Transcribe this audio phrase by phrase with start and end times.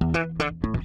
[0.00, 0.75] Thank you.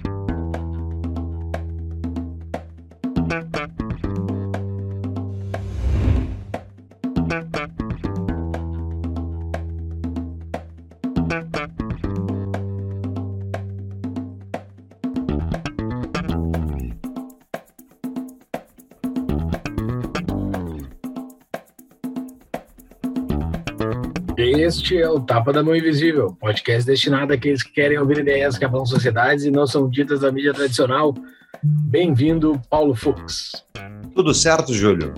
[24.72, 28.64] Este é o Tapa da Mão Invisível, podcast destinado àqueles que querem ouvir ideias que
[28.64, 31.14] abalam sociedades e não são ditas da mídia tradicional.
[31.62, 33.66] Bem-vindo, Paulo Fux.
[34.14, 35.12] Tudo certo, Júlio?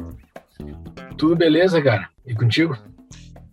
[1.17, 2.09] Tudo beleza, cara?
[2.27, 2.77] E contigo?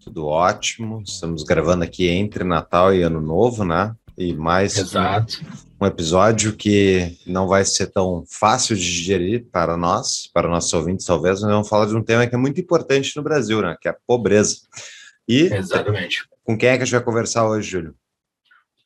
[0.04, 1.04] Tudo ótimo.
[1.06, 3.94] Estamos gravando aqui entre Natal e Ano Novo, né?
[4.18, 5.46] E mais Exato.
[5.80, 11.06] Um, episódio que não vai ser tão fácil de digerir para nós, para nossos ouvintes,
[11.06, 13.78] talvez, mas vamos falar de um tema que é muito importante no Brasil, né?
[13.80, 14.62] Que é a pobreza.
[15.28, 16.26] E Exatamente.
[16.44, 17.96] com quem é que a gente vai conversar hoje, Júlio?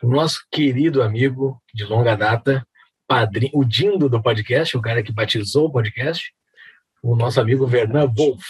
[0.04, 2.66] O nosso querido amigo de longa data,
[3.08, 6.34] padrinho, o Dindo do podcast, o cara que batizou o podcast,
[7.02, 8.44] o nosso amigo Vernan Wolf.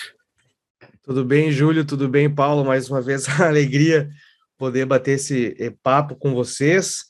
[1.04, 1.86] Tudo bem, Júlio?
[1.86, 2.66] Tudo bem, Paulo?
[2.66, 4.10] Mais uma vez, a alegria
[4.58, 7.06] poder bater esse eh, papo com vocês.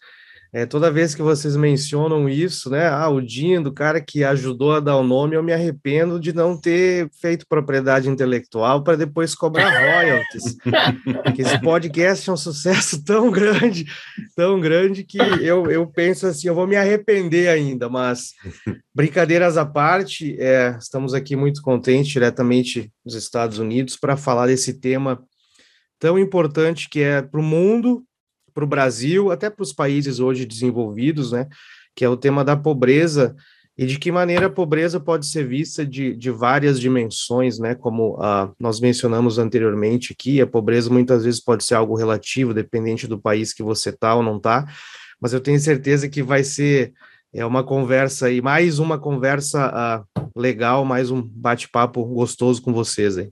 [0.55, 2.87] É, toda vez que vocês mencionam isso, né?
[2.87, 6.31] Ah, o Dinho, do cara que ajudou a dar o nome, eu me arrependo de
[6.31, 10.55] não ter feito propriedade intelectual para depois cobrar royalties.
[11.25, 13.83] Porque esse podcast é um sucesso tão grande,
[14.33, 18.29] tão grande, que eu, eu penso assim, eu vou me arrepender ainda, mas
[18.95, 24.79] brincadeiras à parte, é, estamos aqui muito contentes, diretamente dos Estados Unidos, para falar desse
[24.79, 25.21] tema
[25.99, 28.05] tão importante que é para o mundo
[28.55, 31.47] para o Brasil, até para os países hoje desenvolvidos, né?
[31.93, 33.35] Que é o tema da pobreza
[33.77, 37.75] e de que maneira a pobreza pode ser vista de, de várias dimensões, né?
[37.75, 43.05] Como ah, nós mencionamos anteriormente aqui, a pobreza muitas vezes pode ser algo relativo, dependente
[43.05, 44.65] do país que você está ou não está,
[45.19, 46.93] mas eu tenho certeza que vai ser
[47.33, 53.17] é uma conversa e mais uma conversa ah, legal, mais um bate-papo gostoso com vocês
[53.17, 53.29] aí.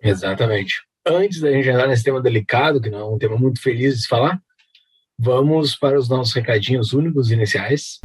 [0.00, 0.76] Exatamente
[1.06, 4.02] antes da gente entrar nesse tema delicado, que não é um tema muito feliz de
[4.02, 4.40] se falar,
[5.18, 8.00] vamos para os nossos recadinhos únicos iniciais.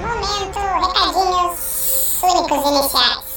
[0.00, 3.30] Momento, recadinhos únicos iniciais.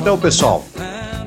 [0.00, 0.64] Então, pessoal,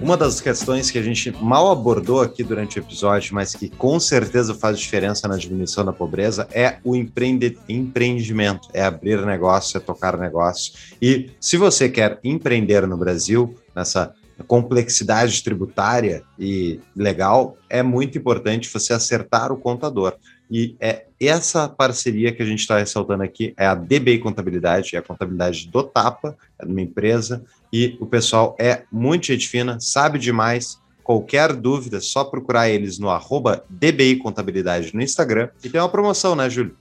[0.05, 3.99] uma das questões que a gente mal abordou aqui durante o episódio, mas que com
[3.99, 9.79] certeza faz diferença na diminuição da pobreza, é o empreende empreendimento, é abrir negócio, é
[9.79, 10.73] tocar negócio.
[11.01, 14.13] E se você quer empreender no Brasil, nessa
[14.47, 20.13] complexidade tributária e legal, é muito importante você acertar o contador.
[20.50, 25.00] E é essa parceria que a gente está ressaltando aqui, é a DBI Contabilidade, é
[25.00, 30.19] a contabilidade do Tapa, é uma empresa, e o pessoal é muito gente fina, sabe
[30.19, 30.79] demais.
[31.03, 35.50] Qualquer dúvida, só procurar eles no arroba DBI Contabilidade no Instagram.
[35.63, 36.75] E tem uma promoção, né, Júlio?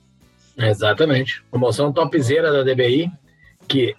[0.57, 1.43] Exatamente.
[1.51, 3.11] Promoção topzera da DBI,
[3.69, 3.95] que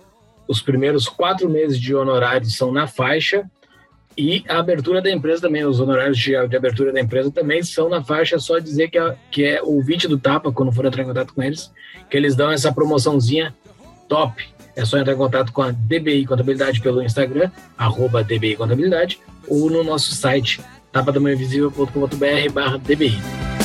[0.48, 3.50] os primeiros quatro meses de honorários são na faixa
[4.18, 7.90] e a abertura da empresa também, os honorários de, de abertura da empresa também são
[7.90, 9.62] na faixa, só dizer que é, que é
[10.08, 11.72] do Tapa, quando for entrar em contato com eles,
[12.10, 13.54] que eles dão essa promoçãozinha
[14.08, 14.48] top.
[14.76, 19.70] É só entrar em contato com a DBI Contabilidade pelo Instagram, arroba DBI Contabilidade, ou
[19.70, 20.62] no nosso site,
[20.92, 23.65] tapadamainvisível.com.br barra DBI.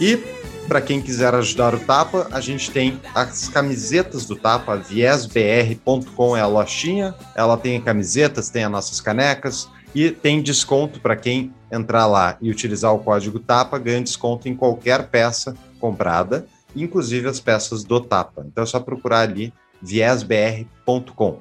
[0.00, 0.16] E
[0.68, 6.40] para quem quiser ajudar o Tapa, a gente tem as camisetas do Tapa, viesbr.com é
[6.40, 7.14] a lojinha.
[7.34, 12.50] Ela tem camisetas, tem as nossas canecas e tem desconto para quem entrar lá e
[12.50, 18.44] utilizar o código TAPA, ganha desconto em qualquer peça comprada, inclusive as peças do Tapa.
[18.46, 21.38] Então é só procurar ali viesbr.com.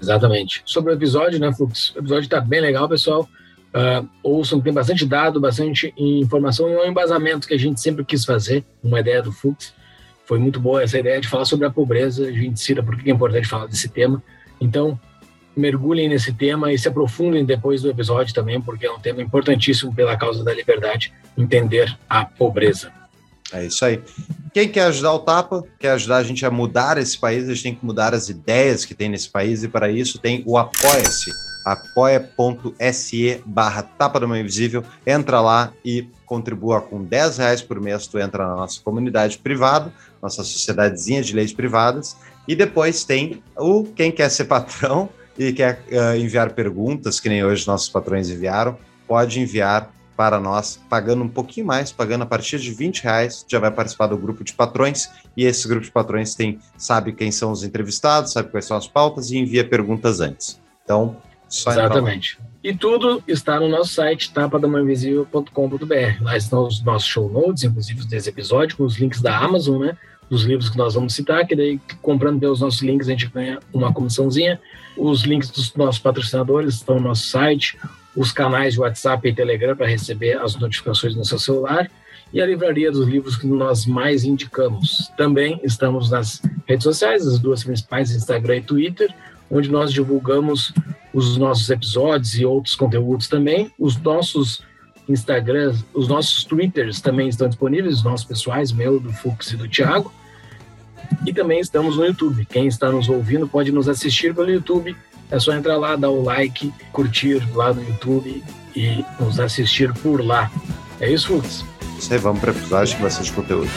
[0.00, 0.62] Exatamente.
[0.64, 1.94] Sobre o episódio, né, Flux?
[1.96, 3.28] O episódio está bem legal, pessoal.
[3.74, 8.24] Uh, ouçam, tem bastante dado, bastante informação e um embasamento que a gente sempre quis
[8.24, 9.74] fazer, uma ideia do Fux.
[10.24, 13.10] Foi muito boa essa ideia de falar sobre a pobreza, a gente cita por que
[13.10, 14.22] é importante falar desse tema.
[14.60, 14.98] Então,
[15.54, 19.94] mergulhem nesse tema e se aprofundem depois do episódio também, porque é um tema importantíssimo
[19.94, 22.90] pela causa da liberdade, entender a pobreza.
[23.52, 24.02] É isso aí.
[24.52, 27.62] Quem quer ajudar o Tapa, quer ajudar a gente a mudar esse país, a gente
[27.62, 31.30] tem que mudar as ideias que tem nesse país e para isso tem o Apoia-se
[31.66, 38.06] apoia.se barra Tapa do Mão Invisível, entra lá e contribua com 10 reais por mês,
[38.06, 39.92] tu entra na nossa comunidade privada,
[40.22, 42.16] nossa sociedadezinha de leis privadas.
[42.46, 47.44] E depois tem o quem quer ser patrão e quer uh, enviar perguntas, que nem
[47.44, 48.78] hoje nossos patrões enviaram,
[49.08, 53.58] pode enviar para nós, pagando um pouquinho mais, pagando a partir de 20 reais, já
[53.58, 57.50] vai participar do grupo de patrões, e esse grupo de patrões tem, sabe quem são
[57.50, 60.58] os entrevistados, sabe quais são as pautas e envia perguntas antes.
[60.82, 61.16] Então,
[61.48, 62.38] só Exatamente.
[62.62, 66.22] E tudo está no nosso site, tapadamainvisível.com.br.
[66.22, 69.96] Lá estão os nossos show notes, inclusive desse episódio, com os links da Amazon, né?
[70.28, 73.60] Dos livros que nós vamos citar, que daí, comprando pelos nossos links, a gente ganha
[73.72, 74.60] uma comissãozinha.
[74.96, 77.78] Os links dos nossos patrocinadores estão no nosso site,
[78.16, 81.88] os canais de WhatsApp e Telegram para receber as notificações no seu celular
[82.32, 85.12] e a livraria dos livros que nós mais indicamos.
[85.16, 89.14] Também estamos nas redes sociais, as duas principais, Instagram e Twitter,
[89.50, 90.72] onde nós divulgamos
[91.16, 93.72] os nossos episódios e outros conteúdos também.
[93.78, 94.62] Os nossos
[95.08, 99.66] Instagrams, os nossos Twitters também estão disponíveis, os nossos pessoais, meu, do Fux e do
[99.66, 100.12] Thiago.
[101.24, 102.44] E também estamos no YouTube.
[102.44, 104.94] Quem está nos ouvindo pode nos assistir pelo YouTube.
[105.30, 108.44] É só entrar lá, dar o like, curtir lá no YouTube
[108.76, 110.50] e nos assistir por lá.
[111.00, 111.64] É isso, Fux?
[111.98, 113.70] Isso aí, vamos para o episódio de conteúdo.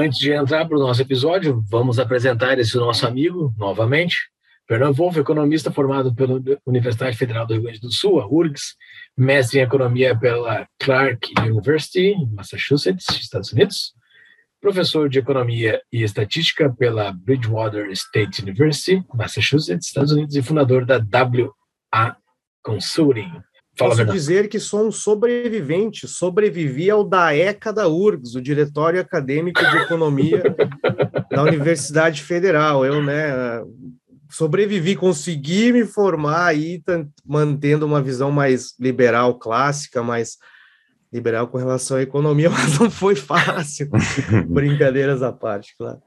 [0.00, 4.30] Antes de entrar para o nosso episódio, vamos apresentar esse nosso amigo novamente.
[4.64, 8.76] Fernando Wolff, economista formado pela Universidade Federal do Rio Grande do Sul, a URGS,
[9.16, 13.92] mestre em economia pela Clark University, Massachusetts, Estados Unidos,
[14.60, 20.98] professor de economia e estatística pela Bridgewater State University, Massachusetts, Estados Unidos, e fundador da
[20.98, 22.16] WA
[22.62, 23.32] Consulting.
[23.78, 29.76] Posso dizer que sou um sobrevivente, sobrevivi ao DAECA da URGS, o Diretório Acadêmico de
[29.76, 30.42] Economia
[31.30, 32.84] da Universidade Federal.
[32.84, 33.62] Eu, né,
[34.28, 36.82] sobrevivi, consegui me formar aí,
[37.24, 40.36] mantendo uma visão mais liberal, clássica, mais
[41.12, 43.88] liberal com relação à economia, mas não foi fácil.
[44.48, 46.00] Brincadeiras à parte, claro.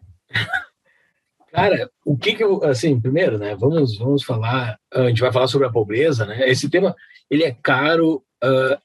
[1.52, 5.48] Cara, o que que eu, assim, primeiro, né, vamos, vamos falar, a gente vai falar
[5.48, 6.96] sobre a pobreza, né, esse tema,
[7.30, 8.78] ele é caro uh,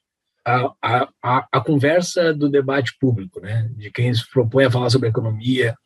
[0.45, 4.89] a, a, a, a, conversa do debate público, né, de quem se propõe a falar
[4.89, 5.77] sobre economia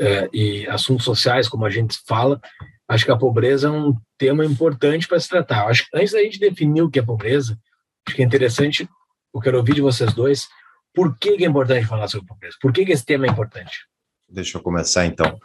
[0.00, 2.40] uh, e assuntos sociais, como a gente fala,
[2.88, 5.66] acho que a pobreza é um tema importante para se tratar.
[5.66, 7.58] Acho que antes da gente definir o que é pobreza,
[8.06, 8.88] acho que é interessante,
[9.32, 10.48] eu quero ouvir de vocês dois,
[10.92, 12.56] por que, que é importante falar sobre pobreza?
[12.60, 13.86] Por que, que esse tema é importante?
[14.28, 15.38] Deixa eu começar então.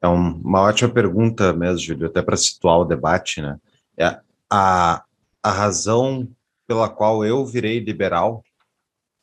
[0.00, 3.58] É uma ótima pergunta mesmo, Júlio, até para situar o debate, né?
[3.98, 4.18] É
[4.50, 5.04] a,
[5.42, 6.28] a razão
[6.66, 8.42] pela qual eu virei liberal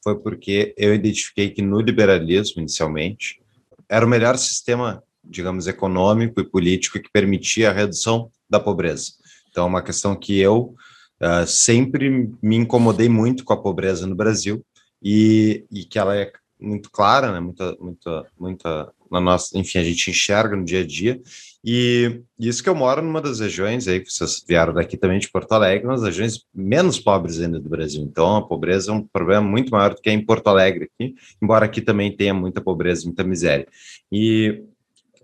[0.04, 3.42] foi porque eu identifiquei que no liberalismo, inicialmente,
[3.88, 9.14] era o melhor sistema, digamos, econômico e político que permitia a redução da pobreza.
[9.50, 10.75] Então, é uma questão que eu
[11.22, 12.10] uh, sempre
[12.42, 14.66] me incomodei muito com a pobreza no Brasil
[15.02, 17.40] e, e que ela é muito clara, né?
[17.40, 21.21] Muita, muita, muita na nossa, enfim, a gente enxerga no dia a dia.
[21.63, 25.30] E isso que eu moro numa das regiões aí que vocês vieram daqui também de
[25.30, 28.01] Porto Alegre, das regiões menos pobres ainda do Brasil.
[28.01, 31.15] Então, a pobreza é um problema muito maior do que é em Porto Alegre aqui,
[31.42, 33.68] embora aqui também tenha muita pobreza, muita miséria.
[34.12, 34.63] E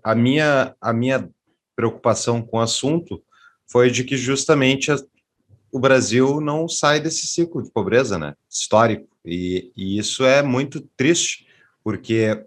[0.02, 1.28] a minha a minha
[1.76, 3.22] preocupação com o assunto
[3.66, 4.96] foi de que justamente a,
[5.72, 9.08] o Brasil não sai desse ciclo de pobreza, né, histórico.
[9.24, 11.46] E, e isso é muito triste,
[11.84, 12.44] porque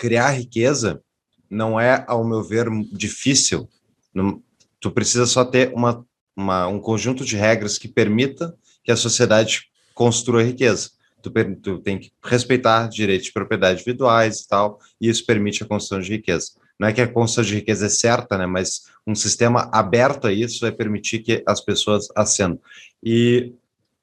[0.00, 1.02] criar riqueza
[1.50, 3.68] não é, ao meu ver, difícil.
[4.14, 4.42] Não,
[4.80, 9.64] tu precisa só ter uma, uma, um conjunto de regras que permita que a sociedade
[9.92, 10.88] construa riqueza.
[11.20, 11.30] Tu,
[11.62, 16.00] tu tem que respeitar direitos de propriedade individuais e tal, e isso permite a construção
[16.00, 16.52] de riqueza.
[16.78, 20.32] Não é que a construção de riqueza é certa, né, mas um sistema aberto a
[20.32, 22.58] isso vai permitir que as pessoas ascendam.
[23.04, 23.52] E,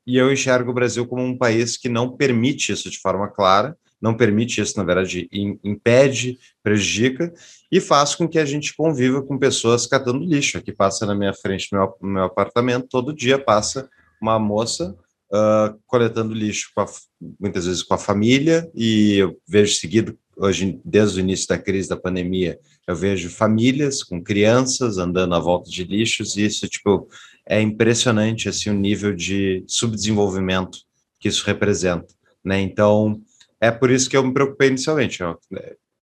[0.05, 3.75] e eu enxergo o Brasil como um país que não permite isso de forma clara,
[4.01, 5.27] não permite isso, na verdade,
[5.63, 7.33] impede, prejudica
[7.71, 10.57] e faz com que a gente conviva com pessoas catando lixo.
[10.57, 13.89] Aqui passa na minha frente, no meu, meu apartamento, todo dia passa
[14.21, 14.95] uma moça
[15.31, 16.85] uh, coletando lixo, a,
[17.39, 21.89] muitas vezes com a família, e eu vejo seguido, hoje, desde o início da crise
[21.89, 27.07] da pandemia, eu vejo famílias com crianças andando à volta de lixos, e isso, tipo,
[27.45, 30.79] é impressionante, assim, o nível de subdesenvolvimento
[31.19, 32.13] que isso representa,
[32.43, 32.61] né?
[32.61, 33.21] Então,
[33.61, 35.23] é por isso que eu me preocupei inicialmente.
[35.23, 35.35] Ó.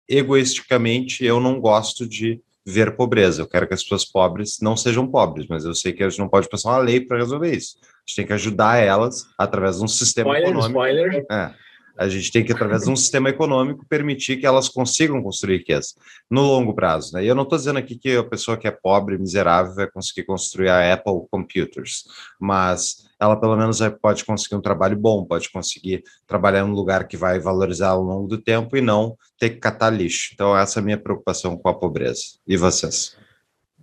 [0.07, 3.41] Egoisticamente, eu não gosto de ver pobreza.
[3.41, 6.19] Eu quero que as pessoas pobres não sejam pobres, mas eu sei que a gente
[6.19, 7.77] não pode passar uma lei para resolver isso.
[7.81, 10.79] A gente tem que ajudar elas através de um sistema spoiler, econômico.
[10.79, 11.25] Spoiler.
[11.31, 11.53] É,
[11.95, 15.93] A gente tem que, através de um sistema econômico, permitir que elas consigam construir riqueza
[16.29, 17.13] no longo prazo.
[17.13, 17.23] Né?
[17.23, 20.23] E eu não estou dizendo aqui que a pessoa que é pobre, miserável, vai conseguir
[20.23, 22.05] construir a Apple Computers,
[22.39, 27.07] mas ela pelo menos pode conseguir um trabalho bom, pode conseguir trabalhar em um lugar
[27.07, 30.31] que vai valorizar ao longo do tempo e não ter que catar lixo.
[30.33, 32.21] Então, essa é a minha preocupação com a pobreza.
[32.45, 33.15] E vocês?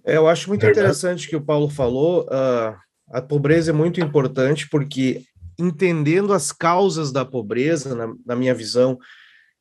[0.05, 2.25] É, eu acho muito interessante que o Paulo falou.
[2.25, 2.77] Uh,
[3.11, 5.23] a pobreza é muito importante porque
[5.59, 8.99] entendendo as causas da pobreza, na, na minha visão,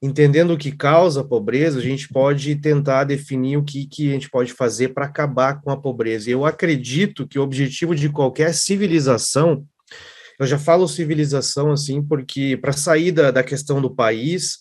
[0.01, 4.13] entendendo o que causa a pobreza, a gente pode tentar definir o que, que a
[4.13, 6.29] gente pode fazer para acabar com a pobreza.
[6.29, 9.65] E eu acredito que o objetivo de qualquer civilização,
[10.39, 14.60] eu já falo civilização assim, porque para sair da, da questão do país,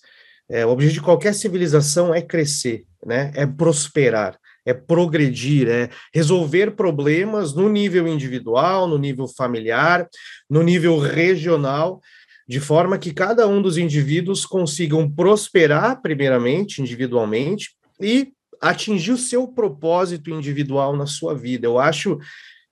[0.50, 3.30] é, o objetivo de qualquer civilização é crescer, né?
[3.34, 10.06] é prosperar é progredir, é resolver problemas no nível individual, no nível familiar,
[10.48, 12.02] no nível regional,
[12.46, 19.48] de forma que cada um dos indivíduos consigam prosperar, primeiramente, individualmente, e atingir o seu
[19.48, 21.66] propósito individual na sua vida.
[21.66, 22.18] Eu acho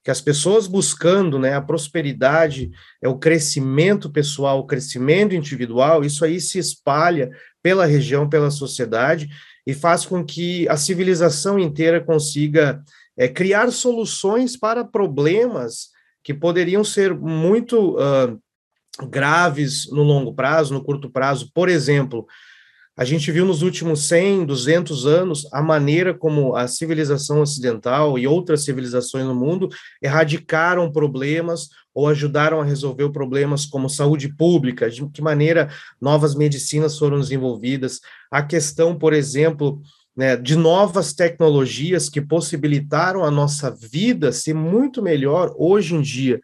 [0.07, 2.71] que as pessoas buscando né, a prosperidade,
[3.03, 7.29] é o crescimento pessoal, o crescimento individual, isso aí se espalha
[7.61, 9.29] pela região, pela sociedade,
[9.67, 12.81] e faz com que a civilização inteira consiga
[13.17, 15.89] é, criar soluções para problemas
[16.23, 18.41] que poderiam ser muito uh,
[19.09, 21.51] graves no longo prazo, no curto prazo.
[21.53, 22.25] Por exemplo,
[22.97, 28.27] a gente viu nos últimos 100, 200 anos a maneira como a civilização ocidental e
[28.27, 29.69] outras civilizações no mundo
[30.03, 36.99] erradicaram problemas ou ajudaram a resolver problemas como saúde pública, de que maneira novas medicinas
[36.99, 38.01] foram desenvolvidas,
[38.31, 39.81] a questão, por exemplo,
[40.17, 46.41] né, de novas tecnologias que possibilitaram a nossa vida ser muito melhor hoje em dia.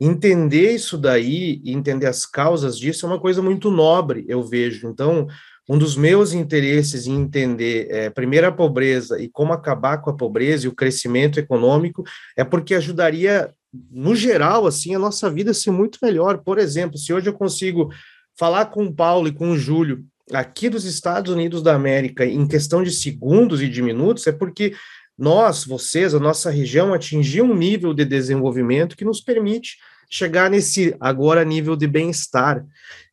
[0.00, 4.88] Entender isso daí, entender as causas disso é uma coisa muito nobre, eu vejo.
[4.88, 5.28] Então,
[5.70, 10.16] um dos meus interesses em entender é, primeiro a pobreza e como acabar com a
[10.16, 12.02] pobreza e o crescimento econômico
[12.36, 13.48] é porque ajudaria,
[13.88, 16.38] no geral, assim, a nossa vida a ser muito melhor.
[16.38, 17.88] Por exemplo, se hoje eu consigo
[18.36, 22.48] falar com o Paulo e com o Júlio aqui dos Estados Unidos da América em
[22.48, 24.74] questão de segundos e de minutos, é porque
[25.16, 29.76] nós, vocês, a nossa região atingiu um nível de desenvolvimento que nos permite
[30.10, 32.66] chegar nesse agora nível de bem-estar,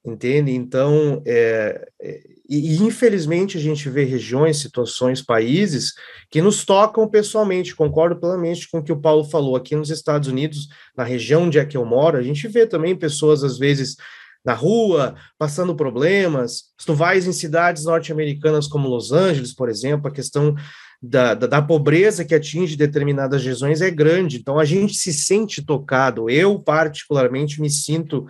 [0.04, 0.52] entende?
[0.52, 5.94] Então, é, é, e, e, infelizmente a gente vê regiões, situações, países
[6.30, 7.76] que nos tocam pessoalmente.
[7.76, 9.56] Concordo plenamente com o que o Paulo falou.
[9.56, 12.96] Aqui nos Estados Unidos, na região onde é que eu moro, a gente vê também
[12.96, 13.98] pessoas às vezes
[14.46, 16.72] na rua, passando problemas.
[16.80, 20.56] Se tu vais em cidades norte-americanas como Los Angeles, por exemplo, a questão
[21.02, 25.62] da, da, da, pobreza que atinge determinadas regiões é grande, então a gente se sente
[25.62, 26.30] tocado.
[26.30, 28.26] Eu, particularmente, me sinto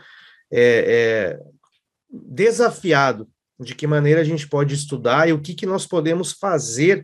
[0.51, 1.39] é, é,
[2.09, 3.27] desafiado
[3.59, 7.03] de que maneira a gente pode estudar e o que, que nós podemos fazer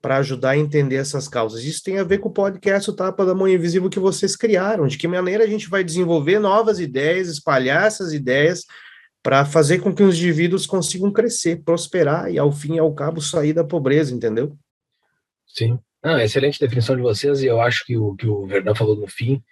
[0.00, 1.64] para ajudar a entender essas causas.
[1.64, 4.86] Isso tem a ver com o podcast O Tapa da Mão Invisível que vocês criaram,
[4.86, 8.64] de que maneira a gente vai desenvolver novas ideias, espalhar essas ideias
[9.22, 13.20] para fazer com que os indivíduos consigam crescer, prosperar e, ao fim e ao cabo,
[13.20, 14.56] sair da pobreza, entendeu?
[15.46, 15.78] Sim.
[16.00, 19.08] Ah, excelente definição de vocês, e eu acho que o que o Verdão falou no
[19.08, 19.42] fim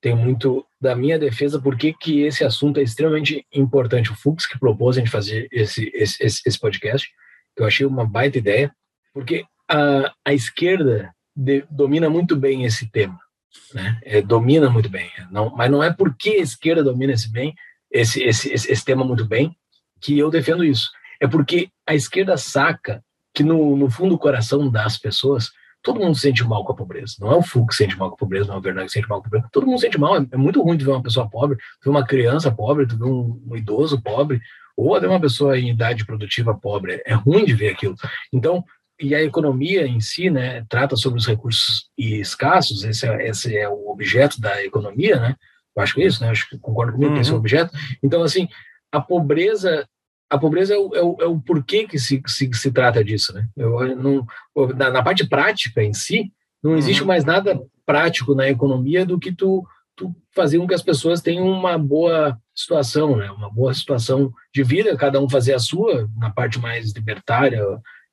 [0.00, 4.10] tem muito da minha defesa, porque que esse assunto é extremamente importante.
[4.10, 7.06] O Fux que propôs a gente fazer esse, esse, esse podcast,
[7.54, 8.74] que eu achei uma baita ideia,
[9.12, 13.18] porque a, a esquerda de, domina muito bem esse tema,
[13.74, 13.98] né?
[14.02, 17.54] É, domina muito bem, não, mas não é porque a esquerda domina esse bem,
[17.90, 19.54] esse, esse, esse, esse tema muito bem,
[20.00, 20.90] que eu defendo isso.
[21.20, 23.04] É porque a esquerda saca
[23.34, 25.50] que no, no fundo do coração das pessoas,
[25.82, 27.14] todo mundo sente mal com a pobreza.
[27.20, 28.92] Não é o Fux que sente mal com a pobreza, não é o Bernardo que
[28.92, 29.48] sente mal com a pobreza.
[29.52, 30.16] Todo mundo sente mal.
[30.16, 33.40] É, é muito ruim de ver uma pessoa pobre, ver uma criança pobre, ver um,
[33.46, 34.40] um, idoso pobre,
[34.76, 37.02] ou até uma pessoa em idade produtiva pobre.
[37.06, 37.94] É ruim de ver aquilo.
[38.32, 38.64] Então,
[39.00, 42.84] e a economia em si, né, trata sobre os recursos escassos.
[42.84, 45.36] Esse é, esse é o objeto da economia, né?
[45.74, 46.30] Eu acho que é isso, né?
[46.30, 47.16] acho que concordo comigo uhum.
[47.16, 47.40] que esse é o uhum.
[47.40, 47.72] objeto.
[48.02, 48.48] Então, assim,
[48.92, 49.88] a pobreza
[50.30, 53.34] a pobreza é o, é o, é o porquê que se, se, se, trata disso,
[53.34, 53.48] né?
[53.56, 54.24] Eu, não,
[54.76, 56.32] na, na, parte prática em si,
[56.62, 57.08] não existe uhum.
[57.08, 61.48] mais nada prático na economia do que tu, tu fazer com que as pessoas tenham
[61.48, 63.28] uma boa situação, né?
[63.32, 67.60] Uma boa situação de vida, cada um fazer a sua, na parte mais libertária,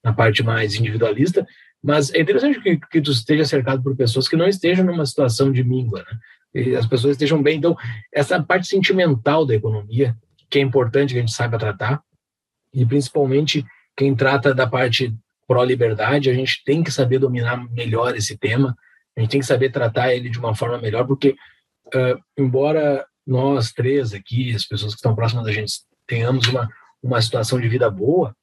[0.03, 1.45] na parte mais individualista,
[1.83, 5.51] mas é interessante que, que tu esteja cercado por pessoas que não estejam numa situação
[5.51, 6.17] de míngua, né?
[6.55, 7.57] E as pessoas estejam bem.
[7.57, 7.77] Então,
[8.11, 10.15] essa parte sentimental da economia,
[10.49, 12.01] que é importante que a gente saiba tratar,
[12.73, 15.13] e principalmente quem trata da parte
[15.47, 18.75] pró-liberdade, a gente tem que saber dominar melhor esse tema,
[19.15, 21.35] a gente tem que saber tratar ele de uma forma melhor, porque,
[21.87, 25.73] uh, embora nós três aqui, as pessoas que estão próximas da gente,
[26.05, 26.69] tenhamos uma,
[27.01, 28.35] uma situação de vida boa,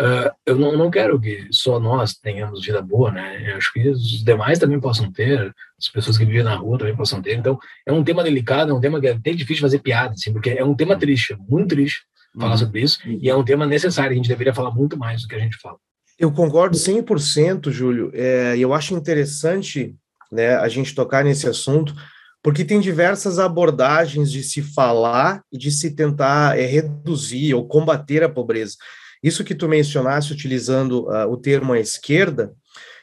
[0.00, 3.52] uh, eu não, não quero que só nós tenhamos vida boa, né?
[3.52, 6.96] Eu acho que os demais também possam ter, as pessoas que vivem na rua também
[6.96, 7.36] possam ter.
[7.36, 10.32] Então, é um tema delicado, é um tema que é até difícil fazer piada, assim,
[10.32, 12.04] porque é um tema triste, muito triste
[12.38, 12.58] falar uhum.
[12.58, 15.34] sobre isso, e é um tema necessário, a gente deveria falar muito mais do que
[15.34, 15.78] a gente fala.
[16.18, 18.10] Eu concordo 100%, Júlio.
[18.14, 19.94] É, eu acho interessante
[20.30, 21.94] né, a gente tocar nesse assunto,
[22.42, 28.22] porque tem diversas abordagens de se falar e de se tentar é, reduzir ou combater
[28.22, 28.76] a pobreza.
[29.22, 32.52] Isso que tu mencionaste utilizando uh, o termo à esquerda,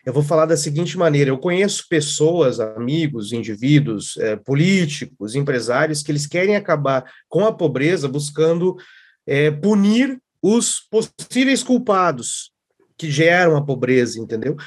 [0.05, 6.11] eu vou falar da seguinte maneira: eu conheço pessoas, amigos, indivíduos, eh, políticos, empresários que
[6.11, 8.75] eles querem acabar com a pobreza buscando
[9.25, 12.51] eh, punir os possíveis culpados
[12.97, 14.57] que geram a pobreza, entendeu?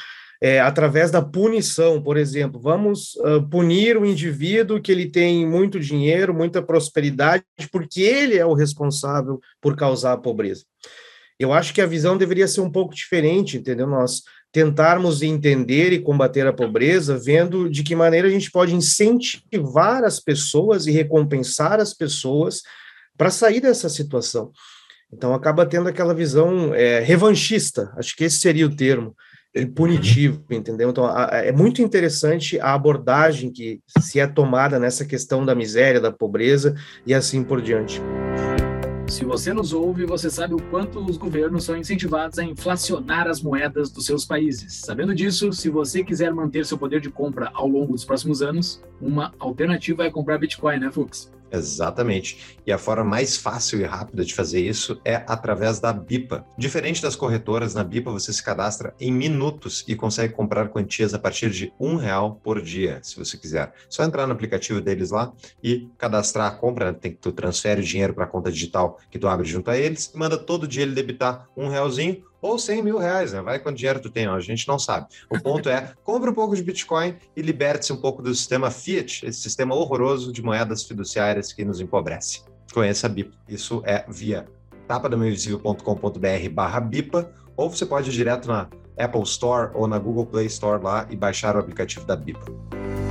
[0.40, 5.80] é, através da punição, por exemplo, vamos uh, punir o indivíduo que ele tem muito
[5.80, 10.64] dinheiro, muita prosperidade, porque ele é o responsável por causar a pobreza.
[11.38, 13.86] Eu acho que a visão deveria ser um pouco diferente, entendeu?
[13.86, 20.02] Nós tentarmos entender e combater a pobreza, vendo de que maneira a gente pode incentivar
[20.02, 22.62] as pessoas e recompensar as pessoas
[23.18, 24.50] para sair dessa situação.
[25.12, 29.14] Então acaba tendo aquela visão é, revanchista, acho que esse seria o termo,
[29.74, 30.90] punitivo, entendeu?
[30.90, 36.12] Então, é muito interessante a abordagem que se é tomada nessa questão da miséria, da
[36.12, 36.74] pobreza
[37.06, 38.00] e assim por diante.
[39.08, 43.40] Se você nos ouve, você sabe o quanto os governos são incentivados a inflacionar as
[43.40, 44.74] moedas dos seus países.
[44.74, 48.82] Sabendo disso, se você quiser manter seu poder de compra ao longo dos próximos anos,
[49.00, 51.32] uma alternativa é comprar Bitcoin, né, Fux?
[51.50, 52.56] Exatamente.
[52.66, 56.44] E a forma mais fácil e rápida de fazer isso é através da BIPA.
[56.58, 61.18] Diferente das corretoras, na BIPA você se cadastra em minutos e consegue comprar quantias a
[61.18, 63.72] partir de um real por dia, se você quiser.
[63.88, 66.92] Só entrar no aplicativo deles lá e cadastrar a compra.
[66.92, 66.98] Né?
[67.00, 69.76] Tem que tu transfere o dinheiro para a conta digital que tu abre junto a
[69.76, 73.40] eles e manda todo dia ele debitar um realzinho ou 100 mil reais, né?
[73.42, 75.06] Vai quanto dinheiro tu tem, a gente não sabe.
[75.30, 79.26] O ponto é, compre um pouco de Bitcoin e liberte-se um pouco do sistema fiat,
[79.26, 82.42] esse sistema horroroso de moedas fiduciárias que nos empobrece.
[82.72, 83.36] Conheça a BIPA.
[83.48, 84.46] Isso é via
[84.86, 90.46] tapadamainvisível.com.br barra BIPA, ou você pode ir direto na Apple Store ou na Google Play
[90.46, 93.05] Store lá e baixar o aplicativo da BIPA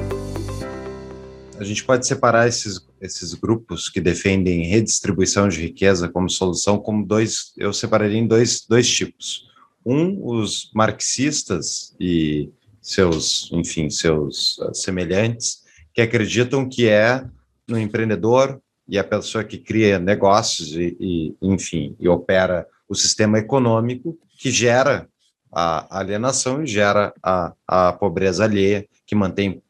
[1.60, 7.06] a gente pode separar esses, esses grupos que defendem redistribuição de riqueza como solução como
[7.06, 9.46] dois, eu separaria em dois, dois tipos.
[9.86, 12.50] Um, os marxistas e
[12.82, 15.64] seus, enfim, seus uh, semelhantes,
[15.94, 17.24] que acreditam que é
[17.68, 23.40] no empreendedor e a pessoa que cria negócios e, e enfim, e opera o sistema
[23.40, 25.08] econômico que gera
[25.52, 29.64] a alienação e gera a, a pobreza alheia, que mantém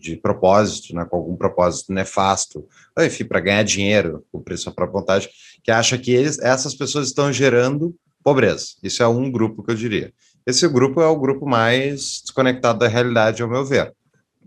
[0.00, 2.66] de propósito, né, com algum propósito nefasto,
[2.98, 5.28] enfim, para ganhar dinheiro, cumprir sua própria vontade,
[5.62, 8.68] que acha que eles, essas pessoas estão gerando pobreza.
[8.82, 10.12] Isso é um grupo que eu diria.
[10.46, 13.94] Esse grupo é o grupo mais desconectado da realidade, ao meu ver.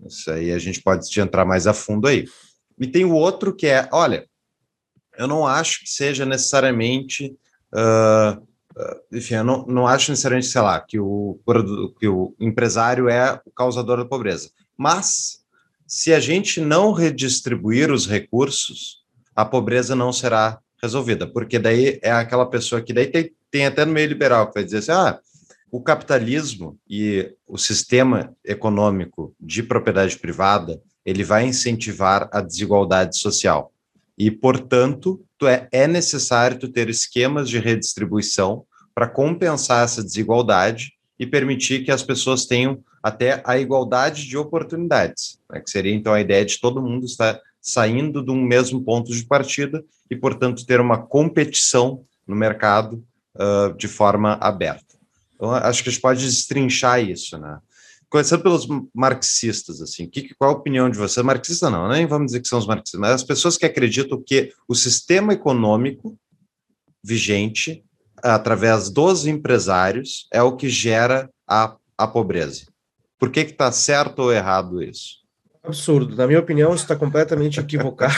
[0.05, 2.25] Isso aí a gente pode entrar mais a fundo aí.
[2.79, 4.27] E tem o outro que é, olha,
[5.17, 7.35] eu não acho que seja necessariamente,
[7.73, 8.47] uh,
[9.11, 11.39] enfim, eu não, não acho necessariamente, sei lá, que o,
[11.99, 14.49] que o empresário é o causador da pobreza.
[14.75, 15.42] Mas
[15.93, 19.03] se a gente não redistribuir os recursos,
[19.35, 23.85] a pobreza não será resolvida, porque daí é aquela pessoa que daí tem, tem até
[23.85, 25.19] no meio liberal que vai dizer assim, ah,
[25.71, 33.71] o capitalismo e o sistema econômico de propriedade privada, ele vai incentivar a desigualdade social.
[34.17, 41.27] E, portanto, é, é necessário tu ter esquemas de redistribuição para compensar essa desigualdade e
[41.27, 46.21] permitir que as pessoas tenham até a igualdade de oportunidades, né, que seria então a
[46.21, 50.79] ideia de todo mundo estar saindo de um mesmo ponto de partida e, portanto, ter
[50.79, 53.03] uma competição no mercado
[53.35, 54.95] uh, de forma aberta.
[55.35, 57.59] Então, acho que a gente pode destrinchar isso, né?
[58.09, 61.23] Começando pelos marxistas, assim, que, qual a opinião de você?
[61.23, 64.53] Marxista não, nem vamos dizer que são os marxistas, mas as pessoas que acreditam que
[64.67, 66.15] o sistema econômico
[67.03, 67.83] vigente,
[68.21, 72.72] através dos empresários, é o que gera a, a pobreza.
[73.23, 75.19] Por que está certo ou errado isso?
[75.63, 76.13] Absurdo.
[76.13, 78.13] Na minha opinião, isso está completamente equivocado.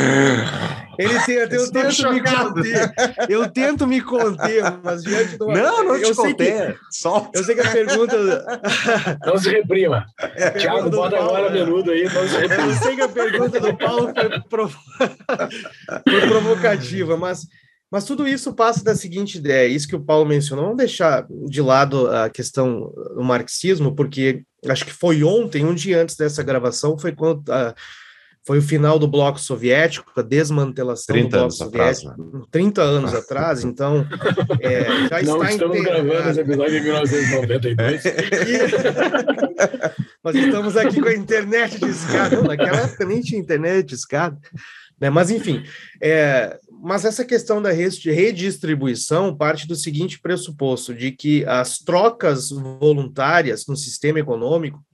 [0.98, 2.54] Ele tem, eu, eu tento chocado.
[2.54, 2.94] me conter.
[3.28, 5.48] Eu tento me conter, mas diante do.
[5.48, 7.30] Não, não te que, Só.
[7.34, 8.16] Eu sei que a pergunta.
[9.26, 10.06] Não se reprima.
[10.18, 12.04] É, Tiago, bota Paulo, agora menudo aí.
[12.04, 12.62] Não se reprima.
[12.62, 14.72] Eu sei que a pergunta do Paulo foi, prov...
[16.08, 17.46] foi provocativa, mas
[17.94, 21.62] mas tudo isso passa da seguinte ideia, isso que o Paulo mencionou, vamos deixar de
[21.62, 26.98] lado a questão do marxismo, porque acho que foi ontem, um dia antes dessa gravação,
[26.98, 27.72] foi quando uh,
[28.44, 32.42] foi o final do bloco soviético, a desmantelação do bloco soviético, atrás, né?
[32.50, 34.04] 30 anos atrás, então
[34.60, 38.02] é, já Não está estamos gravando esse episódio em 1992.
[40.24, 42.42] Nós estamos aqui com a internet de escada.
[42.42, 44.36] Naquela época nem tinha internet de escada.
[45.00, 45.10] Né?
[45.10, 45.62] Mas, enfim,
[46.00, 53.66] é, mas essa questão da redistribuição parte do seguinte pressuposto, de que as trocas voluntárias
[53.66, 54.84] no sistema econômico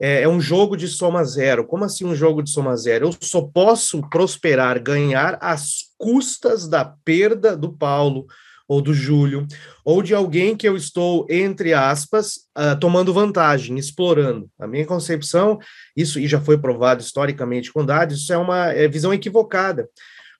[0.00, 1.64] é, é, um jogo de soma zero.
[1.64, 3.06] Como assim um jogo de soma zero?
[3.06, 8.26] Eu só posso prosperar, ganhar às custas da perda do Paulo,
[8.66, 9.46] ou do Júlio,
[9.84, 14.48] ou de alguém que eu estou, entre aspas, uh, tomando vantagem, explorando.
[14.58, 15.58] A minha concepção,
[15.96, 19.88] isso e já foi provado historicamente com dados, isso é uma é, visão equivocada,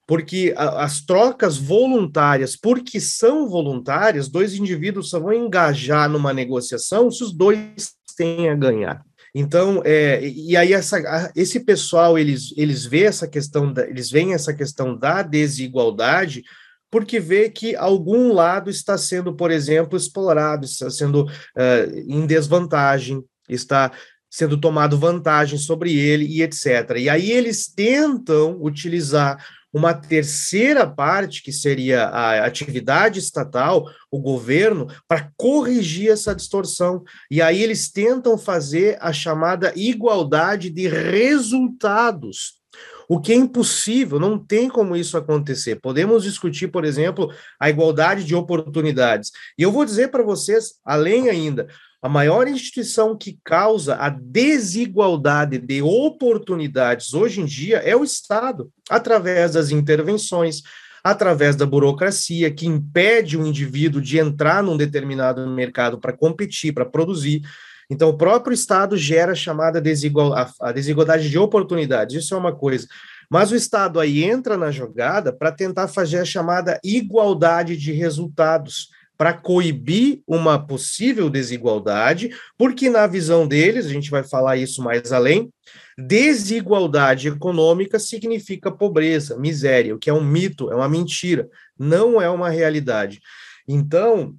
[0.05, 7.23] porque as trocas voluntárias, porque são voluntárias, dois indivíduos só vão engajar numa negociação se
[7.23, 9.01] os dois têm a ganhar.
[9.35, 14.33] Então, é, e aí essa, esse pessoal, eles, eles veem essa questão, da, eles veem
[14.33, 16.43] essa questão da desigualdade
[16.91, 23.23] porque vê que algum lado está sendo, por exemplo, explorado, está sendo uh, em desvantagem,
[23.49, 23.91] está
[24.29, 26.97] sendo tomado vantagem sobre ele e etc.
[26.99, 34.87] E aí eles tentam utilizar uma terceira parte, que seria a atividade estatal, o governo,
[35.07, 37.03] para corrigir essa distorção.
[37.29, 42.61] E aí eles tentam fazer a chamada igualdade de resultados
[43.07, 45.79] o que é impossível, não tem como isso acontecer.
[45.79, 49.31] Podemos discutir, por exemplo, a igualdade de oportunidades.
[49.57, 51.67] E eu vou dizer para vocês, além ainda,
[52.03, 58.69] a maior instituição que causa a desigualdade de oportunidades hoje em dia é o Estado,
[58.89, 60.63] através das intervenções,
[61.01, 66.85] através da burocracia que impede o indivíduo de entrar num determinado mercado para competir, para
[66.85, 67.41] produzir.
[67.89, 72.53] Então, o próprio Estado gera a chamada desigual, a, desigualdade de oportunidades, isso é uma
[72.53, 72.85] coisa.
[73.29, 78.89] Mas o Estado aí entra na jogada para tentar fazer a chamada igualdade de resultados,
[79.17, 85.11] para coibir uma possível desigualdade, porque na visão deles, a gente vai falar isso mais
[85.11, 85.51] além,
[85.97, 91.47] desigualdade econômica significa pobreza, miséria, o que é um mito, é uma mentira,
[91.77, 93.19] não é uma realidade.
[93.67, 94.35] Então,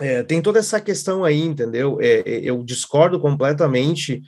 [0.00, 1.98] é, tem toda essa questão aí, entendeu?
[2.00, 4.22] É, é eu discordo completamente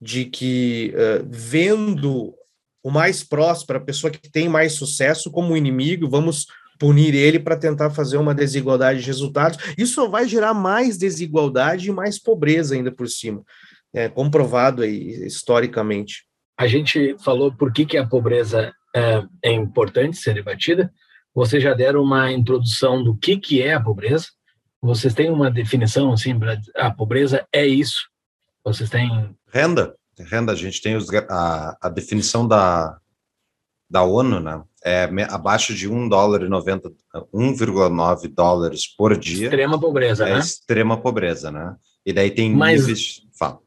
[0.00, 2.34] de que, uh, vendo
[2.82, 6.46] o mais próximo, a pessoa que tem mais sucesso como inimigo, vamos
[6.78, 9.58] punir ele para tentar fazer uma desigualdade de resultados.
[9.76, 13.42] Isso só vai gerar mais desigualdade e mais pobreza ainda por cima.
[13.94, 16.24] É comprovado aí historicamente.
[16.58, 20.92] A gente falou por que, que a pobreza é, é importante ser debatida.
[21.34, 24.26] Vocês já deram uma introdução do que, que é a pobreza.
[24.80, 28.08] Vocês têm uma definição assim para a pobreza é isso?
[28.64, 29.94] Vocês têm renda?
[30.18, 32.98] Renda, a gente tem os, a, a definição da,
[33.88, 34.62] da ONU, né?
[34.84, 36.90] É abaixo de 1 dólar e 90,
[37.32, 39.46] 1,9 dólares por dia.
[39.46, 40.38] Extrema pobreza, é né?
[40.38, 41.74] Extrema pobreza, né?
[42.04, 43.22] E daí tem Mas, níveis.
[43.38, 43.58] Fala.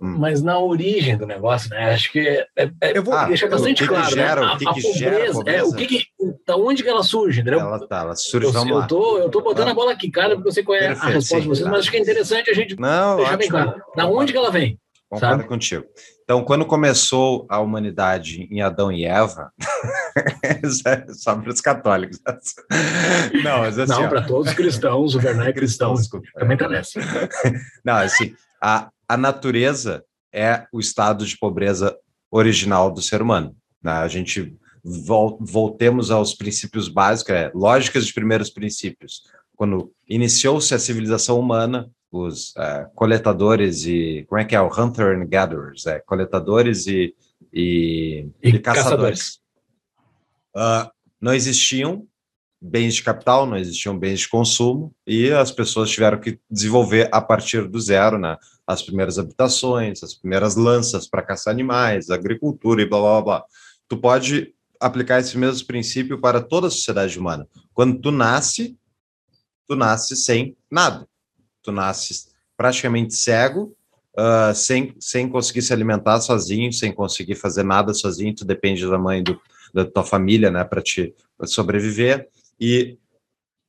[0.00, 0.16] Hum.
[0.18, 1.94] Mas na origem do negócio, né?
[1.94, 2.18] Acho que
[2.56, 4.12] é, é, eu vou ah, deixar bastante claro.
[4.12, 4.52] Gera, né?
[4.52, 6.04] O que, a, que a gera pobreza, é, o que, que
[6.44, 7.60] da onde que ela surge, entendeu?
[7.60, 8.86] Ela tá, ela surge, eu, eu.
[8.88, 11.06] Tô, eu tô botando a bola aqui, cara, porque eu sei qual é Perfeito, a
[11.06, 13.80] resposta sim, de vocês, mas acho que é interessante a gente Não, deixar bem claro.
[13.94, 14.76] Da onde que ela vem?
[15.12, 15.48] Concordo sabe?
[15.48, 15.84] contigo.
[16.24, 19.52] Então, quando começou a humanidade em Adão e Eva,
[20.42, 22.18] é só para os católicos.
[23.44, 25.94] Não, assim, Não, para todos os cristãos, o Bernard é cristão,
[26.34, 26.98] também tá nessa.
[27.84, 31.94] Não, assim, a, a natureza é o estado de pobreza
[32.30, 33.54] original do ser humano.
[33.82, 33.92] Né?
[33.92, 39.24] A gente vol, voltemos aos princípios básicos, é, lógicas de primeiros princípios.
[39.54, 45.18] Quando iniciou-se a civilização humana, os é, coletadores e como é que é o hunter
[45.18, 47.14] and gatherers, é, coletadores e,
[47.52, 49.40] e, e, e caçadores.
[50.52, 50.88] caçadores.
[50.88, 52.06] Uh, não existiam
[52.60, 57.20] bens de capital, não existiam bens de consumo e as pessoas tiveram que desenvolver a
[57.20, 58.36] partir do zero, né?
[58.66, 63.44] As primeiras habitações, as primeiras lanças para caçar animais, agricultura e blá blá blá.
[63.88, 67.48] Tu pode aplicar esse mesmo princípio para toda a sociedade humana.
[67.72, 68.76] Quando tu nasce,
[69.66, 71.08] tu nasce sem nada.
[71.62, 73.74] Tu nasce praticamente cego,
[74.16, 78.98] uh, sem, sem conseguir se alimentar sozinho, sem conseguir fazer nada sozinho, tu depende da
[78.98, 79.40] mãe do,
[79.72, 82.28] da tua família, né, para te pra sobreviver.
[82.60, 82.98] E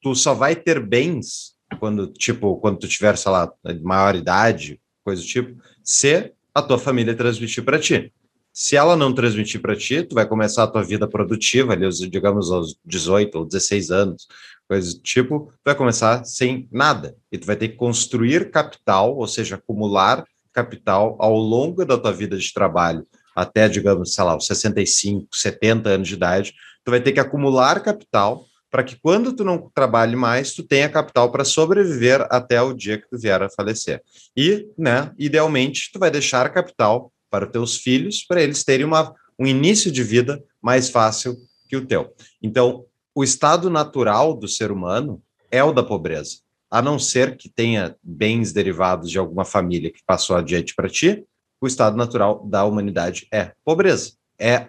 [0.02, 3.52] tu só vai ter bens quando, tipo, quando tu tiver, sei lá,
[3.82, 8.14] maior idade, coisa do tipo, se a tua família transmitir para ti.
[8.52, 12.52] Se ela não transmitir para ti, tu vai começar a tua vida produtiva, ali, digamos,
[12.52, 14.28] aos 18 ou 16 anos,
[14.74, 17.16] coisa do tipo, tu vai começar sem nada.
[17.32, 22.12] E tu vai ter que construir capital, ou seja, acumular capital ao longo da tua
[22.12, 23.06] vida de trabalho,
[23.36, 27.82] até, digamos, sei lá, os 65, 70 anos de idade, tu vai ter que acumular
[27.82, 32.74] capital para que quando tu não trabalhe mais, tu tenha capital para sobreviver até o
[32.74, 34.02] dia que tu vier a falecer.
[34.36, 39.14] E, né, idealmente, tu vai deixar capital para os teus filhos, para eles terem uma,
[39.40, 41.38] um início de vida mais fácil
[41.70, 42.16] que o teu.
[42.42, 45.22] Então, o estado natural do ser humano
[45.52, 46.38] é o da pobreza,
[46.70, 51.24] a não ser que tenha bens derivados de alguma família que passou adiante para ti,
[51.62, 54.68] o estado natural da humanidade é pobreza, é, é,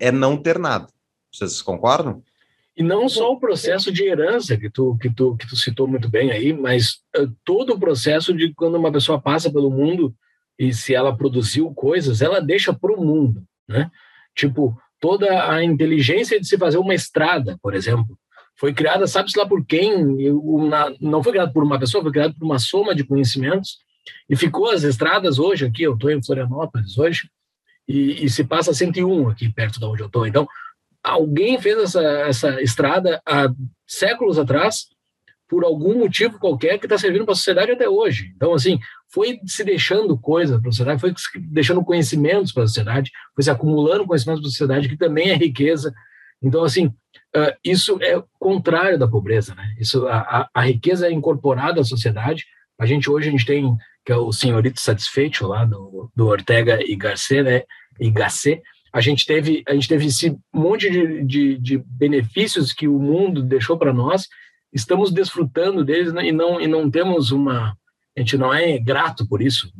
[0.00, 0.88] é não ter nada.
[1.30, 2.22] Vocês concordam?
[2.76, 6.08] E não só o processo de herança que tu, que tu, que tu citou muito
[6.08, 10.14] bem aí, mas uh, todo o processo de quando uma pessoa passa pelo mundo
[10.58, 13.90] e se ela produziu coisas, ela deixa para o mundo, né?
[14.34, 18.18] Tipo, toda a inteligência de se fazer uma estrada, por exemplo,
[18.58, 19.92] foi criada, sabe-se lá por quem,
[20.30, 23.76] uma, não foi criada por uma pessoa, foi criada por uma soma de conhecimentos,
[24.30, 27.28] e ficou as estradas hoje aqui, eu estou em Florianópolis hoje,
[27.86, 30.26] e, e, se passa 101 aqui perto de onde eu estou.
[30.26, 30.48] Então,
[31.02, 33.52] alguém fez essa, essa estrada há
[33.86, 34.86] séculos atrás,
[35.54, 38.32] por algum motivo qualquer, que está servindo para a sociedade até hoje.
[38.34, 38.76] Então, assim,
[39.08, 41.14] foi se deixando coisa para a sociedade, foi
[41.48, 45.36] deixando conhecimentos para a sociedade, foi se acumulando conhecimentos para a sociedade, que também é
[45.36, 45.94] riqueza.
[46.42, 49.76] Então, assim, uh, isso é contrário da pobreza, né?
[49.78, 52.44] Isso, a, a, riqueza é incorporada à sociedade.
[52.76, 56.80] A gente hoje a gente tem que é o senhorito satisfeito lá do, do Ortega
[56.84, 57.62] e Gasset, né?
[58.00, 58.60] E Gasset,
[58.92, 63.40] a gente teve a gente teve esse monte de, de, de benefícios que o mundo
[63.40, 64.26] deixou para nós
[64.74, 67.76] estamos desfrutando deles né, e não e não temos uma
[68.16, 69.72] a gente não é grato por isso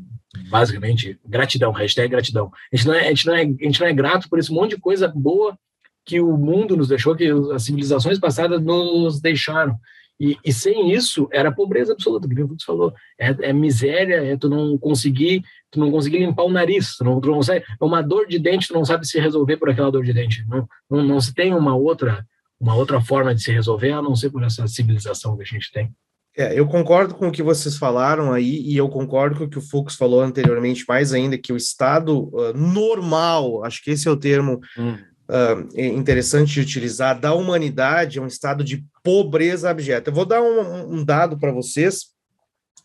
[0.49, 3.87] basicamente gratidão hashtag gratidão a gente não é a gente não é a gente não
[3.87, 5.59] é grato por esse monte de coisa boa
[6.07, 9.79] que o mundo nos deixou que as civilizações passadas nos deixaram
[10.19, 12.95] e, e, sem isso era pobreza absoluta, que Fux falou.
[13.19, 17.21] É, é, miséria, é tu não conseguir, tu não conseguir limpar o nariz, tu não,
[17.21, 19.91] tu não consegue, é uma dor de dente, tu não sabe se resolver por aquela
[19.91, 20.45] dor de dente.
[20.47, 22.25] Não, não, não se tem uma outra,
[22.65, 25.71] uma outra forma de se resolver, a não ser por essa civilização que a gente
[25.73, 25.93] tem.
[26.37, 29.59] É, eu concordo com o que vocês falaram aí, e eu concordo com o que
[29.59, 34.11] o Fux falou anteriormente, mais ainda, que o estado uh, normal, acho que esse é
[34.11, 34.97] o termo hum
[35.29, 40.11] uh, interessante de utilizar da humanidade é um estado de pobreza abjeta.
[40.11, 42.07] Eu vou dar um, um dado para vocês,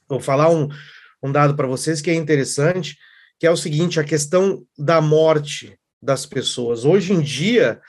[0.08, 0.68] vou falar um,
[1.22, 2.98] um dado para vocês que é interessante,
[3.40, 6.86] que é o seguinte: a questão da morte das pessoas.
[6.86, 7.80] Hoje em dia,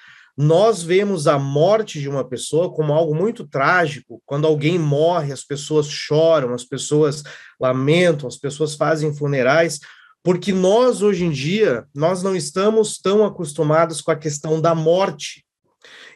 [0.40, 4.22] nós vemos a morte de uma pessoa como algo muito trágico.
[4.24, 7.22] Quando alguém morre, as pessoas choram, as pessoas
[7.60, 9.80] lamentam, as pessoas fazem funerais
[10.22, 15.44] porque nós hoje em dia nós não estamos tão acostumados com a questão da morte.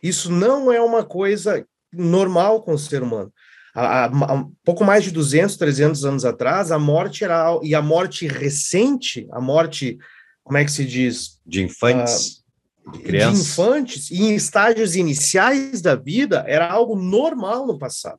[0.03, 3.33] Isso não é uma coisa normal com o ser humano.
[3.75, 8.27] Há, há, pouco mais de 200, 300 anos atrás, a morte era e a morte
[8.27, 9.99] recente, a morte,
[10.43, 12.43] como é que se diz, de infantes,
[13.03, 18.18] de, infantes e em estágios iniciais da vida era algo normal no passado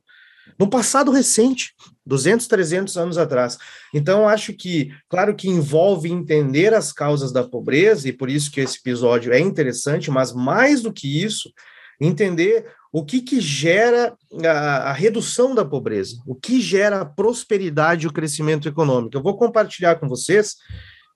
[0.58, 1.74] no passado recente,
[2.04, 3.58] 200, 300 anos atrás.
[3.92, 8.60] Então, acho que, claro que envolve entender as causas da pobreza, e por isso que
[8.60, 11.52] esse episódio é interessante, mas mais do que isso,
[12.00, 18.04] entender o que, que gera a, a redução da pobreza, o que gera a prosperidade
[18.04, 19.16] e o crescimento econômico.
[19.16, 20.56] Eu vou compartilhar com vocês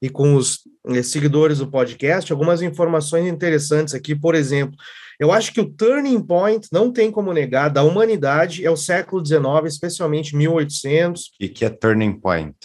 [0.01, 4.77] e com os eh, seguidores do podcast algumas informações interessantes aqui, por exemplo,
[5.19, 9.25] eu acho que o turning point, não tem como negar, da humanidade é o século
[9.25, 11.33] XIX, especialmente 1800.
[11.39, 12.57] E que é turning point?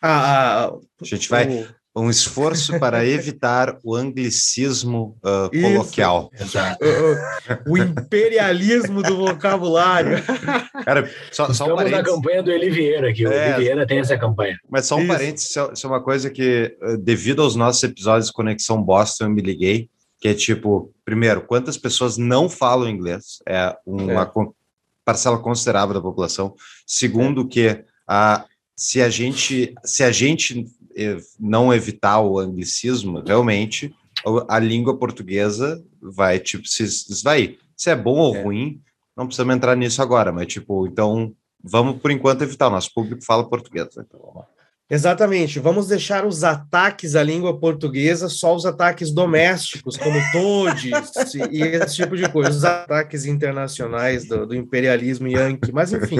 [0.00, 1.46] Ah, a gente vai...
[1.46, 1.77] O...
[1.98, 6.30] Um esforço para evitar o anglicismo uh, coloquial.
[6.38, 6.78] Exato.
[7.66, 10.18] o, o imperialismo do vocabulário.
[10.84, 13.26] Cara, só, só Estamos um na campanha do Elivieira aqui.
[13.26, 14.56] O é, tem essa campanha.
[14.70, 15.08] Mas só um isso.
[15.08, 19.42] parênteses, isso é uma coisa que, devido aos nossos episódios de Conexão Boston, eu me
[19.42, 19.88] liguei
[20.20, 23.38] que é tipo, primeiro, quantas pessoas não falam inglês?
[23.46, 24.30] É uma é.
[25.04, 26.54] parcela considerável da população.
[26.86, 27.46] Segundo, é.
[27.46, 28.44] que a,
[28.76, 30.66] se a gente se a gente
[31.38, 33.94] não evitar o anglicismo, realmente
[34.48, 37.58] a língua portuguesa vai tipo se esvair.
[37.76, 38.42] Se é bom ou é.
[38.42, 38.80] ruim,
[39.16, 41.32] não precisamos entrar nisso agora, mas tipo, então
[41.62, 42.68] vamos por enquanto evitar.
[42.68, 44.46] O nosso público fala português, então vamos lá.
[44.90, 45.58] Exatamente.
[45.58, 50.90] Vamos deixar os ataques à língua portuguesa só os ataques domésticos, como todes
[51.52, 55.72] e esse tipo de coisa, os ataques internacionais do, do imperialismo yankee.
[55.72, 56.16] Mas, enfim,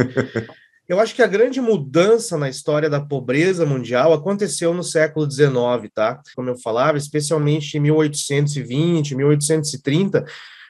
[0.89, 5.53] eu acho que a grande mudança na história da pobreza mundial aconteceu no século XIX,
[5.95, 6.23] tá?
[6.35, 10.25] Como eu falava, especialmente em 1820, 1830,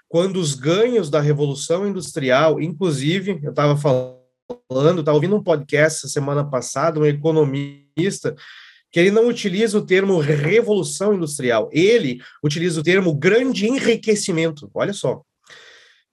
[0.09, 6.45] quando os ganhos da Revolução Industrial, inclusive, eu estava falando, estava ouvindo um podcast semana
[6.45, 8.35] passada, um economista
[8.91, 14.71] que ele não utiliza o termo revolução industrial, ele utiliza o termo grande enriquecimento.
[14.75, 15.23] Olha só.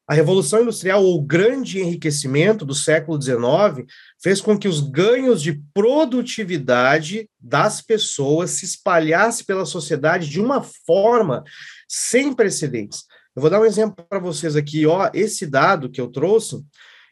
[0.07, 3.87] A Revolução Industrial, ou grande enriquecimento do século XIX,
[4.21, 10.61] fez com que os ganhos de produtividade das pessoas se espalhassem pela sociedade de uma
[10.61, 11.43] forma
[11.87, 13.05] sem precedentes.
[13.35, 14.85] Eu vou dar um exemplo para vocês aqui.
[14.85, 16.63] Ó, esse dado que eu trouxe,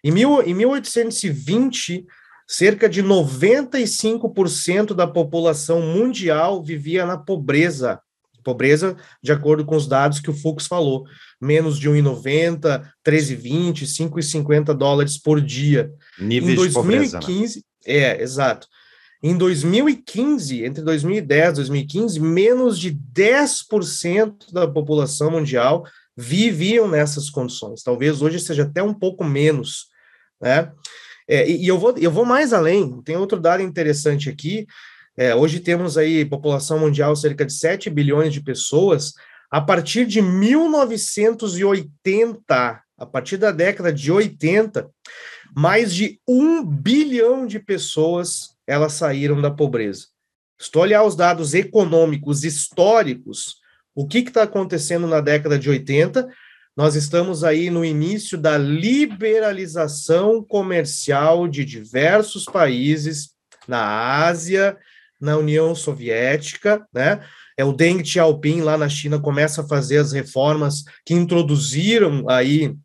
[0.03, 2.05] em, mil, em 1820,
[2.47, 7.99] cerca de 95% da população mundial vivia na pobreza.
[8.43, 11.05] Pobreza, de acordo com os dados que o Fux falou,
[11.41, 15.91] menos de 1,90, 13,20, 5,50 dólares por dia.
[16.19, 17.63] Nível em 2015, de pobreza, né?
[17.85, 18.67] é, exato.
[19.21, 27.81] Em 2015, entre 2010 e 2015, menos de 10% da população mundial viviam nessas condições.
[27.81, 29.87] Talvez hoje seja até um pouco menos,
[30.41, 30.71] né?
[31.27, 34.67] É, e, e eu, vou, eu vou mais além, tem outro dado interessante aqui,
[35.15, 39.13] é, hoje temos aí população mundial cerca de 7 bilhões de pessoas.
[39.49, 44.89] A partir de 1980, a partir da década de 80,
[45.55, 50.07] mais de um bilhão de pessoas elas saíram da pobreza.
[50.59, 53.57] Estou olhar os dados econômicos históricos,
[53.93, 56.27] o que está acontecendo na década de 80?
[56.75, 63.33] Nós estamos aí no início da liberalização comercial de diversos países
[63.67, 64.75] na Ásia,
[65.23, 67.21] na União Soviética, né?
[67.57, 72.75] É o Deng Xiaoping lá na China começa a fazer as reformas que introduziram aí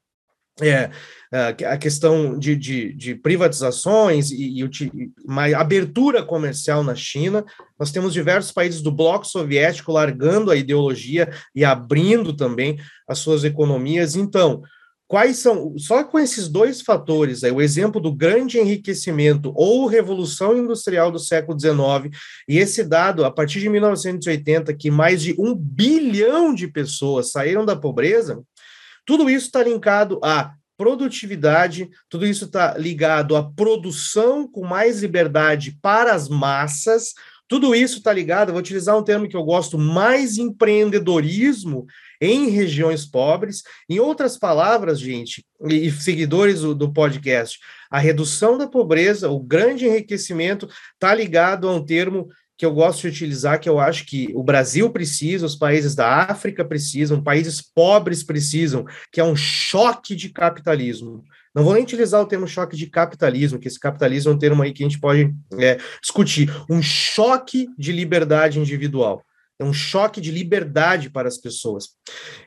[0.61, 0.91] é,
[1.31, 4.93] a questão de, de, de privatizações e, e,
[5.25, 7.45] uma abertura comercial na China.
[7.79, 13.45] Nós temos diversos países do bloco soviético largando a ideologia e abrindo também as suas
[13.45, 14.17] economias.
[14.17, 14.63] Então,
[15.09, 20.57] quais são, só com esses dois fatores, aí, o exemplo do grande enriquecimento ou revolução
[20.57, 22.15] industrial do século XIX,
[22.47, 27.65] e esse dado, a partir de 1980, que mais de um bilhão de pessoas saíram
[27.65, 28.43] da pobreza,
[29.07, 35.77] tudo isso está linkado a produtividade, tudo isso está ligado à produção com mais liberdade
[35.81, 37.15] para as massas,
[37.49, 41.87] tudo isso está ligado, vou utilizar um termo que eu gosto, mais empreendedorismo
[42.21, 43.63] em regiões pobres.
[43.89, 47.59] Em outras palavras, gente, e seguidores do, do podcast,
[47.91, 52.29] a redução da pobreza, o grande enriquecimento está ligado a um termo
[52.59, 56.25] que eu gosto de utilizar, que eu acho que o Brasil precisa, os países da
[56.25, 61.23] África precisam, países pobres precisam, que é um choque de capitalismo.
[61.55, 64.61] Não vou nem utilizar o termo choque de capitalismo, que esse capitalismo é um termo
[64.61, 66.53] aí que a gente pode é, discutir.
[66.69, 69.25] Um choque de liberdade individual.
[69.59, 71.89] É um choque de liberdade para as pessoas.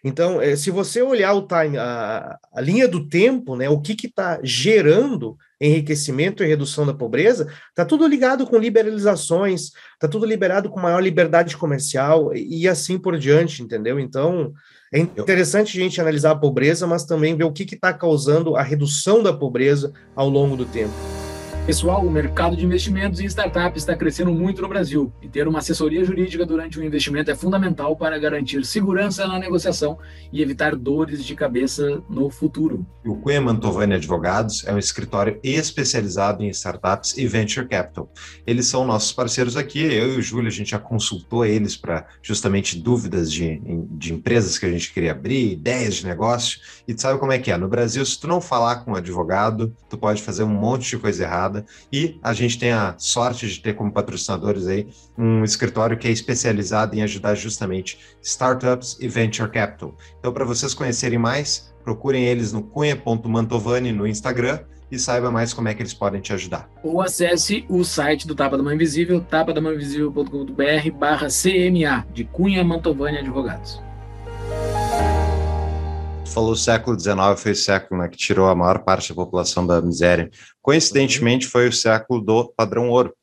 [0.03, 4.07] Então, é, se você olhar o time, a, a linha do tempo, né, o que
[4.07, 10.69] está gerando enriquecimento e redução da pobreza, está tudo ligado com liberalizações, está tudo liberado
[10.69, 13.99] com maior liberdade comercial e, e assim por diante, entendeu?
[13.99, 14.51] Então,
[14.93, 18.63] é interessante a gente analisar a pobreza, mas também ver o que está causando a
[18.63, 21.20] redução da pobreza ao longo do tempo.
[21.71, 25.59] Pessoal, o mercado de investimentos em startups está crescendo muito no Brasil e ter uma
[25.59, 29.97] assessoria jurídica durante o investimento é fundamental para garantir segurança na negociação
[30.33, 32.85] e evitar dores de cabeça no futuro.
[33.05, 38.11] O Cunha Mantovani Advogados é um escritório especializado em startups e venture capital.
[38.45, 42.05] Eles são nossos parceiros aqui, eu e o Júlio, a gente já consultou eles para
[42.21, 47.01] justamente dúvidas de, de empresas que a gente queria abrir, ideias de negócio, e tu
[47.01, 47.55] sabe como é que é.
[47.55, 50.97] No Brasil, se tu não falar com um advogado, tu pode fazer um monte de
[50.97, 51.60] coisa errada
[51.91, 56.11] e a gente tem a sorte de ter como patrocinadores aí um escritório que é
[56.11, 59.95] especializado em ajudar justamente startups e venture capital.
[60.19, 64.59] Então, para vocês conhecerem mais, procurem eles no cunha.mantovani no Instagram
[64.91, 66.69] e saiba mais como é que eles podem te ajudar.
[66.83, 73.19] Ou acesse o site do Tapa da Mãe Invisível, tapadamãeinvisível.com.br barra CMA, de Cunha Mantovani
[73.19, 73.81] Advogados
[76.31, 79.81] falou século XIX foi o século né, que tirou a maior parte da população da
[79.81, 80.31] miséria.
[80.61, 83.13] Coincidentemente, foi o século do padrão ouro,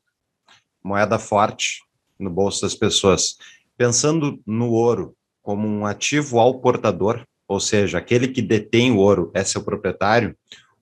[0.83, 1.81] moeda forte
[2.19, 3.37] no bolso das pessoas.
[3.75, 9.31] Pensando no ouro como um ativo ao portador, ou seja, aquele que detém o ouro
[9.33, 10.35] é seu proprietário,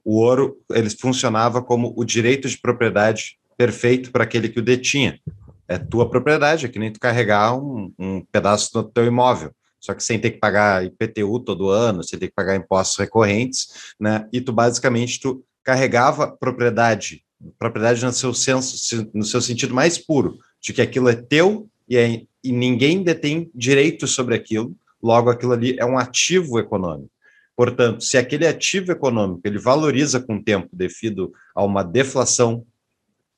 [0.03, 5.17] o ouro ele funcionava como o direito de propriedade perfeito para aquele que o detinha.
[5.65, 9.93] É tua propriedade, é que nem tu carregar um, um pedaço do teu imóvel só
[9.93, 14.27] que sem ter que pagar IPTU todo ano, sem ter que pagar impostos recorrentes, né?
[14.31, 17.23] E tu basicamente tu carregava propriedade,
[17.59, 21.97] propriedade no seu senso, no seu sentido mais puro, de que aquilo é teu e,
[21.97, 27.11] é, e ninguém detém direito sobre aquilo, logo aquilo ali é um ativo econômico.
[27.55, 32.65] Portanto, se aquele ativo econômico ele valoriza com o tempo devido a uma deflação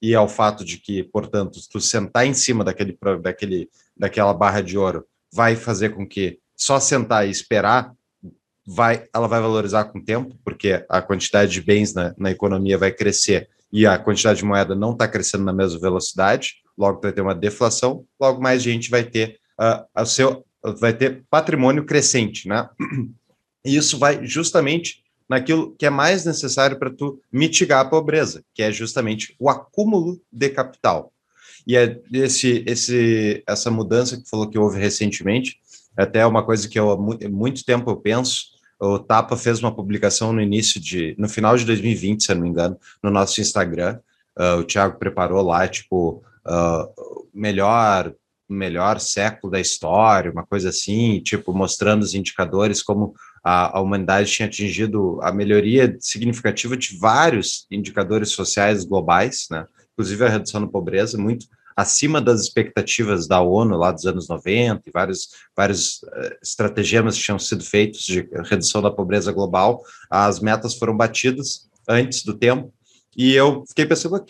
[0.02, 4.78] e ao fato de que, portanto, tu sentar em cima daquele, daquele, daquela barra de
[4.78, 7.94] ouro vai fazer com que só sentar e esperar
[8.66, 12.78] vai, ela vai valorizar com o tempo, porque a quantidade de bens na, na economia
[12.78, 17.12] vai crescer e a quantidade de moeda não está crescendo na mesma velocidade, logo vai
[17.12, 20.46] ter uma deflação, logo mais gente vai ter uh, seu
[20.78, 22.70] vai ter patrimônio crescente, né?
[23.66, 28.64] E isso vai justamente naquilo que é mais necessário para tu mitigar a pobreza, que
[28.64, 31.12] é justamente o acúmulo de capital.
[31.70, 35.60] E é esse, esse, essa mudança que falou que houve recentemente,
[35.96, 38.46] é até uma coisa que eu há muito tempo eu penso,
[38.80, 42.50] o Tapa fez uma publicação no início de, no final de 2020, se não me
[42.50, 44.00] engano, no nosso Instagram.
[44.36, 48.16] Uh, o Thiago preparou lá, tipo, uh, melhor
[48.50, 53.14] melhor século da história, uma coisa assim, tipo, mostrando os indicadores como
[53.44, 59.68] a, a, humanidade tinha atingido a melhoria significativa de vários indicadores sociais globais, né?
[59.94, 61.46] inclusive a redução da pobreza, muito
[61.80, 67.24] acima das expectativas da ONU lá dos anos 90, e vários, vários uh, estratagemas que
[67.24, 72.74] tinham sido feitos de redução da pobreza global, as metas foram batidas antes do tempo,
[73.16, 74.26] e eu fiquei pensando,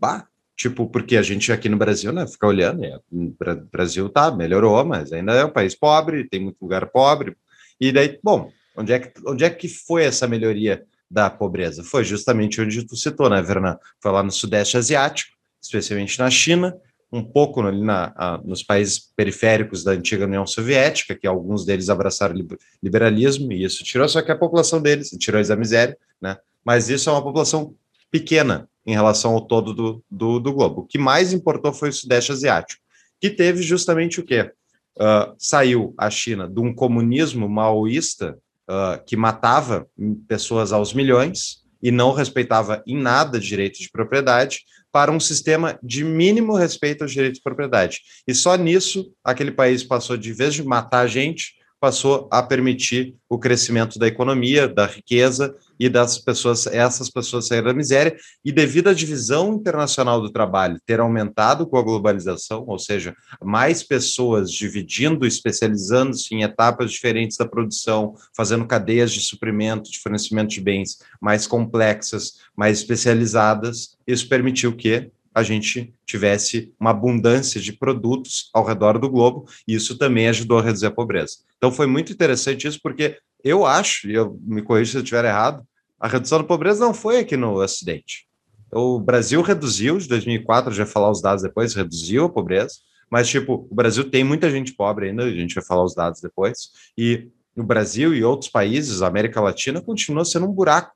[0.00, 0.26] bah,
[0.56, 3.34] tipo, porque a gente aqui no Brasil, né, fica olhando, é, o
[3.72, 7.36] Brasil tá, melhorou, mas ainda é um país pobre, tem muito lugar pobre,
[7.80, 11.82] e daí, bom, onde é que, onde é que foi essa melhoria da pobreza?
[11.82, 13.80] Foi justamente onde tu citou, né, Verna?
[14.00, 15.34] Foi lá no Sudeste Asiático,
[15.64, 16.76] especialmente na China,
[17.10, 21.88] um pouco ali na, a, nos países periféricos da antiga União Soviética, que alguns deles
[21.88, 22.34] abraçaram
[22.82, 26.36] liberalismo, e isso tirou só que a população deles, tirou eles da miséria, né?
[26.64, 27.74] Mas isso é uma população
[28.10, 30.82] pequena em relação ao todo do, do, do globo.
[30.82, 32.82] O que mais importou foi o Sudeste Asiático,
[33.20, 34.52] que teve justamente o quê?
[34.96, 38.38] Uh, saiu a China de um comunismo maoísta
[38.68, 39.86] uh, que matava
[40.28, 44.64] pessoas aos milhões e não respeitava em nada direito de propriedade,
[44.94, 48.02] para um sistema de mínimo respeito aos direitos de propriedade.
[48.28, 53.16] E só nisso aquele país passou, de vez de matar a gente, passou a permitir
[53.28, 58.52] o crescimento da economia, da riqueza e das pessoas, essas pessoas saírem da miséria, e
[58.52, 64.50] devido à divisão internacional do trabalho ter aumentado com a globalização, ou seja, mais pessoas
[64.50, 70.98] dividindo, especializando-se em etapas diferentes da produção, fazendo cadeias de suprimento, de fornecimento de bens
[71.20, 78.64] mais complexas, mais especializadas, isso permitiu que a gente tivesse uma abundância de produtos ao
[78.64, 81.38] redor do globo, e isso também ajudou a reduzir a pobreza.
[81.56, 85.24] Então foi muito interessante isso, porque eu acho, e eu me corrijo se eu estiver
[85.24, 85.62] errado,
[86.00, 88.26] a redução da pobreza não foi aqui no Ocidente.
[88.72, 92.74] O Brasil reduziu, de 2004, já falar os dados depois, reduziu a pobreza,
[93.10, 96.20] mas, tipo, o Brasil tem muita gente pobre ainda, a gente vai falar os dados
[96.20, 100.92] depois, e o Brasil e outros países, a América Latina, continua sendo um buraco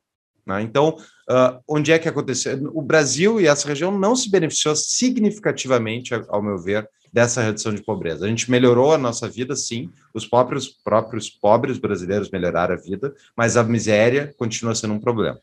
[0.49, 0.63] né?
[0.63, 0.97] Então,
[1.31, 2.59] uh, onde é que aconteceu?
[2.73, 7.83] O Brasil e essa região não se beneficiou significativamente, ao meu ver, dessa redução de
[7.83, 8.25] pobreza.
[8.25, 13.15] A gente melhorou a nossa vida, sim, os próprios, próprios pobres brasileiros melhoraram a vida,
[13.37, 15.39] mas a miséria continua sendo um problema.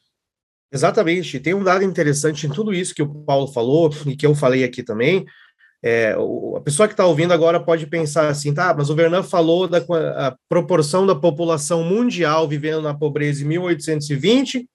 [0.71, 1.39] Exatamente.
[1.39, 4.63] Tem um dado interessante em tudo isso que o Paulo falou e que eu falei
[4.63, 5.25] aqui também.
[5.83, 6.15] É,
[6.55, 9.79] a pessoa que está ouvindo agora pode pensar assim, tá, mas o Vernan falou da
[10.49, 14.67] proporção da população mundial vivendo na pobreza em 1820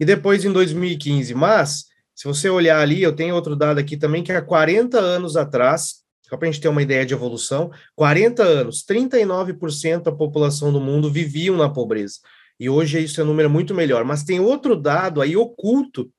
[0.00, 1.34] e depois em 2015.
[1.34, 5.36] Mas, se você olhar ali, eu tenho outro dado aqui também, que há 40 anos
[5.36, 5.96] atrás,
[6.28, 10.80] só para a gente ter uma ideia de evolução, 40 anos, 39% da população do
[10.80, 12.18] mundo viviam na pobreza.
[12.58, 14.04] E hoje isso é um número muito melhor.
[14.04, 16.10] Mas tem outro dado aí oculto,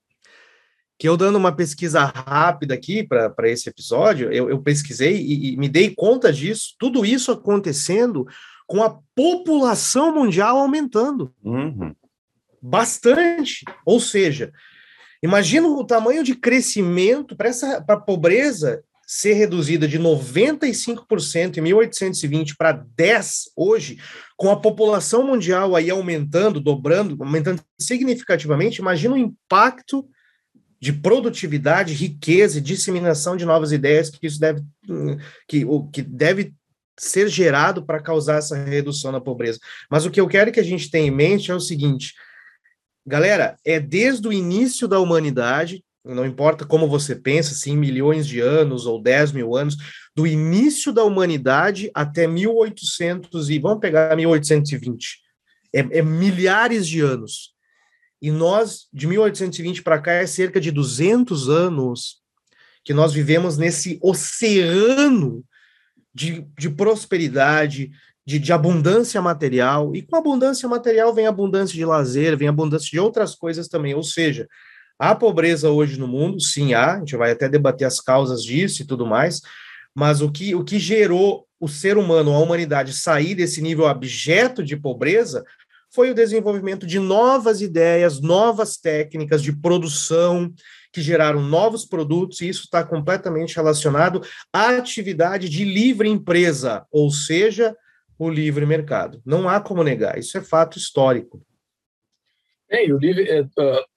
[0.98, 5.58] que eu dando uma pesquisa rápida aqui para esse episódio, eu, eu pesquisei e, e
[5.58, 8.26] me dei conta disso, tudo isso acontecendo
[8.68, 11.34] com a população mundial aumentando.
[11.44, 11.94] Uhum
[12.62, 13.64] bastante.
[13.86, 14.52] Ou seja,
[15.24, 22.56] imagina o tamanho de crescimento para essa a pobreza ser reduzida de 95% em 1820
[22.56, 23.98] para 10 hoje,
[24.38, 30.08] com a população mundial aí aumentando, dobrando, aumentando significativamente, imagina o impacto
[30.80, 34.62] de produtividade, riqueza e disseminação de novas ideias que isso deve
[35.48, 36.54] que o que deve
[37.00, 39.58] ser gerado para causar essa redução na pobreza.
[39.90, 42.14] Mas o que eu quero que a gente tenha em mente é o seguinte:
[43.04, 48.26] Galera, é desde o início da humanidade, não importa como você pensa, se em milhões
[48.28, 49.76] de anos ou 10 mil anos,
[50.16, 55.20] do início da humanidade até 1800 e vamos pegar 1820,
[55.74, 57.54] é, é milhares de anos.
[58.22, 62.20] E nós, de 1820 para cá, é cerca de 200 anos
[62.84, 65.44] que nós vivemos nesse oceano
[66.14, 67.92] de, de prosperidade,
[68.26, 73.00] de, de, abundância material, e com abundância material vem abundância de lazer, vem abundância de
[73.00, 74.48] outras coisas também, ou seja,
[75.00, 76.42] Há pobreza hoje no mundo?
[76.42, 76.96] Sim, há.
[76.96, 79.42] A gente vai até debater as causas disso e tudo mais.
[79.96, 84.62] Mas o que, o que gerou o ser humano, a humanidade, sair desse nível abjeto
[84.62, 85.44] de pobreza
[85.92, 90.54] foi o desenvolvimento de novas ideias, novas técnicas de produção,
[90.92, 94.22] que geraram novos produtos, e isso está completamente relacionado
[94.54, 97.76] à atividade de livre empresa, ou seja,
[98.18, 99.22] o livre mercado.
[99.26, 101.42] Não há como negar, isso é fato histórico.
[102.70, 103.46] É, e o livre, é,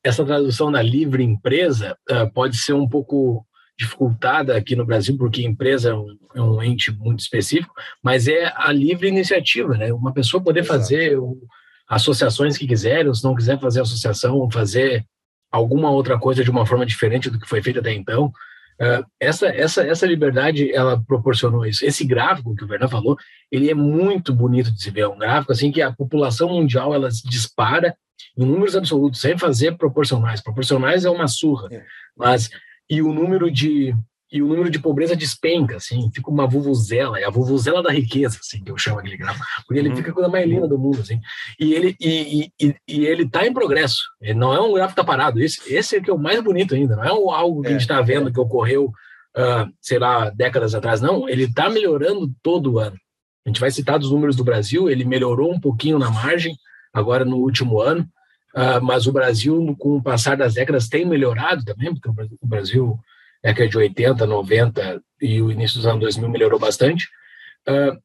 [0.03, 3.47] essa tradução da livre empresa é, pode ser um pouco
[3.79, 8.53] dificultada aqui no Brasil, porque empresa é um, é um, ente muito específico, mas é
[8.57, 9.93] a livre iniciativa, né?
[9.93, 10.79] Uma pessoa poder Exato.
[10.81, 11.19] fazer
[11.89, 15.05] associações que quiserem, ou se não quiser fazer associação, fazer
[15.51, 18.33] alguma outra coisa de uma forma diferente do que foi feito até então.
[18.81, 21.85] Uh, essa, essa, essa liberdade, ela proporcionou isso.
[21.85, 23.17] Esse gráfico que o Vernon falou,
[23.51, 25.03] ele é muito bonito de se ver.
[25.03, 27.95] É um gráfico assim que a população mundial, ela dispara
[28.37, 30.41] em números absolutos, sem fazer proporcionais.
[30.41, 31.83] Proporcionais é uma surra, é.
[32.17, 32.51] mas
[32.89, 33.95] e o número de
[34.33, 38.39] e o número de pobreza despenca, assim, fica uma vuvuzela, é a vuvuzela da riqueza,
[38.41, 39.97] assim, que eu chamo aquele gráfico, porque ele uhum.
[39.97, 41.21] fica a coisa mais linda do mundo, assim,
[41.61, 45.03] e ele, e, e, e ele tá em progresso, ele não é um gráfico que
[45.03, 47.67] tá parado, esse, esse é que é o mais bonito ainda, não é algo que
[47.67, 48.33] é, a gente está vendo é.
[48.33, 52.97] que ocorreu, uh, sei lá, décadas atrás, não, ele está melhorando todo ano,
[53.45, 56.57] a gente vai citar dos números do Brasil, ele melhorou um pouquinho na margem,
[56.93, 58.09] agora no último ano,
[58.55, 62.99] uh, mas o Brasil, com o passar das décadas, tem melhorado também, porque o Brasil
[63.43, 67.09] década de 80, 90 e o início dos anos 2000 melhorou bastante.
[67.69, 68.01] Uh,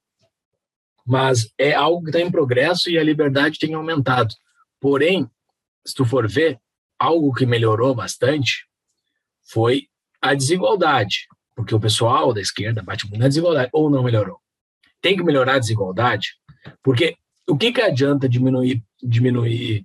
[1.06, 4.34] mas é algo que está em progresso e a liberdade tem aumentado.
[4.80, 5.30] Porém,
[5.86, 6.60] se tu for ver,
[7.00, 8.68] algo que melhorou bastante
[9.50, 9.88] foi
[10.22, 14.40] a desigualdade, porque o pessoal da esquerda bate muito na desigualdade, ou não melhorou.
[15.02, 16.32] Tem que melhorar a desigualdade,
[16.84, 17.16] porque
[17.48, 19.84] o que, que adianta diminuir, diminuir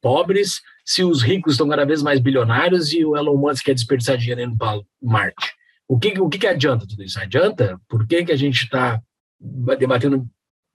[0.00, 4.16] pobres se os ricos estão cada vez mais bilionários e o Elon Musk quer desperdiçar
[4.16, 5.52] dinheiro para Marte?
[5.86, 7.20] O que, o que, que adianta tudo isso?
[7.20, 7.78] Adianta?
[7.88, 9.00] Por que, que a gente está
[9.38, 10.26] debatendo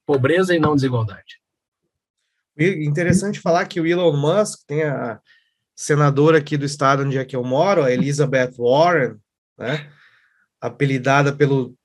[0.06, 1.42] pobreza e não desigualdade?
[2.58, 5.20] Interessante falar que o Elon Musk tem a
[5.76, 9.16] senadora aqui do estado onde é que eu moro, a Elizabeth Warren,
[9.58, 9.92] né,
[10.60, 11.77] apelidada pelo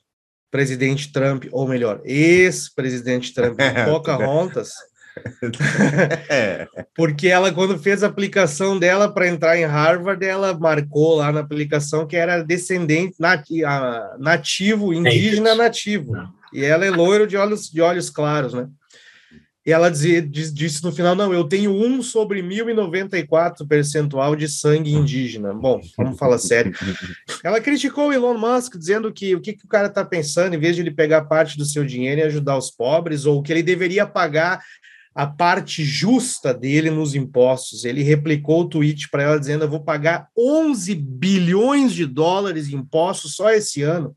[0.53, 3.59] presidente Trump, ou melhor, ex-presidente Trump,
[3.91, 4.75] Pocahontas,
[6.29, 6.67] é.
[6.95, 11.41] Porque ela, quando fez a aplicação dela para entrar em Harvard, ela marcou lá na
[11.41, 13.17] aplicação que era descendente
[14.19, 16.13] nativo, indígena é nativo.
[16.13, 16.33] Não.
[16.53, 18.69] E ela é loiro de olhos, de olhos claros, né?
[19.65, 24.93] E ela dizia, disse no final: não, eu tenho um sobre 1094 percentual de sangue
[24.93, 25.55] indígena.
[25.55, 26.73] Bom, vamos falar sério.
[27.45, 30.59] Ela criticou o Elon Musk, dizendo que o que, que o cara está pensando, em
[30.59, 33.63] vez de ele pegar parte do seu dinheiro e ajudar os pobres, ou que ele
[33.63, 34.63] deveria pagar
[35.15, 37.85] a parte justa dele nos impostos.
[37.85, 42.77] Ele replicou o tweet para ela dizendo: Eu vou pagar 11 bilhões de dólares em
[42.77, 44.17] impostos só esse ano.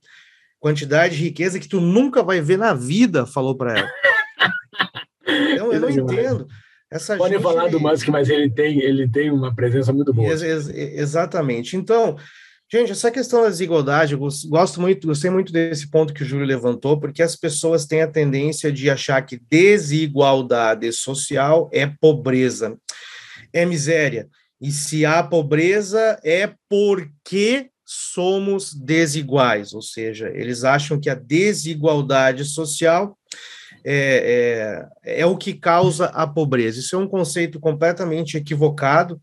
[0.59, 3.89] Quantidade de riqueza que tu nunca vai ver na vida, falou para ela.
[5.27, 6.47] Então, eu não entendo.
[6.91, 10.29] Essa Pode falar do Musk, mas ele tem, ele tem uma presença muito boa.
[10.29, 11.75] Ex ex exatamente.
[11.75, 12.15] Então,
[12.71, 16.47] Gente, essa questão da desigualdade, eu gosto muito, gostei muito desse ponto que o Júlio
[16.47, 22.75] levantou, porque as pessoas têm a tendência de achar que desigualdade social é pobreza,
[23.53, 24.27] é miséria.
[24.59, 32.43] E se há pobreza, é porque somos desiguais, ou seja, eles acham que a desigualdade
[32.43, 33.15] social
[33.85, 36.79] é, é, é o que causa a pobreza.
[36.79, 39.21] Isso é um conceito completamente equivocado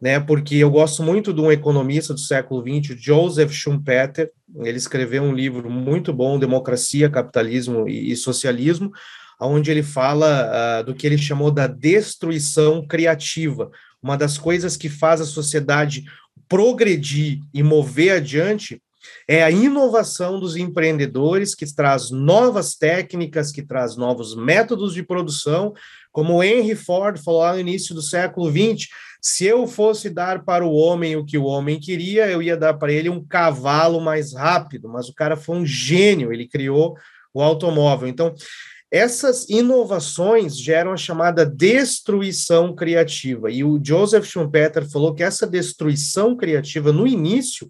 [0.00, 0.18] né?
[0.20, 4.30] Porque eu gosto muito de um economista do século XX, Joseph Schumpeter.
[4.60, 8.92] Ele escreveu um livro muito bom, Democracia, Capitalismo e, Socialismo,
[9.40, 13.70] onde ele fala uh, do que ele chamou da destruição criativa.
[14.02, 16.04] Uma das coisas que faz a sociedade
[16.48, 18.80] progredir e mover adiante
[19.26, 25.72] é a inovação dos empreendedores que traz novas técnicas, que traz novos métodos de produção,
[26.10, 28.88] como Henry Ford falou lá no início do século XX,
[29.20, 32.74] se eu fosse dar para o homem o que o homem queria, eu ia dar
[32.74, 36.96] para ele um cavalo mais rápido, mas o cara foi um gênio, ele criou
[37.34, 38.08] o automóvel.
[38.08, 38.34] Então,
[38.90, 43.50] essas inovações geram a chamada destruição criativa.
[43.50, 47.68] E o Joseph Schumpeter falou que essa destruição criativa, no início,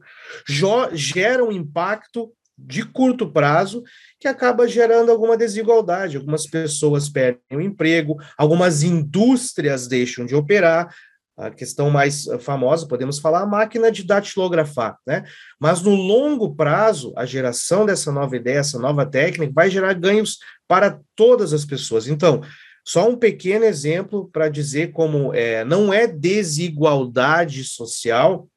[0.92, 3.84] gera um impacto de curto prazo
[4.18, 6.16] que acaba gerando alguma desigualdade.
[6.16, 10.92] Algumas pessoas perdem o emprego, algumas indústrias deixam de operar,
[11.38, 15.24] a questão mais eh, famosa, podemos falar, a máquina de datilografar, né?
[15.60, 20.38] Mas no longo prazo, a geração dessa nova ideia, essa nova técnica, vai gerar ganhos
[20.66, 22.08] para todas as pessoas.
[22.08, 22.42] Então,
[22.88, 28.48] Só um pequeno exemplo para dizer como é, não é desigualdade social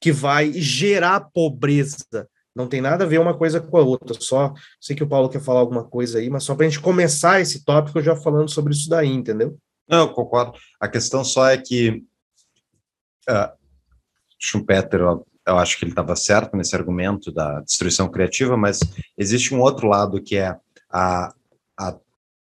[0.00, 2.28] que vai gerar pobreza.
[2.54, 4.16] Não tem nada a ver uma coisa com a outra.
[4.20, 6.80] Só sei que o Paulo quer falar alguma coisa aí, mas só para a gente
[6.80, 9.58] começar esse tópico já falando sobre isso daí, entendeu?
[9.88, 10.56] Não, eu concordo.
[10.80, 12.04] A questão só é que
[13.28, 13.52] uh,
[14.38, 18.80] Schumpeter, eu, eu acho que ele estava certo nesse argumento da destruição criativa, mas
[19.16, 20.56] existe um outro lado que é
[20.90, 21.34] a,
[21.78, 21.96] a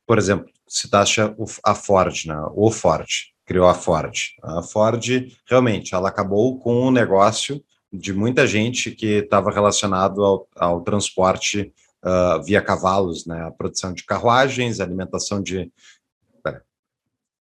[0.07, 2.37] por exemplo, se taxa a Ford, né?
[2.55, 3.09] o Ford,
[3.45, 4.15] criou a Ford.
[4.43, 5.05] A Ford,
[5.47, 7.63] realmente, ela acabou com o negócio
[7.93, 11.73] de muita gente que estava relacionado ao, ao transporte
[12.05, 13.43] uh, via cavalos, né?
[13.43, 15.71] A produção de carruagens, alimentação de.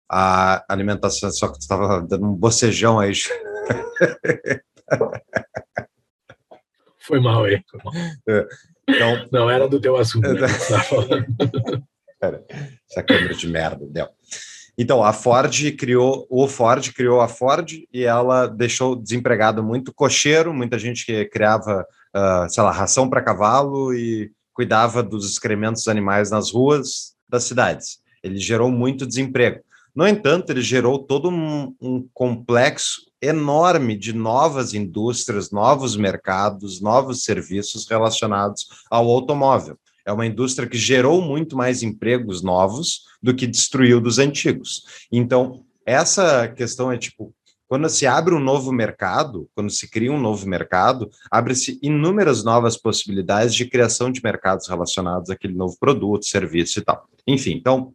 [0.09, 3.13] A alimentação, só que estava dando um bocejão aí.
[6.99, 7.61] Foi mal aí.
[7.69, 7.93] Foi mal.
[8.27, 8.47] É.
[8.87, 10.27] Então, Não era do teu assunto.
[10.33, 10.47] Né?
[12.19, 12.43] Pera,
[12.89, 13.85] essa câmera de merda.
[14.77, 20.53] Então, a Ford criou, o Ford criou a Ford e ela deixou desempregado muito cocheiro,
[20.53, 21.85] muita gente que criava,
[22.15, 27.99] uh, sei lá, ração para cavalo e cuidava dos excrementos animais nas ruas das cidades.
[28.23, 29.61] Ele gerou muito desemprego.
[29.99, 37.25] No entanto, ele gerou todo um, um complexo enorme de novas indústrias, novos mercados, novos
[37.25, 39.77] serviços relacionados ao automóvel.
[40.05, 44.85] É uma indústria que gerou muito mais empregos novos do que destruiu dos antigos.
[45.11, 47.35] Então, essa questão é tipo,
[47.67, 52.77] quando se abre um novo mercado, quando se cria um novo mercado, abre-se inúmeras novas
[52.77, 57.05] possibilidades de criação de mercados relacionados àquele novo produto, serviço e tal.
[57.27, 57.93] Enfim, então,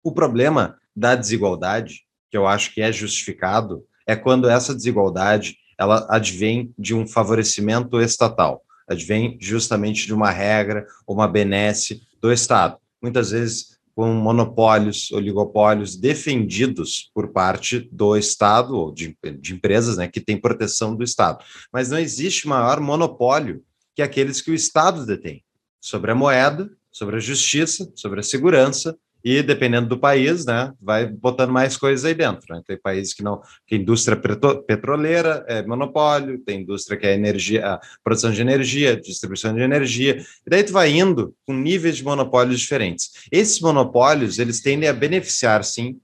[0.00, 6.06] o problema da desigualdade, que eu acho que é justificado, é quando essa desigualdade ela
[6.10, 12.78] advém de um favorecimento estatal advém justamente de uma regra, uma benesse do Estado.
[13.02, 20.06] Muitas vezes com monopólios, oligopólios defendidos por parte do Estado ou de, de empresas né,
[20.06, 21.44] que têm proteção do Estado.
[21.72, 23.62] Mas não existe maior monopólio
[23.94, 25.44] que aqueles que o Estado detém
[25.80, 31.06] sobre a moeda, sobre a justiça, sobre a segurança e dependendo do país, né, vai
[31.06, 32.54] botando mais coisas aí dentro.
[32.54, 32.62] Né?
[32.66, 38.30] Tem países que não, que indústria petroleira é monopólio, tem indústria que é energia, produção
[38.30, 43.10] de energia, distribuição de energia, e daí tu vai indo com níveis de monopólios diferentes.
[43.30, 46.00] Esses monopólios, eles tendem a beneficiar, sim,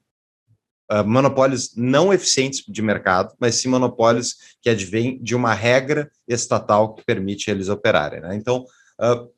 [0.90, 6.94] uh, monopólios não eficientes de mercado, mas sim monopólios que advêm de uma regra estatal
[6.94, 8.20] que permite eles operarem.
[8.20, 8.34] Né?
[8.34, 8.64] Então,
[9.00, 9.28] uh,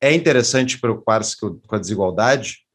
[0.00, 2.65] é interessante preocupar-se com a desigualdade,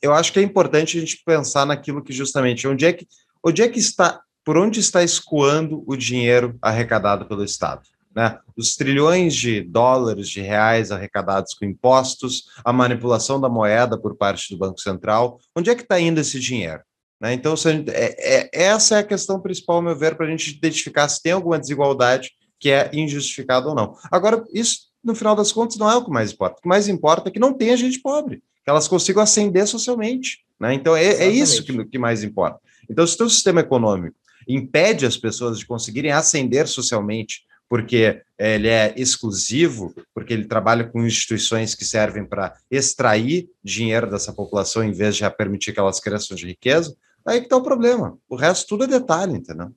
[0.00, 3.06] eu acho que é importante a gente pensar naquilo que justamente onde é que
[3.44, 7.82] onde é que está por onde está escoando o dinheiro arrecadado pelo Estado,
[8.14, 8.38] né?
[8.56, 14.50] Os trilhões de dólares, de reais arrecadados com impostos, a manipulação da moeda por parte
[14.50, 16.82] do Banco Central, onde é que está indo esse dinheiro?
[17.20, 17.34] Né?
[17.34, 20.50] Então, gente, é, é, essa é a questão principal, ao meu ver, para a gente
[20.50, 23.94] identificar se tem alguma desigualdade que é injustificada ou não.
[24.10, 26.58] Agora, isso, no final das contas, não é o que mais importa.
[26.58, 30.44] O que mais importa é que não tenha gente pobre que elas consigam ascender socialmente.
[30.60, 30.74] Né?
[30.74, 32.60] Então, é, é isso que, que mais importa.
[32.90, 34.14] Então, se o teu sistema econômico
[34.46, 41.06] impede as pessoas de conseguirem ascender socialmente, porque ele é exclusivo, porque ele trabalha com
[41.06, 46.36] instituições que servem para extrair dinheiro dessa população em vez de permitir que elas cresçam
[46.36, 46.94] de riqueza,
[47.26, 48.18] aí que está o problema.
[48.28, 49.72] O resto tudo é detalhe, entendeu?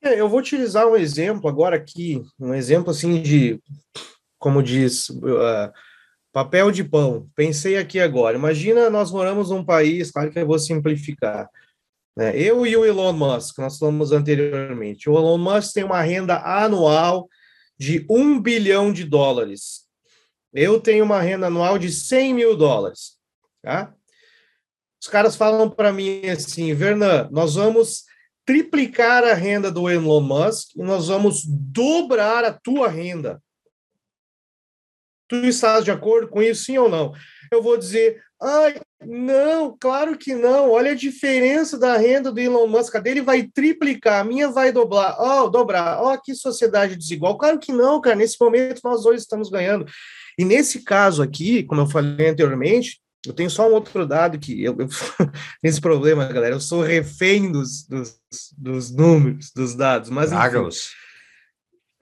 [0.00, 3.60] É, eu vou utilizar um exemplo agora aqui, um exemplo assim de,
[4.38, 5.72] como diz, uh,
[6.32, 7.28] Papel de pão.
[7.36, 8.36] Pensei aqui agora.
[8.36, 11.48] Imagina nós moramos num país, claro que eu vou simplificar.
[12.16, 12.36] Né?
[12.36, 15.10] Eu e o Elon Musk, nós falamos anteriormente.
[15.10, 17.28] O Elon Musk tem uma renda anual
[17.78, 19.82] de um bilhão de dólares.
[20.52, 23.18] Eu tenho uma renda anual de 100 mil dólares.
[23.62, 23.94] Tá?
[25.00, 28.04] Os caras falam para mim assim, Vernan, nós vamos
[28.46, 33.42] triplicar a renda do Elon Musk e nós vamos dobrar a tua renda.
[35.32, 37.14] Tu estás de acordo com isso, sim ou não?
[37.50, 40.70] Eu vou dizer, ai, não, claro que não.
[40.70, 42.94] Olha a diferença da renda do Elon Musk.
[42.96, 45.16] A dele vai triplicar, a minha vai dobrar.
[45.18, 46.02] Ó, oh, dobrar.
[46.02, 47.38] Ó, oh, que sociedade desigual.
[47.38, 48.14] Claro que não, cara.
[48.14, 49.86] Nesse momento nós dois estamos ganhando.
[50.38, 54.62] E nesse caso aqui, como eu falei anteriormente, eu tenho só um outro dado que
[54.62, 54.86] eu, eu
[55.64, 56.56] esse problema, galera.
[56.56, 58.18] Eu sou refém dos, dos,
[58.58, 60.42] dos números, dos dados, mas enfim,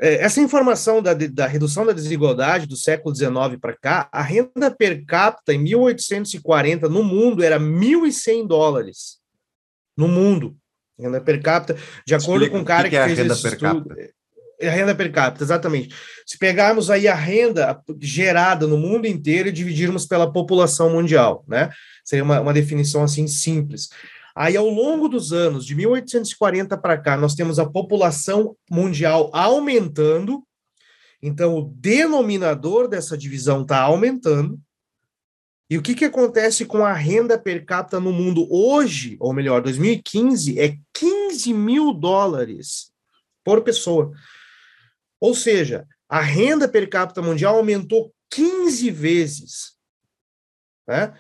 [0.01, 3.31] essa informação da, da, redução da desigualdade do século XIX
[3.61, 9.19] para cá, a renda per capita em 1840 no mundo era 1.100 dólares.
[9.97, 10.57] No mundo.
[10.99, 11.77] Renda per capita,
[12.07, 13.89] de acordo Explica, com o cara que, que, é fez esse estudo.
[13.89, 14.11] Capita?
[14.63, 15.95] A renda per capita, exatamente.
[16.27, 21.71] Se pegarmos aí a renda gerada no mundo inteiro e dividirmos pela população mundial, né?
[22.05, 23.89] Seria uma, uma definição assim simples.
[24.41, 30.43] Aí, ao longo dos anos, de 1840 para cá, nós temos a população mundial aumentando,
[31.21, 34.59] então o denominador dessa divisão está aumentando.
[35.69, 39.61] E o que, que acontece com a renda per capita no mundo hoje, ou melhor,
[39.61, 42.91] 2015, é 15 mil dólares
[43.45, 44.11] por pessoa.
[45.21, 49.77] Ou seja, a renda per capita mundial aumentou 15 vezes.
[50.89, 51.13] Né?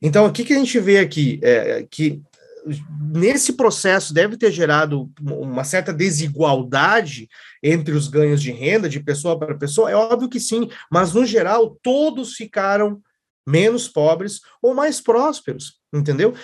[0.00, 1.40] Então, o que, que a gente vê aqui?
[1.42, 2.22] É, que
[3.12, 7.28] nesse processo deve ter gerado uma certa desigualdade
[7.62, 9.90] entre os ganhos de renda de pessoa para pessoa?
[9.90, 13.00] É óbvio que sim, mas no geral todos ficaram
[13.46, 16.34] menos pobres ou mais prósperos, entendeu?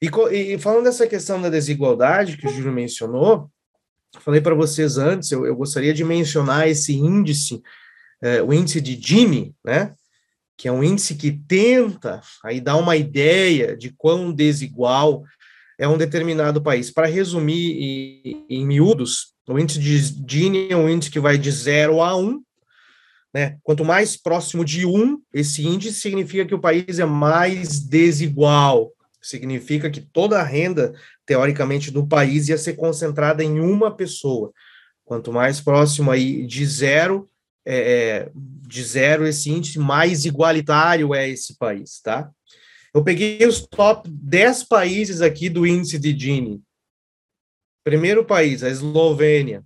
[0.00, 3.50] E, e falando dessa questão da desigualdade que o Júlio mencionou,
[4.20, 7.62] falei para vocês antes, eu, eu, gostaria de mencionar esse índice,
[8.20, 9.94] é, o índice de Gini, né?
[10.56, 15.24] Que é um índice que tenta aí dar uma ideia de quão desigual
[15.82, 16.92] é um determinado país.
[16.92, 22.00] Para resumir em, miúdos, o índice de Gini é um índice que vai de 0
[22.00, 22.20] a 1.
[22.20, 22.42] Um,
[23.34, 23.58] né?
[23.64, 28.92] Quanto mais próximo de 1, um, esse índice significa que o país é mais desigual.
[29.20, 30.94] Significa que toda a renda,
[31.26, 34.52] teoricamente, do país ia ser concentrada em uma pessoa.
[35.04, 37.28] Quanto mais próximo aí de zero,
[37.66, 42.30] é, é de zero esse índice, mais igualitário é esse país, tá?
[42.94, 46.62] Eu peguei os top 10 países aqui do índice de Gini.
[47.84, 49.64] Primeiro país, a Eslovênia.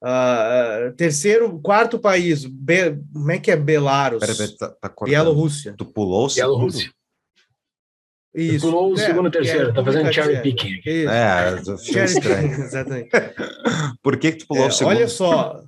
[0.00, 4.20] Uh, terceiro, quarto país, Be, como é que é Belarus?
[4.20, 5.74] Pera, pera, tá, tá Bielorrússia.
[5.76, 6.50] Tu pulou o segundo?
[6.50, 6.92] Bielorrússia.
[8.34, 8.66] Isso.
[8.66, 10.80] Tu pulou o é, segundo e terceiro, é, tá fazendo cherry picking.
[10.86, 11.10] Isso.
[11.10, 13.10] É, cherry picking, exatamente.
[14.00, 14.94] Por que, que tu pulou é, o segundo?
[14.94, 15.64] Olha só,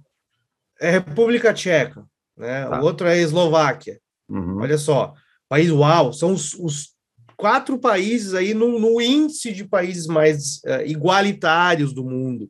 [0.81, 2.05] é República Tcheca,
[2.37, 2.67] né?
[2.67, 2.81] Tá.
[2.81, 3.99] o outro é Eslováquia.
[4.29, 4.61] Uhum.
[4.61, 5.13] Olha só,
[5.51, 6.95] País uau, são os, os
[7.37, 12.49] quatro países aí no, no, índice de países mais uh, igualitários do mundo.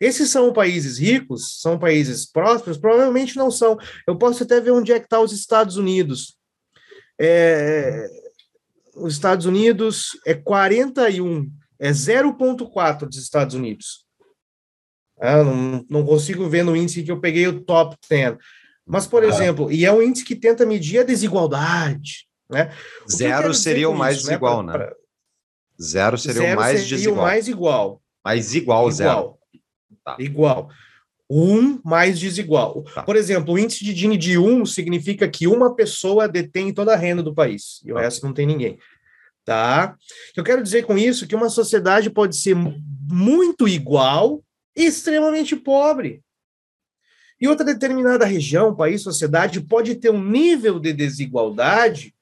[0.00, 2.78] Esses são países ricos, são países prósperos?
[2.78, 3.76] Provavelmente não são.
[4.06, 6.36] Eu posso até ver onde é que está os Estados Unidos.
[7.20, 8.08] É,
[8.94, 14.06] os Estados Unidos é 41, é 0,4 dos Estados Unidos.
[15.18, 18.36] Ah, não, não consigo ver no índice que eu peguei o top 10.
[18.86, 19.26] Mas, por ah.
[19.26, 22.26] exemplo, e é um índice que tenta medir a desigualdade.
[22.48, 22.72] Né?
[23.10, 24.72] Zero seria o mais isso, desigual, né?
[24.72, 24.96] Pra, pra...
[25.80, 27.18] Zero seria zero o mais seria desigual.
[27.18, 28.02] o mais igual.
[28.24, 28.92] Mais igual, igual.
[28.92, 29.38] zero.
[30.04, 30.16] Tá.
[30.18, 30.70] Igual.
[31.28, 32.84] Um mais desigual.
[32.94, 33.02] Tá.
[33.02, 36.96] Por exemplo, o índice de Gini de um significa que uma pessoa detém toda a
[36.96, 38.02] renda do país e o tá.
[38.02, 38.78] resto não tem ninguém.
[39.44, 39.96] Tá?
[40.36, 44.42] Eu quero dizer com isso que uma sociedade pode ser muito igual
[44.76, 46.22] e extremamente pobre.
[47.40, 52.15] E outra determinada região, país, sociedade pode ter um nível de desigualdade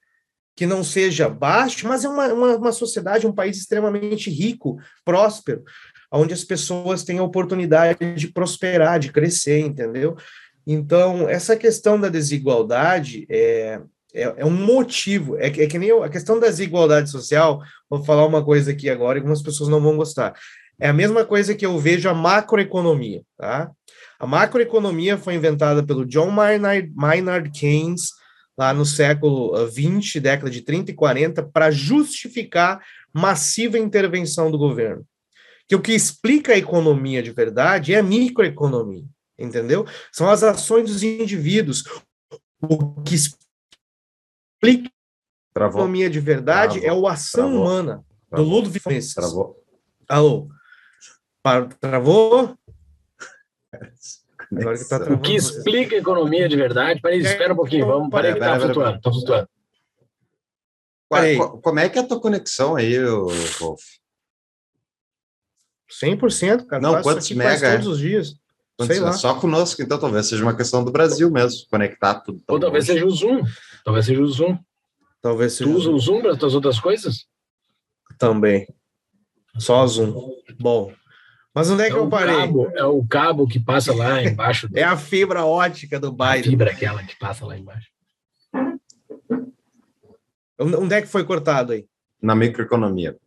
[0.55, 5.63] que não seja baixo, mas é uma, uma, uma, sociedade, um país extremamente rico, próspero,
[6.11, 10.15] onde as pessoas têm a oportunidade de prosperar, de crescer, entendeu?
[10.65, 13.81] Então, essa questão da desigualdade é,
[14.13, 18.03] é, é um motivo, é, é que nem eu, a questão da desigualdade social, vou
[18.03, 20.33] falar uma coisa aqui agora algumas pessoas não vão gostar.
[20.79, 23.71] É a mesma coisa que eu vejo a macroeconomia, tá?
[24.19, 28.11] A macroeconomia foi inventada pelo John Maynard, Maynard Keynes,
[28.57, 32.81] lá no século XX, década de 30 e 40, para justificar
[33.13, 35.05] massiva intervenção do governo.
[35.67, 39.05] Que o que explica a economia de verdade é a microeconomia,
[39.37, 39.85] entendeu?
[40.11, 41.83] São as ações dos indivíduos.
[42.61, 44.89] O que explica
[45.53, 45.81] Travou.
[45.81, 46.97] a economia de verdade Travou.
[46.97, 47.61] é o ação Travou.
[47.61, 48.45] humana, Travou.
[48.45, 49.13] do Ludwig Mises.
[49.13, 49.63] Travou.
[50.07, 50.49] Alô?
[51.79, 52.55] Travou?
[54.51, 57.01] Agora que tá o que explica a economia de verdade.
[57.01, 57.85] Peraí, espera um pouquinho.
[57.85, 59.01] Vamos, peraí que tá flutuando.
[59.01, 59.49] Tá flutuando.
[61.61, 62.97] Como é que é a tua conexão aí,
[63.59, 63.81] Wolf?
[66.01, 66.81] 100%, cara.
[66.81, 67.71] Não, quantos mega?
[67.73, 68.35] Todos os dias.
[68.81, 69.13] Sei lá.
[69.13, 72.43] Só conosco, então talvez seja uma questão do Brasil mesmo, conectar tudo.
[72.47, 72.99] Ou talvez longe.
[72.99, 73.43] seja o Zoom.
[73.85, 74.57] Talvez seja o Zoom.
[75.21, 77.25] Talvez seja tu usa o Zoom para as tuas outras coisas?
[78.19, 78.67] Também.
[79.57, 80.35] Só Zoom.
[80.59, 80.91] Bom,
[81.55, 82.35] mas onde é, é que eu parei?
[82.35, 84.67] Cabo, é o cabo que passa lá embaixo.
[84.67, 84.77] Do...
[84.77, 86.45] é a fibra ótica do bairro.
[86.45, 87.87] A fibra aquela que passa lá embaixo.
[90.59, 91.87] Onde é que foi cortado aí?
[92.21, 93.17] Na microeconomia.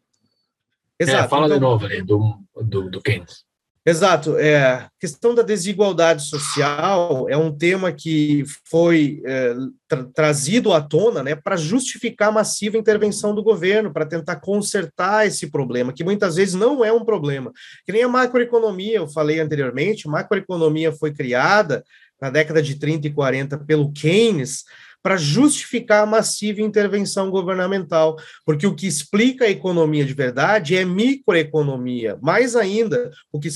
[0.99, 1.25] Exato.
[1.25, 1.57] É, fala então...
[1.57, 3.48] de novo ali, do, do, do Keynes.
[3.89, 4.37] Exato.
[4.37, 9.55] É, a questão da desigualdade social é um tema que foi é,
[9.89, 15.27] tra trazido à tona né, para justificar a massiva intervenção do governo, para tentar consertar
[15.27, 17.51] esse problema, que muitas vezes não é um problema.
[17.87, 21.83] Que nem a macroeconomia, eu falei anteriormente, a macroeconomia foi criada
[22.21, 24.65] na década de 30 e 40 pelo Keynes
[25.03, 30.85] para justificar a massiva intervenção governamental, porque o que explica a economia de verdade é
[30.85, 32.19] microeconomia.
[32.21, 33.49] Mais ainda, o que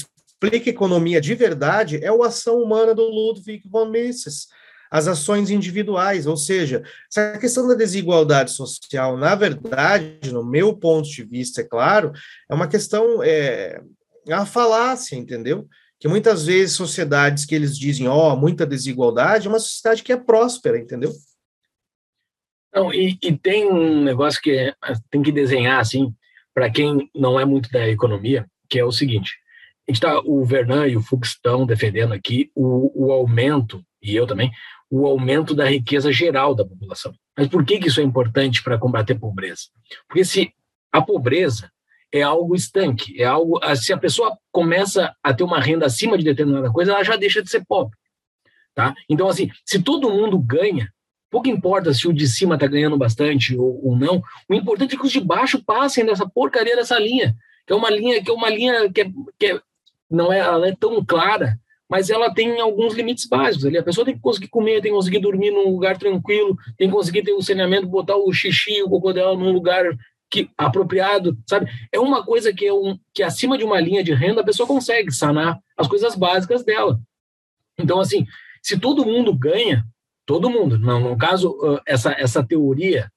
[0.42, 4.48] explica economia de verdade é a ação humana do Ludwig von Mises,
[4.90, 11.08] as ações individuais, ou seja, essa questão da desigualdade social, na verdade, no meu ponto
[11.08, 12.12] de vista, é claro,
[12.50, 13.80] é uma questão, é,
[14.26, 15.66] é uma falácia, entendeu?
[15.98, 20.12] Que muitas vezes sociedades que eles dizem, ó, oh, muita desigualdade, é uma sociedade que
[20.12, 21.12] é próspera, entendeu?
[22.74, 24.74] Não, e, e tem um negócio que é,
[25.10, 26.12] tem que desenhar, assim,
[26.52, 29.41] para quem não é muito da economia, que é o seguinte,
[29.92, 34.16] a gente tá, o Vernan e o Fux estão defendendo aqui o, o aumento, e
[34.16, 34.50] eu também,
[34.90, 37.14] o aumento da riqueza geral da população.
[37.36, 39.62] Mas por que, que isso é importante para combater a pobreza?
[40.08, 40.52] Porque se
[40.90, 41.70] a pobreza
[42.12, 43.58] é algo estanque, é algo.
[43.74, 47.42] Se a pessoa começa a ter uma renda acima de determinada coisa, ela já deixa
[47.42, 47.96] de ser pobre.
[48.74, 48.94] Tá?
[49.08, 50.92] Então, assim, se todo mundo ganha,
[51.30, 54.98] pouco importa se o de cima está ganhando bastante ou, ou, não, o importante é
[54.98, 57.34] que os de baixo passem dessa porcaria dessa linha,
[57.66, 59.60] que é uma linha que é uma linha que é, que é
[60.12, 61.58] não é, ela é tão clara,
[61.88, 63.76] mas ela tem alguns limites básicos ali.
[63.76, 66.94] A pessoa tem que conseguir comer, tem que conseguir dormir num lugar tranquilo, tem que
[66.94, 69.84] conseguir ter o um saneamento, botar o xixi, o cocô dela num lugar
[70.30, 71.70] que, apropriado, sabe?
[71.92, 74.66] É uma coisa que é um, que acima de uma linha de renda a pessoa
[74.66, 76.98] consegue sanar as coisas básicas dela.
[77.78, 78.26] Então, assim,
[78.62, 79.84] se todo mundo ganha,
[80.24, 81.54] todo mundo, não, no caso,
[81.86, 83.10] essa, essa teoria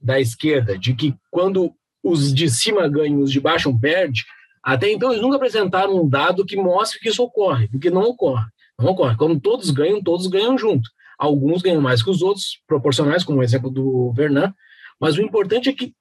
[0.00, 4.22] da esquerda de que quando os de cima ganham, os de baixo perdem,
[4.66, 8.46] até então, eles nunca apresentaram um dado que mostre que isso ocorre, porque não ocorre.
[8.76, 9.16] Não ocorre.
[9.16, 10.90] Quando todos ganham, todos ganham junto.
[11.16, 14.52] Alguns ganham mais que os outros, proporcionais, como o exemplo do Vernan,
[15.00, 15.94] mas o importante é que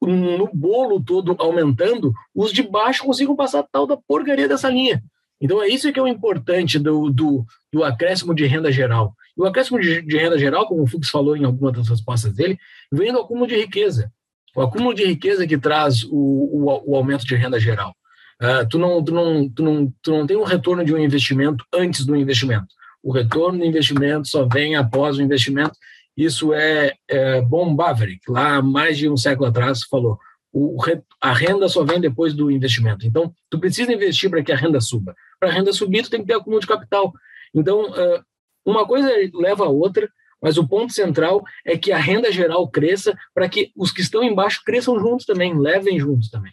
[0.00, 5.00] no bolo todo aumentando, os de baixo consigam passar tal da porcaria dessa linha.
[5.40, 9.14] Então é isso que é o importante do, do, do acréscimo de renda geral.
[9.38, 12.34] E o acréscimo de, de, renda geral, como o Fux falou em alguma das respostas
[12.34, 12.58] dele,
[12.90, 14.12] vem do acúmulo de riqueza.
[14.54, 17.94] O acúmulo de riqueza que traz o, o, o aumento de renda geral.
[18.40, 21.64] Uh, tu, não, tu, não, tu, não, tu não tem um retorno de um investimento
[21.72, 22.66] antes do investimento.
[23.02, 25.72] O retorno do investimento só vem após o investimento.
[26.16, 30.18] Isso é, é Bom Baverick, lá mais de um século atrás, falou.
[30.52, 30.76] O,
[31.20, 33.06] a renda só vem depois do investimento.
[33.06, 35.14] Então, tu precisa investir para que a renda suba.
[35.40, 37.12] Para a renda subir, tu tem que ter acúmulo de capital.
[37.54, 38.22] Então, uh,
[38.64, 40.08] uma coisa leva a outra,
[40.42, 44.22] mas o ponto central é que a renda geral cresça para que os que estão
[44.22, 46.52] embaixo cresçam juntos também, levem juntos também.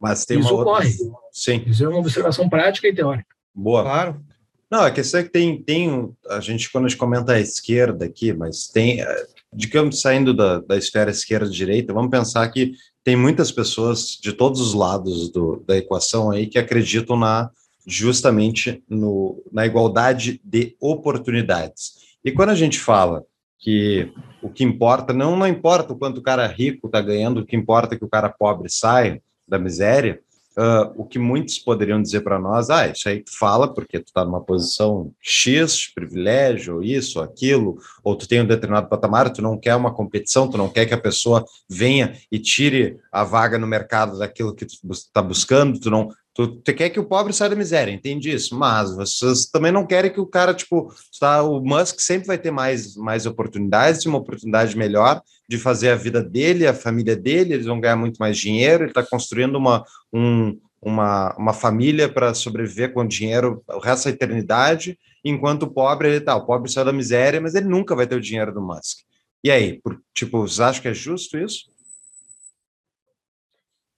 [0.00, 0.88] Mas tem Isso uma ocorre.
[1.00, 1.18] outra...
[1.30, 1.62] Sim.
[1.66, 3.28] Isso é uma observação prática e teórica.
[3.54, 3.82] Boa.
[3.82, 4.24] Claro.
[4.70, 8.04] Não, a questão é que tem, tem a gente, quando a gente comenta a esquerda
[8.04, 12.72] aqui, mas tem, eh, digamos, saindo da, da esfera esquerda-direita, vamos pensar que
[13.02, 17.50] tem muitas pessoas de todos os lados do, da equação aí que acreditam na
[17.86, 21.94] justamente no, na igualdade de oportunidades.
[22.24, 23.24] E quando a gente fala
[23.58, 24.12] que
[24.42, 27.56] o que importa, não, não importa o quanto o cara rico está ganhando, o que
[27.56, 30.20] importa é que o cara pobre sai da miséria,
[30.56, 34.08] uh, o que muitos poderiam dizer para nós, ah, isso aí tu fala porque tu
[34.08, 39.42] está numa posição X, de privilégio, isso, aquilo, ou tu tem um determinado patamar, tu
[39.42, 43.58] não quer uma competição, tu não quer que a pessoa venha e tire a vaga
[43.58, 46.08] no mercado daquilo que tu está buscando, tu não,
[46.46, 48.58] Tu, quer que o pobre saia da miséria, entende isso?
[48.58, 52.50] Mas vocês também não querem que o cara, tipo, tá, o Musk sempre vai ter
[52.50, 57.66] mais, mais oportunidades, uma oportunidade melhor de fazer a vida dele, a família dele, eles
[57.66, 62.94] vão ganhar muito mais dinheiro, ele está construindo uma, um, uma, uma família para sobreviver
[62.94, 66.92] com dinheiro o resto da eternidade, enquanto o pobre, ele tá, o pobre sai da
[66.92, 69.00] miséria, mas ele nunca vai ter o dinheiro do Musk.
[69.44, 71.64] E aí, por, tipo, vocês acham que é justo isso?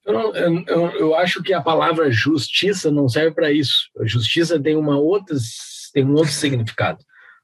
[0.05, 3.89] Eu, não, eu, eu, acho que a palavra justiça não serve para isso.
[3.99, 5.35] A justiça tem uma outra,
[5.93, 6.99] tem um outro significado.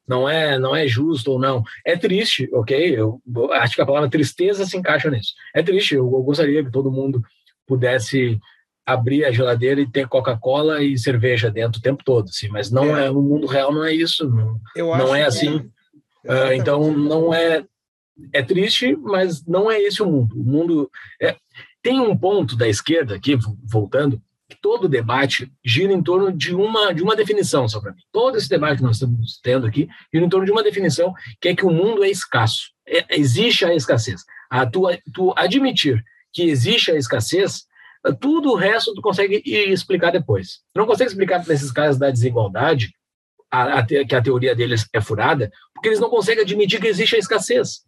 [0.07, 1.63] Não é, não é justo ou não.
[1.85, 2.95] É triste, ok?
[2.97, 3.21] Eu
[3.53, 5.33] acho que a palavra tristeza se encaixa nisso.
[5.55, 5.95] É triste.
[5.95, 7.21] Eu, eu gostaria que todo mundo
[7.67, 8.39] pudesse
[8.85, 12.49] abrir a geladeira e ter Coca-Cola e cerveja dentro o tempo todo, assim.
[12.49, 14.27] Mas não é, é o mundo real não é isso.
[14.27, 15.69] Não, não é assim.
[16.25, 16.33] É.
[16.33, 17.63] Uh, então não é
[18.33, 20.35] é triste, mas não é esse o mundo.
[20.35, 20.91] O mundo
[21.21, 21.37] é,
[21.81, 26.91] tem um ponto da esquerda, aqui, voltando, que todo debate gira em torno de uma,
[26.91, 28.01] de uma definição, só para mim.
[28.11, 31.49] Todo esse debate que nós estamos tendo aqui gira em torno de uma definição que
[31.49, 32.71] é que o mundo é escasso.
[32.87, 34.23] É, existe a escassez.
[34.49, 36.03] A tu, tu admitir
[36.33, 37.67] que existe a escassez
[38.19, 40.61] Tudo o resto tu consegue explicar depois.
[40.73, 42.91] Tu não consegue explicar nesses casos da desigualdade,
[43.51, 47.15] a, a, que a teoria deles é furada, porque eles não conseguem admitir que existe
[47.15, 47.81] a escassez.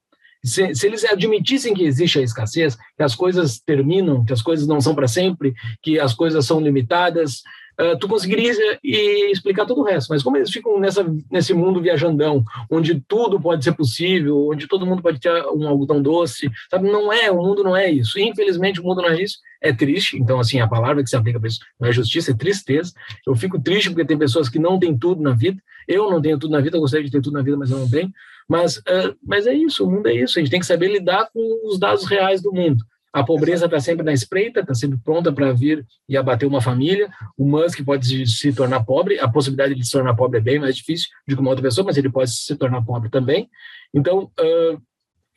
[0.44, 4.68] Se, se, eles admitissem que existe a escassez, que as coisas terminam, que as coisas
[4.68, 7.42] não são para sempre, que as coisas são limitadas,
[7.80, 10.10] uh, tu conseguirias explicar todo o resto.
[10.10, 14.86] Mas como eles ficam nessa, nesse mundo viajandão, onde tudo pode ser possível, onde todo
[14.86, 16.90] mundo pode ter um algodão doce, sabe?
[16.90, 18.20] Não é, o mundo não é isso.
[18.20, 19.38] Infelizmente, o mundo não é isso.
[19.62, 20.18] É triste.
[20.18, 22.94] Então, assim, a palavra que se aplica para isso não é justiça, é tristeza.
[23.28, 25.62] Eu fico triste porque tem pessoas que não têm tudo na vida.
[25.88, 27.78] Eu não tenho tudo na vida, eu gostaria de ter tudo na vida, mas eu
[27.78, 28.12] não tenho.
[28.52, 30.38] Mas, uh, mas é isso, o mundo é isso.
[30.38, 32.84] A gente tem que saber lidar com os dados reais do mundo.
[33.14, 37.10] A pobreza está sempre na espreita, está sempre pronta para vir e abater uma família.
[37.38, 40.76] O Musk pode se, tornar pobre, a possibilidade de se tornar pobre é bem mais
[40.76, 43.50] difícil do que uma outra pessoa, mas ele pode se tornar pobre também.
[43.94, 44.82] Então, uh,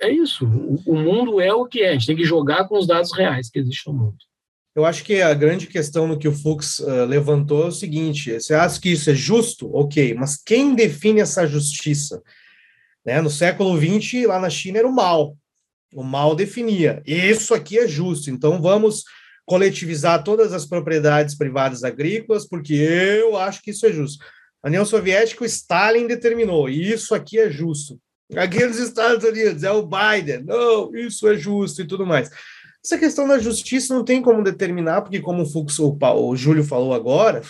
[0.02, 0.44] é isso.
[0.44, 3.12] O, o, mundo é o que é, a gente tem que jogar com os dados
[3.12, 4.16] reais que existem no mundo.
[4.74, 8.32] Eu acho que a grande questão no que o Fux uh, levantou é o seguinte:
[8.32, 9.72] você acha que isso é justo?
[9.72, 12.20] Ok, mas quem define essa justiça?
[13.04, 13.20] Né?
[13.20, 15.36] No século XX, lá na China, era o mal.
[15.94, 17.02] O mal definia.
[17.06, 19.04] Isso aqui é justo, então vamos
[19.46, 24.24] coletivizar todas as propriedades privadas agrícolas, porque eu acho que isso é justo.
[24.62, 27.98] A União Soviética, o Stalin determinou, isso aqui é justo.
[28.34, 32.30] Aqui nos Estados Unidos é o Biden, não, isso é justo e tudo mais.
[32.82, 36.64] Essa questão da justiça não tem como determinar, porque como o Fux, o, o Júlio
[36.64, 37.42] falou agora,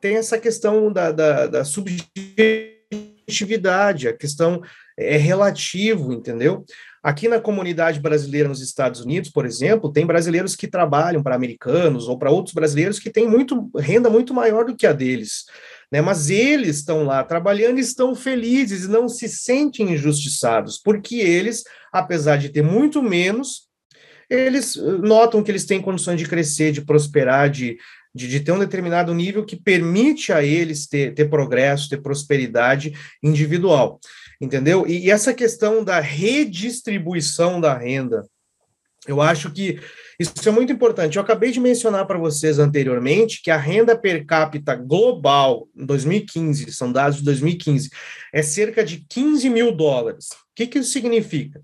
[0.00, 4.60] tem essa questão da, da, da subjetividade, a questão
[4.98, 6.64] é relativo, entendeu?
[7.00, 12.08] Aqui na comunidade brasileira nos Estados Unidos, por exemplo, tem brasileiros que trabalham para americanos
[12.08, 15.44] ou para outros brasileiros que têm muito, renda muito maior do que a deles.
[15.90, 16.00] Né?
[16.00, 21.62] Mas eles estão lá trabalhando e estão felizes e não se sentem injustiçados, porque eles,
[21.92, 23.68] apesar de ter muito menos,
[24.28, 27.78] eles eh, notam que eles têm condições de crescer, de prosperar, de,
[28.12, 32.92] de, de, ter um determinado nível que permite a eles ter, ter progresso, ter prosperidade
[33.22, 34.00] individual
[34.40, 34.86] entendeu?
[34.86, 38.26] E, e essa questão da redistribuição da renda,
[39.06, 39.80] eu acho que
[40.18, 41.16] isso é muito importante.
[41.16, 46.72] Eu acabei de mencionar para vocês anteriormente que a renda per capita global em 2015,
[46.72, 47.90] são dados de 2015,
[48.32, 50.30] é cerca de 15 mil dólares.
[50.32, 51.62] O que, que isso significa?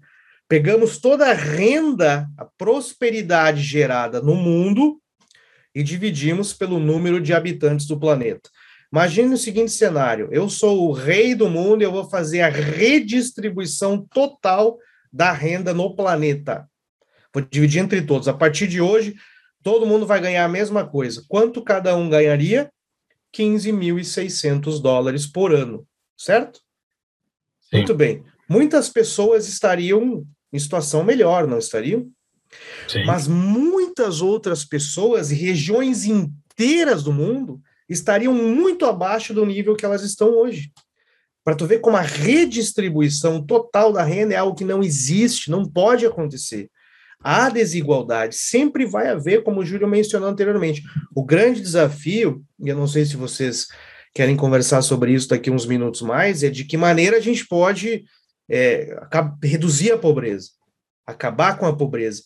[0.48, 5.00] Pegamos toda a renda, a prosperidade gerada no mundo
[5.74, 8.48] e dividimos pelo número de habitantes do planeta.
[8.94, 12.48] Imagine o seguinte cenário: eu sou o rei do mundo e eu vou fazer a
[12.48, 14.78] redistribuição total
[15.12, 16.70] da renda no planeta.
[17.32, 18.28] Vou dividir entre todos.
[18.28, 19.16] A partir de hoje,
[19.64, 21.24] todo mundo vai ganhar a mesma coisa.
[21.26, 22.70] Quanto cada um ganharia?
[23.36, 25.84] 15.600 dólares por ano,
[26.16, 26.60] certo?
[27.62, 27.78] Sim.
[27.78, 28.22] Muito bem.
[28.48, 32.08] Muitas pessoas estariam em situação melhor, não estariam?
[32.86, 33.04] Sim.
[33.04, 40.02] Mas muitas outras pessoas, regiões inteiras do mundo, estariam muito abaixo do nível que elas
[40.02, 40.70] estão hoje.
[41.44, 45.64] Para tu ver como a redistribuição total da renda é algo que não existe, não
[45.68, 46.70] pode acontecer.
[47.20, 50.82] A desigualdade sempre vai haver, como o Júlio mencionou anteriormente.
[51.14, 53.66] O grande desafio, e eu não sei se vocês
[54.14, 58.04] querem conversar sobre isso daqui uns minutos mais, é de que maneira a gente pode
[58.48, 58.96] é,
[59.42, 60.50] reduzir a pobreza,
[61.06, 62.22] acabar com a pobreza.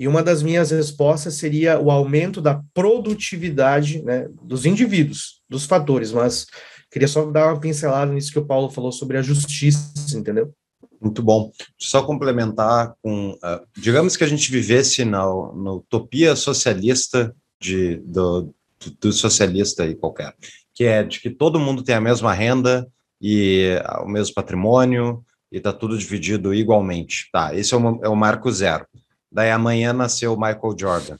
[0.00, 6.10] E uma das minhas respostas seria o aumento da produtividade né, dos indivíduos, dos fatores,
[6.10, 6.46] mas
[6.90, 10.54] queria só dar uma pincelada nisso que o Paulo falou sobre a justiça, entendeu?
[10.98, 11.52] Muito bom.
[11.76, 18.54] Só complementar com, uh, digamos que a gente vivesse na, na utopia socialista de, do,
[18.98, 20.34] do socialista aí qualquer,
[20.74, 22.88] que é de que todo mundo tem a mesma renda
[23.20, 25.22] e uh, o mesmo patrimônio
[25.52, 27.28] e está tudo dividido igualmente.
[27.30, 28.86] Tá, esse é o, é o marco zero.
[29.30, 31.18] Daí amanhã nasceu o Michael Jordan.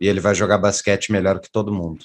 [0.00, 2.04] E ele vai jogar basquete melhor que todo mundo.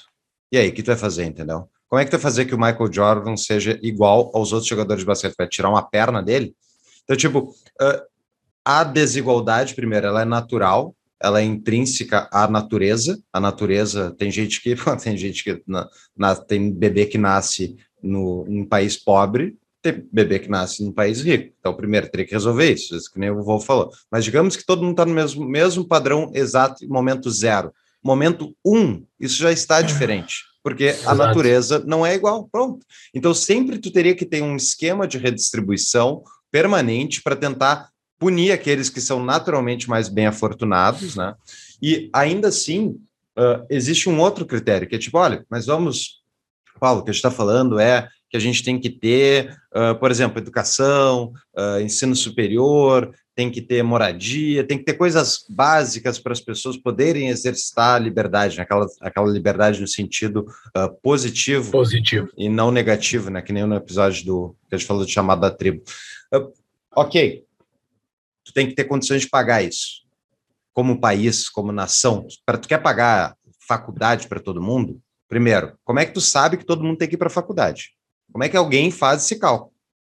[0.50, 1.68] E aí, o que tu vai fazer, entendeu?
[1.88, 5.02] Como é que tu vai fazer que o Michael Jordan seja igual aos outros jogadores
[5.02, 5.34] de basquete?
[5.36, 6.54] Vai tirar uma perna dele?
[7.04, 7.54] Então, tipo,
[8.64, 13.20] a desigualdade, primeiro, ela é natural, ela é intrínseca à natureza.
[13.32, 18.44] A natureza, tem gente que tem gente que na, na, tem bebê que nasce no,
[18.48, 21.54] em país pobre, tem bebê que nasce num país rico.
[21.60, 23.90] Então, primeiro, teria que resolver isso, isso que nem o vovô falou.
[24.10, 27.70] Mas digamos que todo mundo está no mesmo, mesmo padrão exato, momento zero.
[28.02, 31.10] Momento um, isso já está diferente, porque Exato.
[31.10, 32.84] a natureza não é igual, pronto.
[33.14, 38.88] Então, sempre tu teria que ter um esquema de redistribuição permanente para tentar punir aqueles
[38.88, 41.34] que são naturalmente mais bem afortunados, né?
[41.82, 42.96] E ainda assim,
[43.38, 46.22] uh, existe um outro critério, que é tipo, olha, mas vamos,
[46.80, 49.96] Paulo, o que a gente está falando é que a gente tem que ter, uh,
[49.96, 56.18] por exemplo, educação, uh, ensino superior, tem que ter moradia, tem que ter coisas básicas
[56.18, 58.64] para as pessoas poderem exercitar a liberdade, né?
[58.64, 63.40] aquela, aquela liberdade no sentido uh, positivo, positivo e não negativo, né?
[63.40, 65.84] que nem no episódio do que a gente falou de chamada da tribo.
[66.96, 67.44] Ok,
[68.42, 70.02] tu tem que ter condições de pagar isso.
[70.72, 76.04] Como país, como nação, para tu quer pagar faculdade para todo mundo, primeiro, como é
[76.04, 77.94] que tu sabe que todo mundo tem que ir para a faculdade?
[78.32, 79.72] Como é que alguém faz esse cálculo?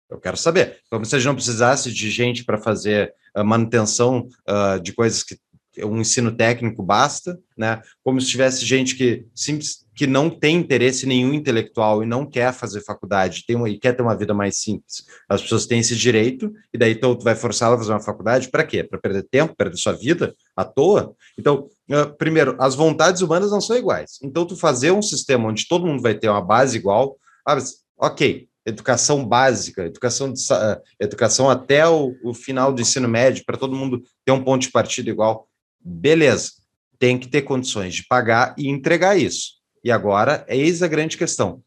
[0.08, 0.78] Eu quero saber.
[0.90, 5.22] Como se a gente não precisasse de gente para fazer a manutenção uh, de coisas
[5.22, 5.36] que
[5.84, 7.82] um ensino técnico basta, né?
[8.02, 12.52] Como se tivesse gente que simples, que não tem interesse nenhum intelectual e não quer
[12.52, 15.04] fazer faculdade, tem uma, e quer ter uma vida mais simples.
[15.28, 18.50] As pessoas têm esse direito e daí então, tu vai forçá-la a fazer uma faculdade
[18.50, 18.82] para quê?
[18.82, 21.14] Para perder tempo, perder sua vida à toa?
[21.38, 24.18] Então, uh, primeiro, as vontades humanas não são iguais.
[24.22, 27.58] Então, tu fazer um sistema onde todo mundo vai ter uma base igual, ah,
[27.96, 33.56] ok, educação básica, educação, de, uh, educação até o, o, final do ensino médio, para
[33.56, 35.48] todo mundo ter um ponto de partida igual.
[35.80, 36.52] Beleza,
[36.98, 39.56] tem que ter condições de pagar e entregar isso.
[39.84, 41.62] E agora, eis a grande questão.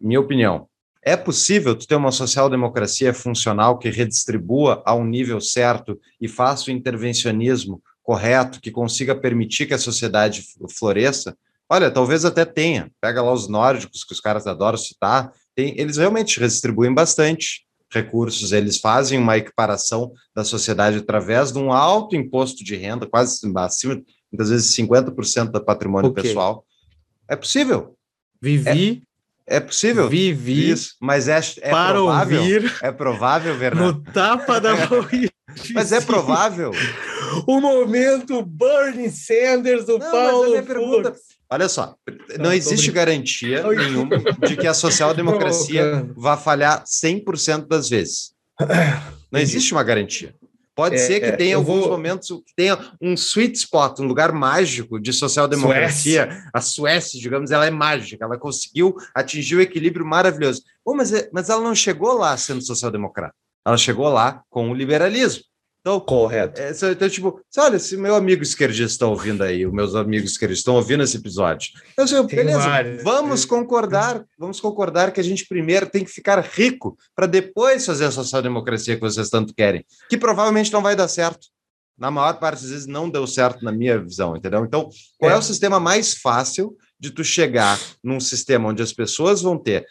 [0.00, 0.68] Minha opinião,
[1.02, 6.70] é possível tu ter uma social-democracia funcional que redistribua a um nível certo e faça
[6.70, 10.44] o intervencionismo correto, que consiga permitir que a sociedade
[10.78, 11.36] floresça?
[11.68, 12.90] Olha, talvez até tenha.
[13.00, 18.52] Pega lá os nórdicos, que os caras adoram citar, tem, eles realmente redistribuem bastante recursos,
[18.52, 24.00] eles fazem uma equiparação da sociedade através de um alto imposto de renda, quase acima,
[24.32, 26.22] muitas vezes 50% do patrimônio okay.
[26.22, 26.64] pessoal.
[27.28, 27.96] É possível.
[28.40, 29.02] Vivi.
[29.46, 30.08] É, é possível.
[30.08, 30.70] Vivi.
[30.70, 32.40] Isso, mas é, é para provável.
[32.40, 33.98] Ouvir é provável, Bernardo.
[33.98, 35.06] No tapa da mão.
[35.74, 36.70] mas é provável.
[37.46, 40.38] o momento Bernie Sanders do não, Paulo.
[40.38, 41.16] Mas a minha pergunta,
[41.52, 41.96] Olha só,
[42.38, 48.32] não existe garantia nenhuma de que a social-democracia vá falhar 100% das vezes.
[49.32, 50.34] Não existe uma garantia.
[50.74, 51.90] Pode é, ser que é, tenha alguns vou...
[51.90, 56.44] momentos que tenha um sweet spot, um lugar mágico de social-democracia.
[56.54, 60.62] A Suécia, digamos, ela é mágica, ela conseguiu atingir o equilíbrio maravilhoso.
[60.84, 63.34] Oh, mas, é, mas ela não chegou lá sendo social-democrata.
[63.66, 65.42] Ela chegou lá com o liberalismo.
[65.80, 66.60] Então, Correto.
[66.60, 70.60] É, então, tipo, olha, se meu amigo esquerdista está ouvindo aí, os meus amigos esquerdistas
[70.60, 73.02] estão ouvindo esse episódio, eu sei, beleza, vários.
[73.02, 78.04] vamos concordar, vamos concordar que a gente primeiro tem que ficar rico para depois fazer
[78.04, 81.48] a social-democracia que vocês tanto querem, que provavelmente não vai dar certo.
[81.96, 84.64] Na maior parte das vezes não deu certo na minha visão, entendeu?
[84.64, 88.92] Então, qual é, é o sistema mais fácil de tu chegar num sistema onde as
[88.92, 89.86] pessoas vão ter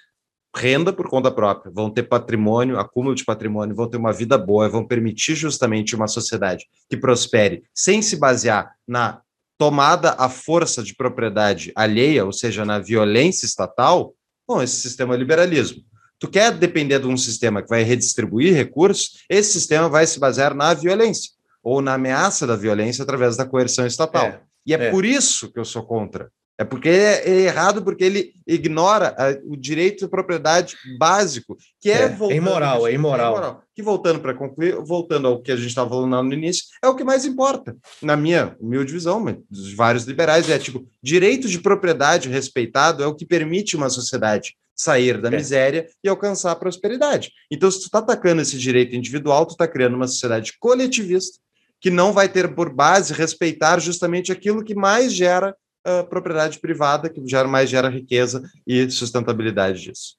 [0.56, 4.70] renda por conta própria, vão ter patrimônio, acúmulo de patrimônio, vão ter uma vida boa,
[4.70, 9.22] vão permitir justamente uma sociedade que prospere sem se basear na
[9.58, 14.14] tomada à força de propriedade alheia, ou seja, na violência estatal,
[14.48, 15.84] bom, esse sistema é liberalismo.
[16.18, 20.54] Tu quer depender de um sistema que vai redistribuir recursos, esse sistema vai se basear
[20.54, 21.32] na violência
[21.62, 24.26] ou na ameaça da violência através da coerção estatal.
[24.26, 26.32] É, e é, é, por isso que eu sou contra.
[26.60, 32.02] É porque é, é errado porque ele ignora o direito de propriedade básico, que é,
[32.02, 33.34] é, é imoral, é imoral.
[33.34, 33.64] É imoral.
[33.74, 36.96] Que voltando para concluir, voltando ao que a gente estava falando no início, é o
[36.96, 42.28] que mais importa, na minha humilde visão, dos vários liberais, é tipo, direito de propriedade
[42.28, 45.38] respeitado é o que permite uma sociedade sair da é.
[45.38, 47.32] miséria e alcançar a prosperidade.
[47.50, 51.40] Então, se tu está atacando esse direito individual, tu está criando uma sociedade coletivista
[51.80, 55.56] que não vai ter por base respeitar justamente aquilo que mais gera
[55.88, 60.18] uh, propriedade privada, que gera, mais gera riqueza e sustentabilidade disso.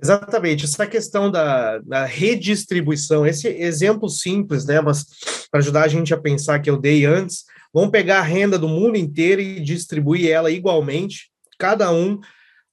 [0.00, 5.06] Exatamente, essa questão da, da, redistribuição, esse exemplo simples, né, mas
[5.50, 8.68] para ajudar a gente a pensar que eu dei antes, vamos pegar a renda do
[8.68, 12.20] mundo inteiro e distribuir ela igualmente, cada um,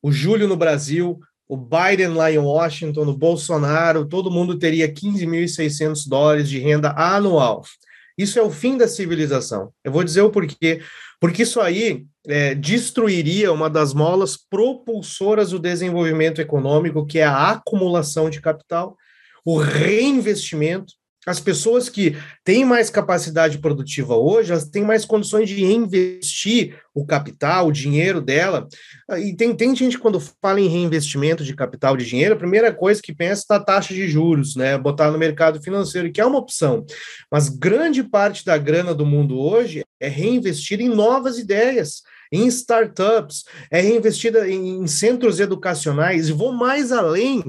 [0.01, 6.09] o Júlio no Brasil, o Biden lá em Washington, o Bolsonaro, todo mundo teria 15.600
[6.09, 7.63] dólares de renda anual.
[8.17, 9.71] Isso é o fim da civilização.
[9.83, 10.81] Eu vou dizer o porquê.
[11.23, 17.51] Porque isso aí é, destruiria uma das molas propulsoras do desenvolvimento econômico, que é a
[17.51, 18.97] acumulação de capital,
[19.45, 20.93] o reinvestimento
[21.25, 27.05] as pessoas que têm mais capacidade produtiva hoje, elas têm mais condições de reinvestir o
[27.05, 28.67] capital, o dinheiro dela.
[29.17, 33.01] E tem, tem gente quando fala em reinvestimento de capital de dinheiro, a primeira coisa
[33.01, 34.77] que pensa é na taxa de juros, né?
[34.77, 36.85] Botar no mercado financeiro, que é uma opção.
[37.31, 43.45] Mas grande parte da grana do mundo hoje é reinvestida em novas ideias, em startups,
[43.71, 47.43] é reinvestida em centros educacionais, e vou mais além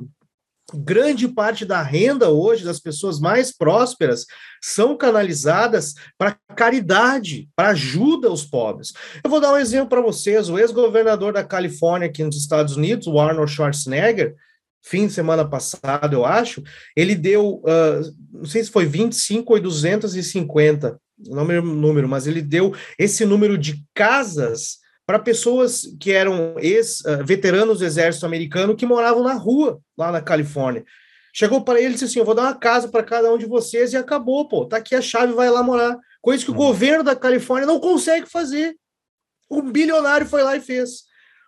[0.72, 4.24] grande parte da renda hoje das pessoas mais prósperas
[4.62, 8.92] são canalizadas para caridade, para ajuda aos pobres.
[9.22, 10.48] Eu vou dar um exemplo para vocês.
[10.48, 14.34] O ex-governador da Califórnia aqui nos Estados Unidos, o Arnold Schwarzenegger,
[14.82, 16.62] fim de semana passado, eu acho,
[16.94, 22.08] ele deu, uh, não sei se foi 25 ou 250, não me lembro o número,
[22.08, 28.76] mas ele deu esse número de casas para pessoas que eram ex-veteranos do exército americano
[28.76, 30.84] que moravam na rua, lá na Califórnia.
[31.32, 33.46] Chegou para ele e disse assim: Eu vou dar uma casa para cada um de
[33.46, 34.66] vocês e acabou, pô.
[34.66, 35.98] Tá aqui a chave, vai lá morar.
[36.22, 38.76] Coisa que o governo da Califórnia não consegue fazer.
[39.50, 41.02] O bilionário foi lá e fez.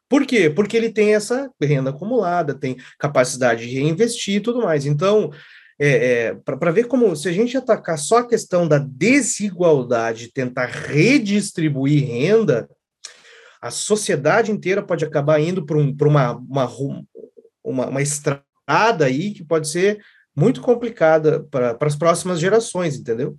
[0.09, 0.51] Por quê?
[0.51, 4.87] Porque ele tem essa renda acumulada, tem capacidade de reinvestir e tudo mais.
[4.87, 5.33] Então,
[5.79, 10.67] é, é, para ver como, se a gente atacar só a questão da desigualdade, tentar
[10.67, 12.69] redistribuir renda,
[13.61, 16.71] a sociedade inteira pode acabar indo para um, uma, uma,
[17.65, 20.03] uma, uma estrada aí que pode ser
[20.35, 23.37] muito complicada para as próximas gerações, entendeu?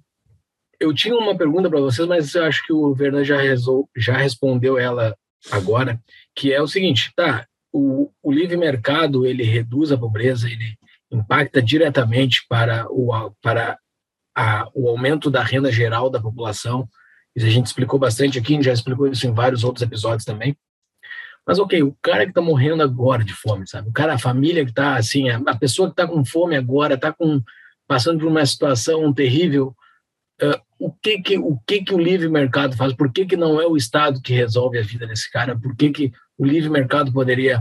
[0.80, 4.18] Eu tinha uma pergunta para vocês, mas eu acho que o Vernan já, resol, já
[4.18, 5.16] respondeu ela
[5.52, 6.00] agora,
[6.36, 10.76] que é o seguinte, tá, o, o livre mercado, ele reduz a pobreza, ele
[11.12, 13.78] impacta diretamente para o, para
[14.36, 16.88] a, o aumento da renda geral da população,
[17.46, 20.58] a gente explicou bastante aqui, a gente já explicou isso em vários outros episódios também.
[21.46, 23.88] Mas ok, o cara que está morrendo agora de fome, sabe?
[23.90, 27.14] O cara, a família que está assim, a pessoa que está com fome agora, está
[27.14, 27.42] com
[27.88, 29.74] passando por uma situação terrível,
[30.42, 32.94] uh, o que que o que que o livre mercado faz?
[32.94, 35.58] Por que que não é o Estado que resolve a vida desse cara?
[35.58, 37.60] Por que que o livre mercado poderia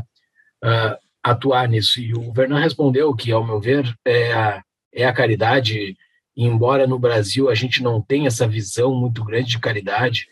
[0.65, 2.01] uh, atuar nisso?
[2.01, 4.63] E o Vernon respondeu que, ao meu ver, é a,
[4.93, 5.97] é a caridade
[6.37, 10.27] e embora no Brasil a gente não tenha essa visão muito grande de caridade,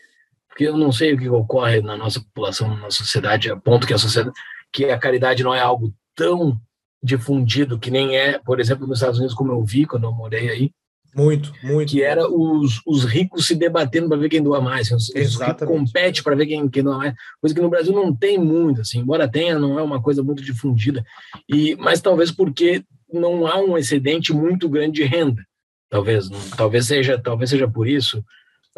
[0.47, 3.87] porque eu não sei o que ocorre na nossa população, na nossa sociedade, a ponto
[3.87, 4.35] que a sociedade,
[4.71, 6.59] que a caridade não é algo tão
[7.03, 10.49] difundido que nem é, por exemplo, nos Estados Unidos, como eu vi quando eu morei
[10.49, 10.71] aí.
[11.15, 11.89] Muito, muito.
[11.89, 14.91] Que era os, os ricos se debatendo para ver quem doa mais.
[14.91, 17.13] Os, os ricos competem para ver quem, quem doa mais.
[17.39, 20.43] Coisa que no Brasil não tem muito, assim, embora tenha, não é uma coisa muito
[20.43, 21.05] difundida.
[21.47, 25.41] E, mas talvez porque não há um excedente muito grande de renda.
[25.95, 26.27] Talvez,
[26.57, 28.19] talvez seja, talvez seja por isso,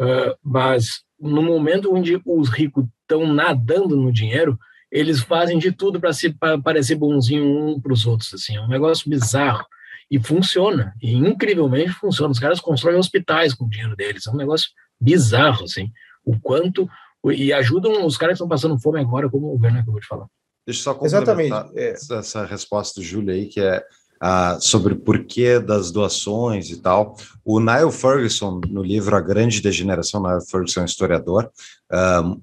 [0.00, 4.56] uh, mas no momento onde os ricos estão nadando no dinheiro,
[4.88, 8.60] eles fazem de tudo para se pra parecer bonzinho um para os outros, assim, é
[8.60, 9.66] um negócio bizarro
[10.08, 12.30] e funciona, e incrivelmente funciona.
[12.30, 14.68] Os caras constroem hospitais com o dinheiro deles, é um negócio
[15.00, 15.90] bizarro, assim,
[16.24, 16.88] o quanto
[17.32, 20.28] e ajudam os caras que estão passando fome agora, como o Werner acabou de falar.
[20.64, 22.12] Deixa eu só complementar Exatamente.
[22.12, 22.16] É.
[22.16, 23.82] essa resposta do Júlio aí, que é
[24.20, 27.16] ah, sobre o porquê das doações e tal.
[27.44, 31.50] O Niall Ferguson, no livro A Grande Degeneração, Niall Ferguson é um historiador,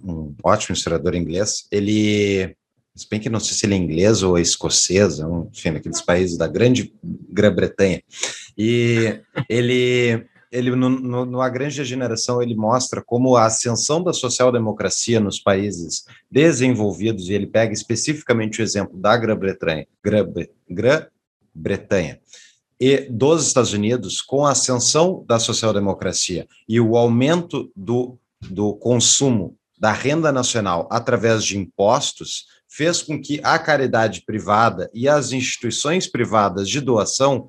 [0.03, 2.55] um ótimo historiador inglês, ele,
[2.95, 4.43] se bem que não sei se ele é inglês ou é é
[5.51, 8.01] enfim, daqueles países da grande Grã-Bretanha,
[8.57, 9.19] e
[9.49, 10.25] ele...
[10.51, 15.37] Ele, no, no, no A Grande Degeneração, ele mostra como a ascensão da social-democracia nos
[15.37, 19.85] países desenvolvidos, e ele pega especificamente o exemplo da Grã-Bretanha,
[20.69, 21.07] Grã,
[21.55, 22.19] Bretanha
[22.79, 29.57] e dos Estados Unidos, com a ascensão da social-democracia e o aumento do, do consumo
[29.79, 36.07] da renda nacional através de impostos, fez com que a caridade privada e as instituições
[36.07, 37.47] privadas de doação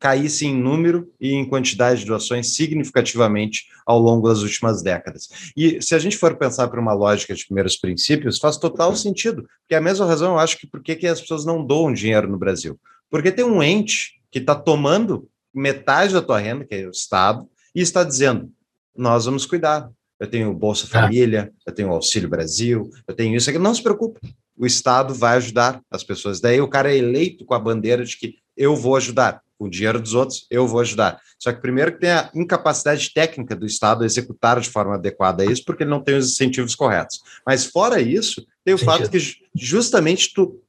[0.00, 5.28] caíssem em número e em quantidade de doações significativamente ao longo das últimas décadas.
[5.56, 9.42] E se a gente for pensar por uma lógica de primeiros princípios, faz total sentido,
[9.60, 12.28] porque é a mesma razão eu acho que por que as pessoas não doam dinheiro
[12.28, 12.78] no Brasil
[13.10, 17.48] porque tem um ente que está tomando metade da tua renda, que é o Estado,
[17.74, 18.50] e está dizendo:
[18.96, 19.90] nós vamos cuidar.
[20.18, 21.02] Eu tenho Bolsa tá.
[21.02, 23.58] Família, eu tenho Auxílio Brasil, eu tenho isso aqui.
[23.58, 24.20] Não se preocupe,
[24.56, 26.40] o Estado vai ajudar as pessoas.
[26.40, 29.42] Daí o cara é eleito com a bandeira de que eu vou ajudar.
[29.58, 31.18] Com o dinheiro dos outros, eu vou ajudar.
[31.38, 35.44] Só que primeiro que tem a incapacidade técnica do Estado a executar de forma adequada
[35.44, 37.22] isso, porque ele não tem os incentivos corretos.
[37.44, 39.18] Mas fora isso, tem o fato que
[39.54, 40.62] justamente tu.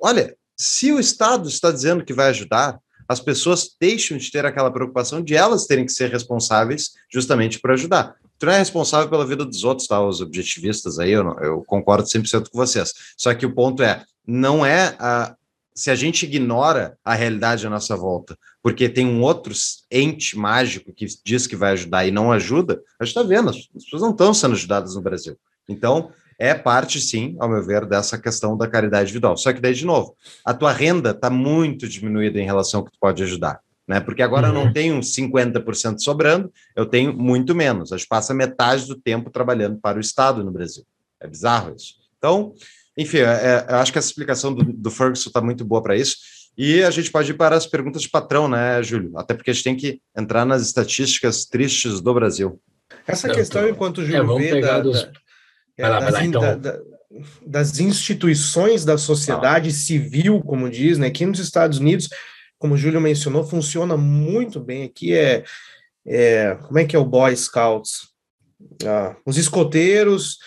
[0.00, 4.70] Olha, se o Estado está dizendo que vai ajudar, as pessoas deixam de ter aquela
[4.70, 8.16] preocupação de elas terem que ser responsáveis justamente por ajudar.
[8.38, 10.00] Tu não é responsável pela vida dos outros, tá?
[10.04, 12.92] Os objetivistas aí, eu, não, eu concordo 100% com vocês.
[13.16, 15.34] Só que o ponto é, não é a,
[15.74, 19.54] se a gente ignora a realidade à nossa volta, porque tem um outro
[19.90, 23.66] ente mágico que diz que vai ajudar e não ajuda, a gente está vendo, as
[23.66, 25.38] pessoas não estão sendo ajudadas no Brasil.
[25.68, 29.36] Então, é parte, sim, ao meu ver, dessa questão da caridade individual.
[29.36, 30.14] Só que daí, de novo,
[30.44, 33.60] a tua renda está muito diminuída em relação ao que tu pode ajudar.
[33.88, 34.00] Né?
[34.00, 34.54] Porque agora uhum.
[34.56, 37.92] eu não tenho 50% sobrando, eu tenho muito menos.
[37.92, 40.84] A gente passa metade do tempo trabalhando para o Estado no Brasil.
[41.20, 41.94] É bizarro isso.
[42.18, 42.52] Então,
[42.98, 45.96] enfim, é, é eu acho que essa explicação do, do Ferguson está muito boa para
[45.96, 46.16] isso.
[46.58, 49.12] E a gente pode ir para as perguntas de patrão, né, Júlio?
[49.16, 52.60] Até porque a gente tem que entrar nas estatísticas tristes do Brasil.
[53.06, 55.02] Essa questão, enquanto o Júlio é, vê da, dos...
[55.02, 55.12] da,
[55.78, 56.40] Vai lá, vai lá, então.
[56.40, 56.80] Da, da,
[57.46, 61.08] das instituições da sociedade civil, como diz, né?
[61.08, 62.08] Aqui nos Estados Unidos,
[62.58, 64.84] como o Júlio mencionou, funciona muito bem.
[64.84, 65.44] Aqui é,
[66.06, 68.08] é como é que é o Boy Scouts?
[68.84, 70.38] Ah, os escoteiros,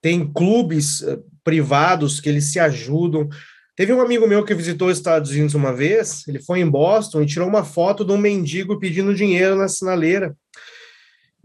[0.00, 3.28] tem clubes uh, privados que eles se ajudam.
[3.74, 7.22] Teve um amigo meu que visitou os Estados Unidos uma vez, ele foi em Boston
[7.22, 10.34] e tirou uma foto de um mendigo pedindo dinheiro na sinaleira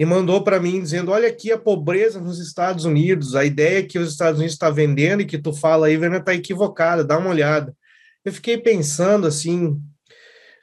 [0.02, 4.00] e mandou para mim dizendo: Olha aqui a pobreza nos Estados Unidos, a ideia que
[4.00, 7.30] os Estados Unidos está vendendo e que tu fala aí, Werner, está equivocada, dá uma
[7.30, 7.72] olhada.
[8.26, 9.80] Eu fiquei pensando assim: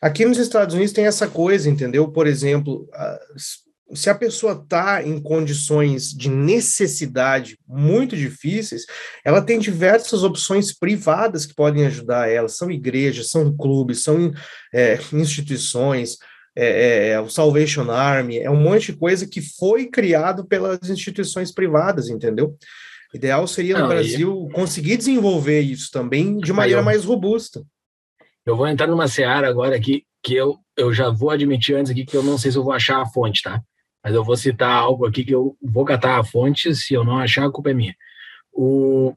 [0.03, 2.11] aqui nos Estados Unidos tem essa coisa, entendeu?
[2.11, 2.89] Por exemplo,
[3.95, 8.87] se a pessoa está em condições de necessidade muito difíceis,
[9.25, 12.49] ela tem diversas opções privadas que podem ajudar ela.
[12.49, 14.33] São igrejas, são clubes, são
[14.75, 16.17] é, instituições
[16.61, 20.91] é, é, é, o Salvation Army, é um monte de coisa que foi criado pelas
[20.91, 22.57] instituições privadas, entendeu?
[23.15, 27.63] O ideal seria no Não, Brasil conseguir desenvolver isso também de maneira eu, mais robusta.
[28.45, 32.05] Eu vou entrar numa seara agora aqui, que eu, eu já vou admitir antes aqui
[32.05, 33.63] que eu não sei se eu vou achar a fonte, tá?
[34.03, 37.21] Mas eu vou citar algo aqui que eu vou catar a fonte, se eu não
[37.21, 37.95] achar, a culpa é minha.
[38.53, 39.15] O,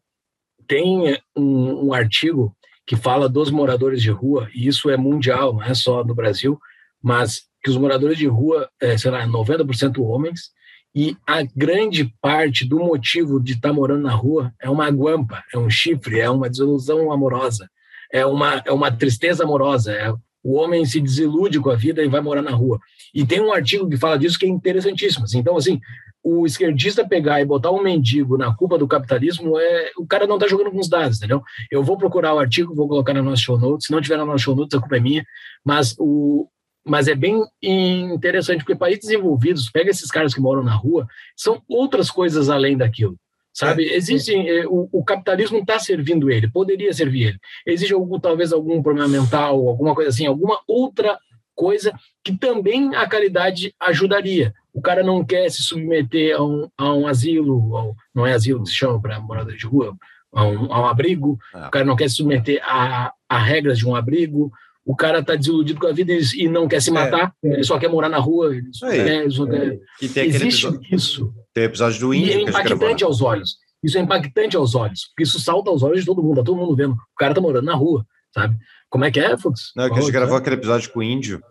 [0.68, 2.56] tem um, um artigo
[2.86, 6.60] que fala dos moradores de rua, e isso é mundial, não é só no Brasil,
[7.04, 10.52] mas que os moradores de rua, é, sei lá, 90% homens,
[10.94, 15.44] e a grande parte do motivo de estar tá morando na rua é uma guampa,
[15.54, 17.70] é um chifre, é uma desilusão amorosa,
[18.12, 20.12] é uma, é uma tristeza amorosa, é,
[20.44, 22.80] o homem se desilude com a vida e vai morar na rua.
[23.14, 25.26] E tem um artigo que fala disso que é interessantíssimo.
[25.26, 25.40] Assim.
[25.40, 25.80] Então, assim,
[26.24, 30.36] o esquerdista pegar e botar um mendigo na culpa do capitalismo, é o cara não
[30.36, 31.42] está jogando com os dados, entendeu?
[31.72, 33.88] Eu vou procurar o artigo, vou colocar na nossa show notes.
[33.88, 35.24] Se não tiver na nossa show notes, a culpa é minha.
[35.64, 36.48] Mas o,
[36.86, 41.62] mas é bem interessante, porque países desenvolvidos, pega esses caras que moram na rua, são
[41.68, 43.18] outras coisas além daquilo.
[43.54, 44.66] Sabe, é, existem, é.
[44.66, 47.40] o, o, capitalismo está servindo ele, poderia servir ele.
[47.68, 51.20] Existe algum, talvez algum problema mental, alguma coisa assim, alguma outra
[51.54, 51.94] coisa
[52.24, 54.54] que também a caridade ajudaria.
[54.74, 58.70] O cara não quer se submeter a um, a um asilo, não é asilo que
[58.70, 59.98] se chama para morador de rua,
[60.34, 61.68] a um, a um abrigo, é.
[61.68, 64.50] o cara não quer se submeter a, a regras de um abrigo,
[64.86, 67.64] o cara está desiludido com a vida e não quer se é, matar, é, ele
[67.64, 69.80] só quer morar na rua, ele só, é, ele só quer...
[70.02, 71.34] Existe episódio, isso.
[71.54, 72.32] Tem episódio do índio.
[72.32, 73.58] E é impactante aos olhos.
[73.84, 76.58] Isso é impactante aos olhos, porque isso salta aos olhos de todo mundo, tá todo
[76.58, 76.94] mundo vendo.
[76.94, 78.56] O cara tá morando na rua, sabe?
[78.90, 79.72] Como é que é, Fux?
[79.76, 81.42] Não, é que a gente gravou aquele episódio com o índio,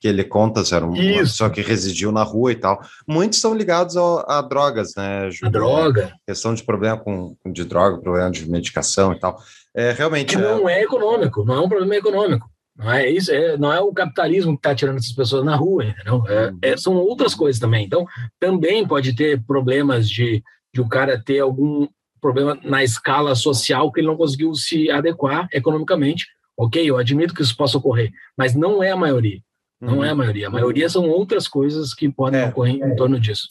[0.00, 2.80] que ele conta, era um só que residiu na rua e tal.
[3.06, 5.28] Muitos são ligados a, a drogas, né?
[5.42, 6.12] A droga.
[6.26, 9.38] Questão de problema com, de droga, problema de medicação e tal.
[9.74, 10.36] É, realmente.
[10.36, 10.80] Que não é...
[10.80, 12.50] é econômico, não é um problema econômico.
[12.76, 15.84] Não é isso, é, não é o capitalismo que está tirando essas pessoas na rua,
[15.84, 16.24] entendeu?
[16.26, 17.84] É, é, são outras coisas também.
[17.84, 18.06] Então,
[18.38, 20.42] também pode ter problemas de,
[20.72, 21.86] de o cara ter algum
[22.20, 26.26] problema na escala social que ele não conseguiu se adequar economicamente.
[26.56, 29.40] Ok, eu admito que isso possa ocorrer, mas não é a maioria.
[29.80, 30.04] Não uhum.
[30.04, 30.48] é a maioria.
[30.48, 32.48] A maioria são outras coisas que podem é.
[32.48, 33.48] ocorrer em torno disso.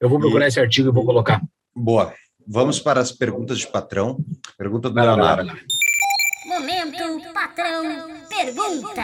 [0.00, 0.48] Eu vou procurar e...
[0.48, 1.40] esse artigo e vou colocar.
[1.74, 2.12] Boa.
[2.46, 4.18] Vamos para as perguntas de patrão.
[4.58, 5.52] Pergunta do Leonardo.
[7.54, 9.02] Patrão Pergunta.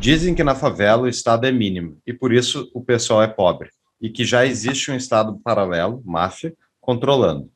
[0.00, 3.68] Dizem que na favela o Estado é mínimo e por isso o pessoal é pobre
[4.00, 7.50] e que já existe um Estado paralelo, máfia, controlando.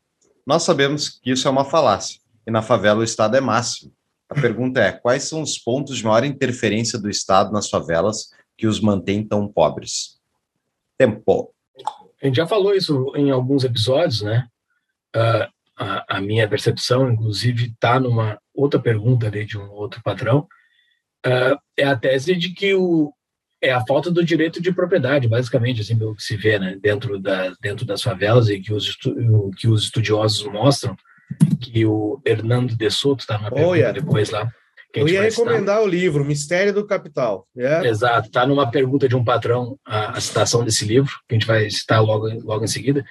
[0.47, 3.95] Nós sabemos que isso é uma falácia e na favela o Estado é máximo.
[4.29, 8.29] A pergunta é: quais são os pontos de maior interferência do Estado nas favelas
[8.59, 10.21] que os mantém tão pobres?
[10.99, 11.55] Tempo.
[12.23, 14.49] A gente já falou isso em alguns episódios, né?
[15.17, 20.47] Uh, a, a, minha percepção, inclusive, está numa outra pergunta ali de um outro patrão,
[21.27, 23.13] uh, é a tese de que o,
[23.63, 27.19] é a falta do direito de propriedade, basicamente, assim, pelo que se vê né, dentro,
[27.19, 28.97] da, dentro das favelas e que os,
[29.57, 30.97] que os estudiosos mostram,
[31.61, 33.99] que o Hernando de Soto está na pergunta oh, yeah.
[33.99, 34.51] depois lá.
[34.95, 35.83] Eu ia recomendar citar.
[35.83, 37.47] o livro Mistério do Capital.
[37.55, 37.87] Yeah.
[37.87, 41.47] Exato, está numa pergunta de um patrão a, a, citação desse livro, que a gente
[41.47, 43.05] vai citar logo, logo em seguida,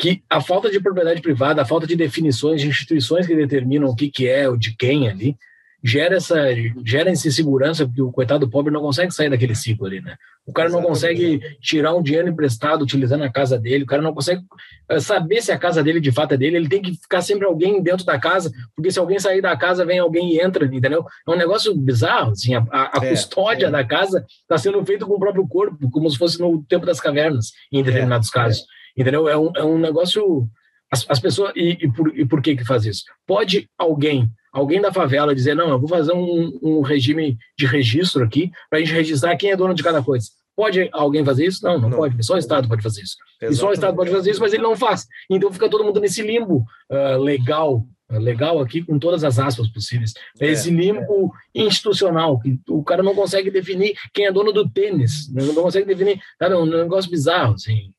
[0.00, 3.94] que a falta de propriedade privada, a falta de definições de instituições que determinam o
[3.94, 5.36] que, que é o de quem ali,
[5.84, 6.36] gera essa
[6.84, 10.16] gera essa insegurança, porque o coitado pobre não consegue sair daquele ciclo ali, né?
[10.46, 14.14] O cara não consegue tirar um dinheiro emprestado utilizando a casa dele, o cara não
[14.14, 14.42] consegue
[14.88, 17.46] eh, saber se a casa dele de fato é dele, ele tem que ficar sempre
[17.46, 21.04] alguém dentro da casa, porque se alguém sair da casa, vem alguém e entra, entendeu?
[21.28, 23.70] É um negócio bizarro, assim, a, a é, custódia é.
[23.70, 27.00] da casa está sendo feita com o próprio corpo, como se fosse no tempo das
[27.00, 28.64] cavernas, em determinados é, casos.
[29.00, 29.02] É.
[29.02, 29.28] Entendeu?
[29.28, 30.48] É um, é um negócio.
[30.90, 31.52] As, as pessoas.
[31.56, 33.04] E, e, por, e por que que faz isso?
[33.26, 38.24] Pode alguém, alguém da favela, dizer: não, eu vou fazer um, um regime de registro
[38.24, 40.28] aqui para a gente registrar quem é dono de cada coisa.
[40.56, 41.64] Pode alguém fazer isso?
[41.64, 41.96] Não, não, Não.
[41.96, 42.22] pode.
[42.24, 43.16] Só o Estado pode fazer isso.
[43.40, 43.74] E só o Exatamente.
[43.74, 45.06] Estado pode fazer isso, mas ele não faz.
[45.30, 50.12] Então fica todo mundo nesse limbo ah, legal, legal aqui com todas as aspas possíveis.
[50.38, 54.68] É É, esse limbo institucional, que o cara não consegue definir quem é dono do
[54.68, 55.42] tênis, né?
[55.44, 57.92] não consegue definir, cara, é um negócio bizarro, assim.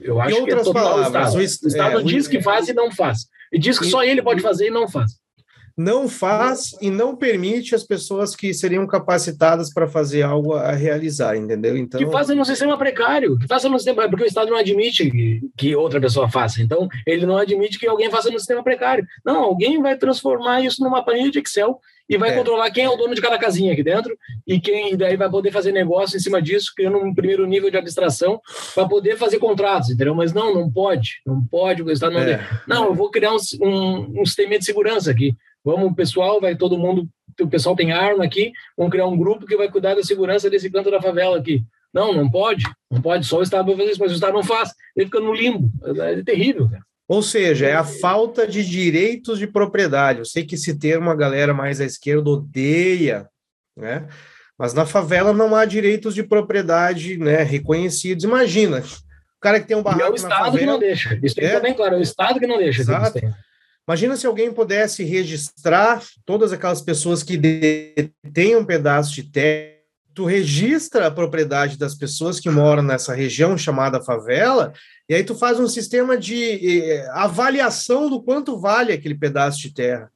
[0.00, 1.34] Eu- acho que é outras total o palavras, Estado.
[1.34, 3.26] o O est- Estado é, o- diz que faz e não faz.
[3.52, 5.12] E diz que E- só ele pode fazer e não faz.
[5.78, 11.36] não faz e não permite as pessoas que seriam capacitadas para fazer algo a realizar,
[11.36, 11.76] entendeu?
[11.76, 15.10] Então, que faça no sistema precário, que faça no sistema, porque o Estado não admite
[15.10, 16.62] que, que outra pessoa faça.
[16.62, 19.06] Então, ele não admite que alguém faça no sistema precário.
[19.24, 22.36] Não, alguém vai transformar isso numa planilha de Excel e vai É.
[22.36, 24.16] controlar quem é o dono de cada casinha aqui dentro
[24.46, 27.70] e quem e daí vai poder fazer negócio em cima disso, criando um primeiro nível
[27.70, 28.40] de abstração
[28.74, 30.14] para poder fazer contratos, entendeu?
[30.14, 33.38] Mas não, não pode, não pode, o Estado não é, não, eu vou criar um,
[33.62, 35.34] um, um sistema de segurança aqui.
[35.64, 37.08] Vamos, pessoal, vai todo mundo,
[37.40, 40.70] o pessoal tem arma aqui, vamos criar um grupo que vai cuidar da segurança desse
[40.70, 41.62] canto da favela aqui.
[41.92, 44.44] Não, não pode, não pode, só o Estado vai fazer isso, mas o Estado não
[44.44, 45.70] faz, ele fica no limbo.
[46.02, 46.82] É, é terrível, cara.
[47.08, 50.18] Ou seja, é a falta de direitos de propriedade.
[50.18, 53.28] Eu sei que esse termo a galera mais à esquerda odeia,
[53.76, 54.08] né?
[54.58, 58.24] Mas na favela não há direitos de propriedade, né, reconhecidos.
[58.24, 61.20] Imagina, o cara que tem um E é barraco o Estado que favela, não deixa.
[61.22, 61.60] Isso que É.
[61.60, 62.82] bem claro, é o Estado que não deixa.
[62.84, 63.20] que Exato.
[63.86, 69.75] Imagina se alguém pudesse registrar todas aquelas pessoas que detêm um pedaço de terra.
[70.16, 74.72] Tu registra a propriedade das pessoas que moram nessa região chamada favela,
[75.06, 76.40] e aí tu faz um sistema de
[76.90, 80.10] eh, avaliação do quanto vale aquele pedaço de terra.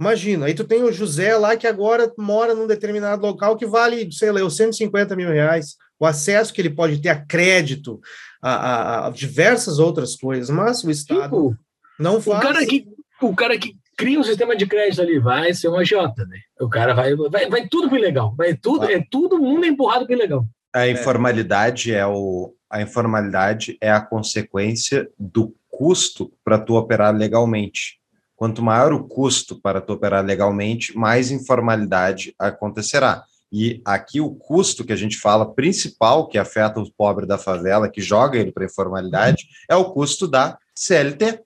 [0.00, 4.10] Imagina, aí tu tem o José lá que agora mora num determinado local que vale,
[4.10, 5.76] sei lá, os 150 mil reais.
[6.00, 8.00] O acesso que ele pode ter a crédito,
[8.42, 11.56] a, a- a diversas outras coisas, mas o Estado Tipo,
[11.98, 12.42] não o faz.
[12.42, 12.88] cara que
[13.20, 16.38] o cara que cria um sistema de crédito ali vai ser um agiota, né?
[16.60, 20.14] O cara vai, vai, vai tudo pro ilegal, vai tudo, é tudo mundo empurrado pro
[20.14, 20.46] ilegal.
[20.74, 28.00] A informalidade é o a informalidade é a consequência do custo para tu operar legalmente.
[28.34, 33.24] Quanto maior o custo para tu operar legalmente, mais informalidade acontecerá.
[33.52, 37.90] E aqui o custo que a gente fala principal que afeta o pobre da favela,
[37.90, 41.40] que joga ele para a informalidade, é o custo da CLT,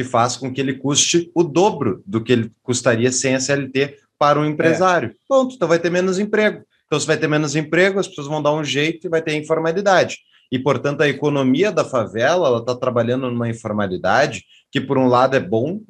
[0.00, 3.98] que faz com que ele custe o dobro do que ele custaria sem a CLT
[4.18, 5.14] para o empresário.
[5.28, 5.54] Ponto.
[5.54, 6.64] Então vai ter menos emprego.
[6.86, 9.34] Então, se vai ter menos emprego, as pessoas vão dar um jeito e vai ter
[9.34, 10.16] informalidade.
[10.50, 15.36] E, portanto, a economia da favela ela está trabalhando numa informalidade que, por um lado,
[15.36, 15.82] é bom,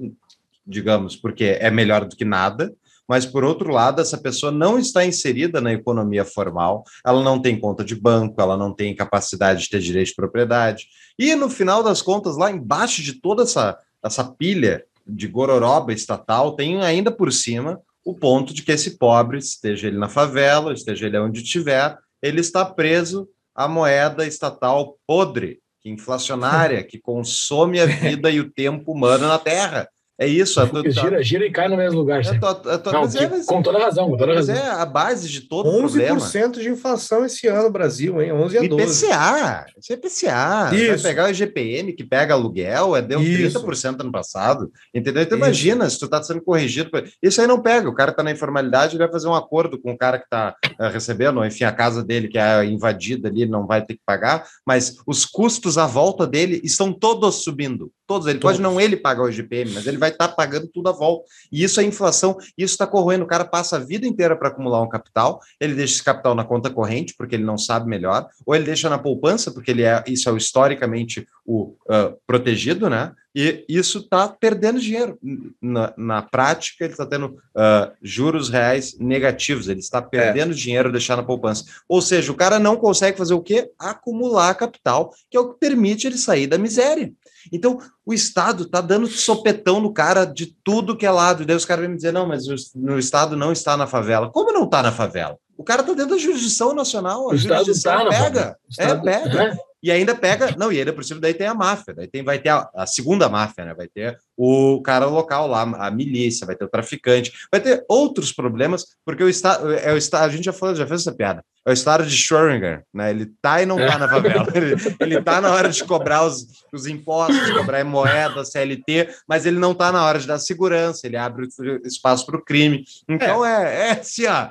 [0.66, 2.74] digamos, porque é melhor do que nada,
[3.08, 7.58] mas, por outro lado, essa pessoa não está inserida na economia formal, ela não tem
[7.58, 10.86] conta de banco, ela não tem capacidade de ter direito de propriedade.
[11.18, 16.52] E, no final das contas, lá embaixo de toda essa, essa pilha de gororoba estatal,
[16.54, 21.06] tem ainda por cima o ponto de que esse pobre, esteja ele na favela, esteja
[21.06, 27.86] ele onde estiver, ele está preso à moeda estatal podre, que inflacionária, que consome a
[27.86, 29.88] vida e o tempo humano na Terra.
[30.20, 30.60] É isso.
[30.60, 32.20] A, a, Gira, gira e cai no mesmo lugar.
[32.20, 32.46] a, sempre.
[32.46, 34.62] a, a, Não, mas é, com toda razão, com toda mas razão.
[34.62, 36.20] é a base de todo o problema.
[36.20, 38.30] 11% de inflação esse ano no Brasil, hein?
[38.30, 39.06] 11 a 12.
[39.06, 40.64] IPCA, isso é IPCA.
[40.68, 41.02] Vai Isso.
[41.02, 43.58] pegar o IGPM que pega aluguel, é, deu Isso.
[43.64, 44.70] 30% ano passado.
[44.94, 45.22] Entendeu?
[45.22, 45.46] Então Isso.
[45.46, 46.90] imagina, se tu tá sendo corrigido.
[46.90, 47.88] por- Isso aí não pega.
[47.88, 50.54] O cara tá na informalidade, ele vai fazer um acordo com o cara que tá
[50.78, 54.02] eh, recebendo, enfim, a casa dele que é invadida ali, ele não vai ter que
[54.04, 57.90] pagar, mas os custos à volta dele estão todos subindo.
[58.10, 58.26] Todos.
[58.26, 58.72] Ele pode Todos.
[58.72, 61.26] não ele pagar o IGPM, mas ele vai estar pagando tudo à volta.
[61.52, 63.22] E isso é inflação, isso está corroendo.
[63.22, 66.42] O cara passa a vida inteira para acumular um capital, ele deixa esse capital na
[66.42, 70.02] conta corrente, porque ele não sabe melhor, ou ele deixa na poupança, porque ele é,
[70.08, 73.12] isso é o historicamente o ah, protegido, né?
[73.34, 75.16] E isso está perdendo dinheiro.
[75.62, 81.16] Na, na prática, ele está tendo ah, juros reais negativos, ele está perdendo dinheiro deixar
[81.16, 81.64] na poupança.
[81.88, 83.70] Ou seja, o cara não consegue fazer o quê?
[83.78, 87.12] Acumular capital, que é o que permite ele sair da miséria.
[87.52, 91.42] Então, o Estado está dando sopetão no cara de tudo que é lado.
[91.42, 93.86] E daí os caras vêm me dizer, não, mas o, o Estado não está na
[93.86, 94.28] favela.
[94.30, 95.36] Como não está na favela?
[95.56, 97.30] O cara está dentro da jurisdição nacional.
[97.30, 98.24] A O Estado jurisdição tá na pega.
[98.24, 98.50] favela.
[98.50, 99.34] O É, Estado- pega.
[99.50, 99.58] né?
[99.82, 102.38] E ainda pega, não, e ainda por cima daí tem a máfia, daí tem, vai
[102.38, 103.74] ter a, a segunda máfia, né?
[103.74, 108.32] Vai ter o cara local lá, a milícia, vai ter o traficante, vai ter outros
[108.32, 111.42] problemas, porque o Estado, é o Estado, a gente já falou, já fez essa piada,
[111.66, 113.10] é o Estado de Schrödinger, né?
[113.10, 116.46] Ele tá e não tá na favela, ele, ele tá na hora de cobrar os,
[116.72, 121.16] os impostos, cobrar moeda, CLT, mas ele não tá na hora de dar segurança, ele
[121.16, 121.48] abre
[121.84, 122.84] espaço para o crime.
[123.08, 124.50] Então é, é assim, ó.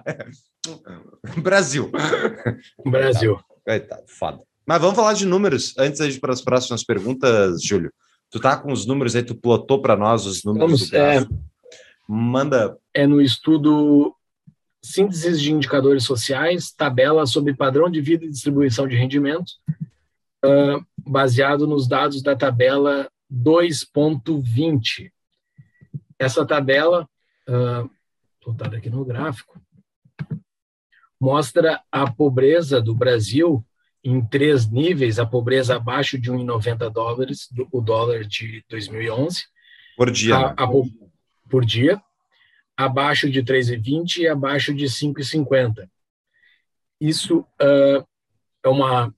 [1.37, 1.91] Brasil.
[2.83, 3.39] Brasil.
[3.63, 4.48] Coitado, foda.
[4.69, 7.91] Mas vamos falar de números antes de ir para as próximas perguntas, Júlio.
[8.29, 11.43] Tu tá com os números aí, tu plotou para nós os números Vamos, do gráfico.
[12.07, 12.77] Manda.
[12.93, 14.15] É no estudo
[14.79, 19.59] sínteses de indicadores sociais, tabela sobre padrão de vida e distribuição de rendimentos,
[20.45, 25.11] uh, baseado nos dados da tabela 2.20.
[26.19, 27.09] Essa tabela,
[27.49, 27.89] uh,
[28.45, 29.59] botada aqui no gráfico,
[31.19, 33.65] mostra a pobreza do Brasil
[34.03, 39.43] em três níveis, a pobreza abaixo de 1,90 dólares, do, o dólar de 2011.
[39.97, 40.35] Por dia.
[40.35, 40.55] A, né?
[40.57, 40.67] a,
[41.49, 42.01] por dia,
[42.77, 45.89] abaixo de 3,20 e abaixo de 5,50.
[46.99, 48.07] Isso uh,
[48.63, 49.13] é uma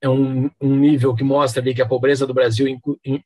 [0.00, 2.66] é um, um, nível que mostra ali que a pobreza do Brasil,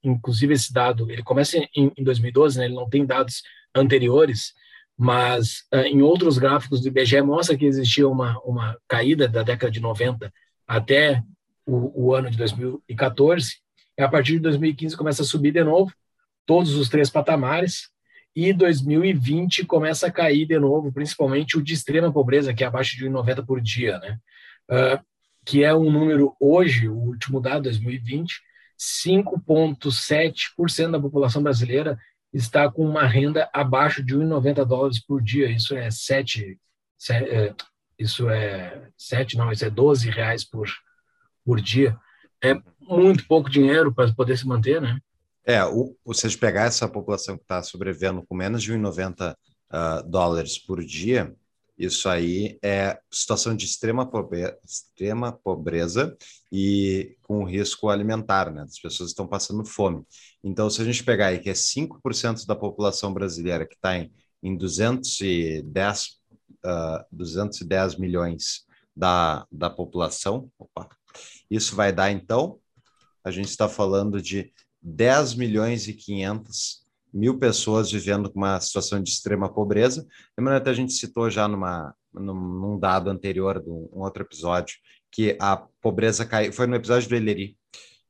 [0.04, 3.42] inclusive esse dado, ele começa em, em 2012, né, ele não tem dados
[3.74, 4.52] anteriores,
[4.96, 9.72] mas uh, em outros gráficos do IBGE mostra que existia uma, uma caída da década
[9.72, 10.30] de 90
[10.66, 11.22] até
[11.64, 13.56] o, o ano de 2014,
[13.98, 15.92] e a partir de 2015 começa a subir de novo,
[16.44, 17.88] todos os três patamares,
[18.34, 22.94] e 2020 começa a cair de novo, principalmente o de extrema pobreza, que é abaixo
[22.96, 24.18] de 1,90 por dia, né?
[24.70, 25.02] Uh,
[25.42, 28.42] que é um número hoje, o último dado, 2020,
[28.78, 31.98] 5,7% da população brasileira
[32.30, 35.50] está com uma renda abaixo de 1,90 dólares por dia.
[35.50, 36.58] Isso é 7,
[36.98, 37.54] 7 é,
[37.98, 40.68] isso é 7, não, isso é 12 reais por,
[41.44, 41.96] por dia.
[42.42, 44.98] É muito pouco dinheiro para poder se manter, né?
[45.44, 49.36] É, o, vocês pegar essa população que está sobrevivendo com menos de 1,90 uh,
[49.70, 51.32] ah, dólares por dia,
[51.78, 56.16] isso aí é situação de extrema pobreza, extrema pobreza
[56.50, 58.62] e com risco alimentar, né?
[58.62, 60.02] As pessoas estão passando fome.
[60.42, 64.10] Então, se a gente pegar aí que é 5% da população brasileira que está em,
[64.42, 66.16] em 210,
[66.64, 68.64] uh, 210 milhões
[68.94, 70.88] da, da população, opa,
[71.50, 72.58] isso vai dar, então,
[73.24, 74.52] a gente está falando de
[74.82, 80.06] 10 milhões e 500 mil pessoas vivendo com uma situação de extrema pobreza.
[80.36, 84.76] Lembrando até a gente citou já numa, num, dado anterior, de um outro episódio,
[85.10, 87.56] que a pobreza caiu, foi no episódio do Elleri,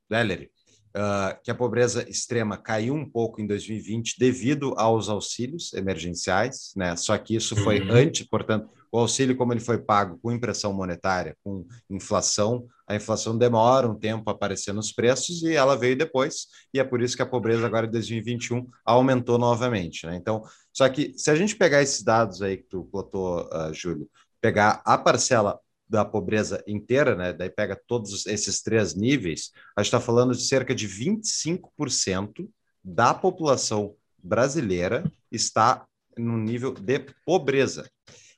[0.09, 0.51] do Elleri
[0.95, 6.95] uh, que a pobreza extrema caiu um pouco em 2020 devido aos auxílios emergenciais, né?
[6.95, 7.91] Só que isso foi uhum.
[7.91, 13.37] antes, portanto, o auxílio, como ele foi pago com impressão monetária, com inflação, a inflação
[13.37, 17.15] demora um tempo a aparecer nos preços e ela veio depois, e é por isso
[17.15, 20.05] que a pobreza agora em 2021 aumentou novamente.
[20.05, 20.15] Né?
[20.15, 20.41] Então,
[20.71, 24.09] só que se a gente pegar esses dados aí que tu botou, uh, Júlio,
[24.39, 25.59] pegar a parcela
[25.89, 27.33] da pobreza inteira, né?
[27.33, 32.47] Daí pega todos esses três níveis, a gente está falando de cerca de 25%
[32.83, 35.85] da população brasileira está
[36.17, 37.89] no nível de pobreza.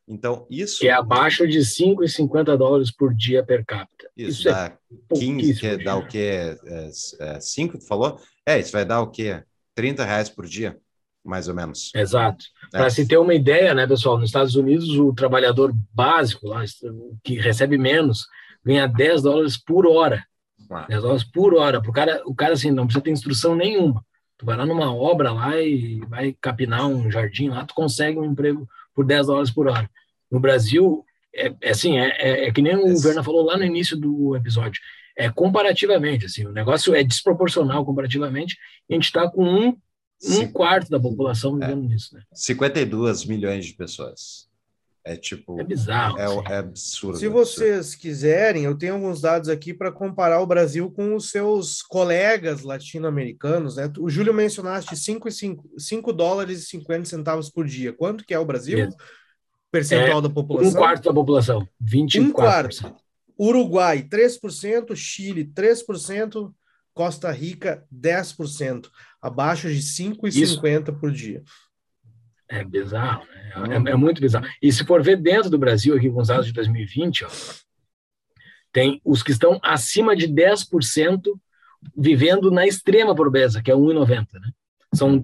[0.08, 0.80] Então, isso.
[0.80, 4.10] Que é abaixo de 5,50 dólares por dia per capita.
[4.18, 4.76] Isso, isso dá
[5.12, 6.58] é 15, que dá o quê?
[7.40, 8.20] 5, é, é, tu falou?
[8.46, 9.44] É, isso vai dar o quê?
[9.76, 10.78] 30 reais por dia,
[11.30, 11.92] mais ou menos.
[11.96, 12.44] Exato.
[12.74, 12.78] É.
[12.78, 16.64] Para se ter uma ideia, né, pessoal, nos Estados Unidos, o trabalhador básico, lá,
[17.24, 18.26] que recebe menos,
[18.66, 20.24] ganha 10 dólares por hora.
[20.70, 20.86] Ah.
[20.90, 21.82] 10 dólares por hora.
[21.82, 24.04] Pro cara, o cara, assim, não precisa ter instrução nenhuma.
[24.38, 28.26] Tu vai lá numa obra lá e vai capinar um jardim lá, tu consegue um
[28.26, 29.90] emprego por 10 dólares por hora.
[30.32, 31.04] No Brasil,
[31.36, 34.36] é, é assim, é, é, é, que nem o Verna falou lá no início do
[34.36, 34.82] episódio,
[35.16, 38.58] é comparativamente, assim, o negócio é desproporcional comparativamente,
[38.90, 39.78] a gente está com um,
[40.24, 42.24] um quarto da população vivendo é, nisso, né?
[42.34, 44.50] 52 milhões de pessoas.
[45.04, 45.60] É tipo.
[45.60, 46.20] É bizarro.
[46.20, 46.42] É, assim.
[46.48, 47.18] é absurdo.
[47.18, 51.82] Se vocês quiserem, eu tenho alguns dados aqui para comparar o Brasil com os seus
[51.82, 53.78] colegas latino-americanos.
[53.78, 53.92] Né?
[53.98, 57.94] O Júlio mencionaste 5, 5, 5 dólares e 50 centavos por dia.
[57.94, 58.88] Quanto que é o Brasil?
[58.88, 58.98] Isso.
[59.72, 60.72] Percentual é da população?
[60.72, 61.68] Um quarto da população.
[61.84, 62.22] 24%.
[62.22, 62.96] Um quarto.
[63.40, 64.96] Uruguai, 3%.
[64.96, 66.54] Chile, 3%.
[66.94, 68.90] Costa Rica, 10%.
[69.22, 71.44] Abaixo de 5,50 por dia.
[72.48, 73.52] É bizarro, né?
[73.70, 74.48] É, é, muito bizarro.
[74.62, 77.30] E se for ver dentro do Brasil, aqui com os dados de 2020, ó,
[78.72, 81.22] tem os que estão acima de 10%
[81.96, 84.52] vivendo na extrema pobreza, que é 1,90, né?
[84.94, 85.24] São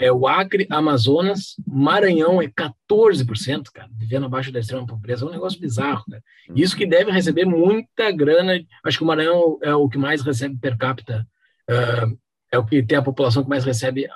[0.00, 5.32] é o Acre, Amazonas, Maranhão é 14%, cara, vivendo abaixo da extrema pobreza, é um
[5.32, 6.22] negócio bizarro, cara.
[6.56, 10.56] Isso que deve receber muita grana, acho que o Maranhão é o que mais recebe
[10.56, 11.28] per capita,
[11.68, 12.18] uh,
[12.52, 14.08] é o que tem a população que mais recebe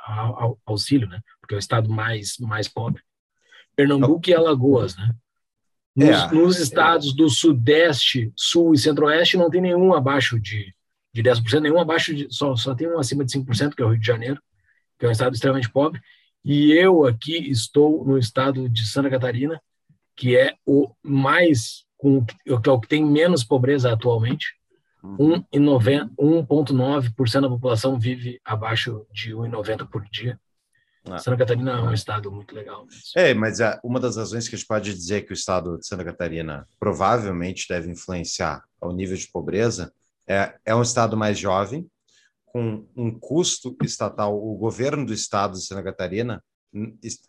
[0.66, 1.20] auxílio, né?
[1.40, 3.02] Porque é o estado mais, mais pobre.
[3.77, 5.15] Pernambuco e Alagoas, né?
[5.94, 7.16] Nos, é, nos estados é.
[7.16, 10.74] do Sudeste, Sul e Centro-Oeste não tem nenhum abaixo de,
[11.12, 13.90] de 10%, nenhum abaixo de, só, só tem um acima de 5%, que é o
[13.90, 14.40] Rio de Janeiro,
[14.98, 16.01] que é um estado extremamente pobre,
[16.44, 19.61] e eu aqui estou no estado de Santa Catarina,
[20.16, 24.56] que é o mais, com, que é o que tem menos pobreza atualmente,
[25.19, 30.39] 1,9% da população vive abaixo de 1,90 por dia.
[31.05, 31.19] Ah.
[31.19, 32.87] Santa Catarina é um estado muito legal.
[32.87, 33.01] Mesmo.
[33.15, 36.05] É, mas uma das razões que a gente pode dizer que o estado de Santa
[36.05, 39.93] Catarina provavelmente deve influenciar o nível de pobreza
[40.27, 41.87] é, é um estado mais jovem,
[42.47, 44.35] com um custo estatal.
[44.35, 46.43] O governo do estado de Santa Catarina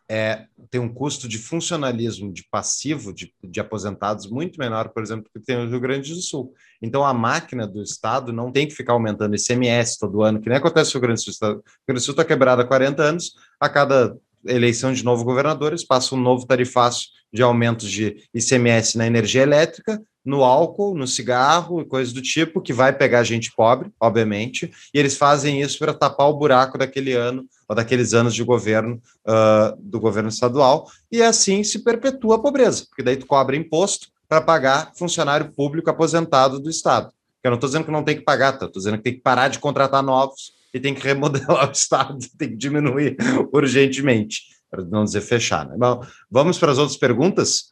[0.09, 5.29] é, tem um custo de funcionalismo de passivo de, de, aposentados muito menor, por exemplo,
[5.31, 6.53] que tem no Rio Grande do Sul.
[6.81, 10.57] Então, a máquina do Estado não tem que ficar aumentando ICMS todo ano, que nem
[10.57, 11.47] acontece no Rio Grande do Sul.
[11.47, 14.17] O Rio Grande do Sul está quebrado há 40 anos, a cada
[14.47, 19.41] eleição de novo governador, eles passam um novo tarifácio de aumentos de ICMS na energia
[19.41, 24.71] elétrica, no álcool, no cigarro e coisas do tipo, que vai pegar gente pobre, obviamente,
[24.93, 29.01] e eles fazem isso para tapar o buraco daquele ano ou daqueles anos de governo
[29.27, 34.07] uh, do governo estadual, e assim se perpetua a pobreza, porque daí tu cobra imposto
[34.27, 37.11] para pagar funcionário público aposentado do Estado.
[37.43, 38.73] Eu não estou dizendo que não tem que pagar, estou tá?
[38.75, 42.49] dizendo que tem que parar de contratar novos e tem que remodelar o Estado, tem
[42.49, 43.15] que diminuir
[43.53, 45.67] urgentemente, para não dizer fechar.
[45.67, 45.75] Né?
[45.77, 47.65] Bom, vamos para as outras perguntas?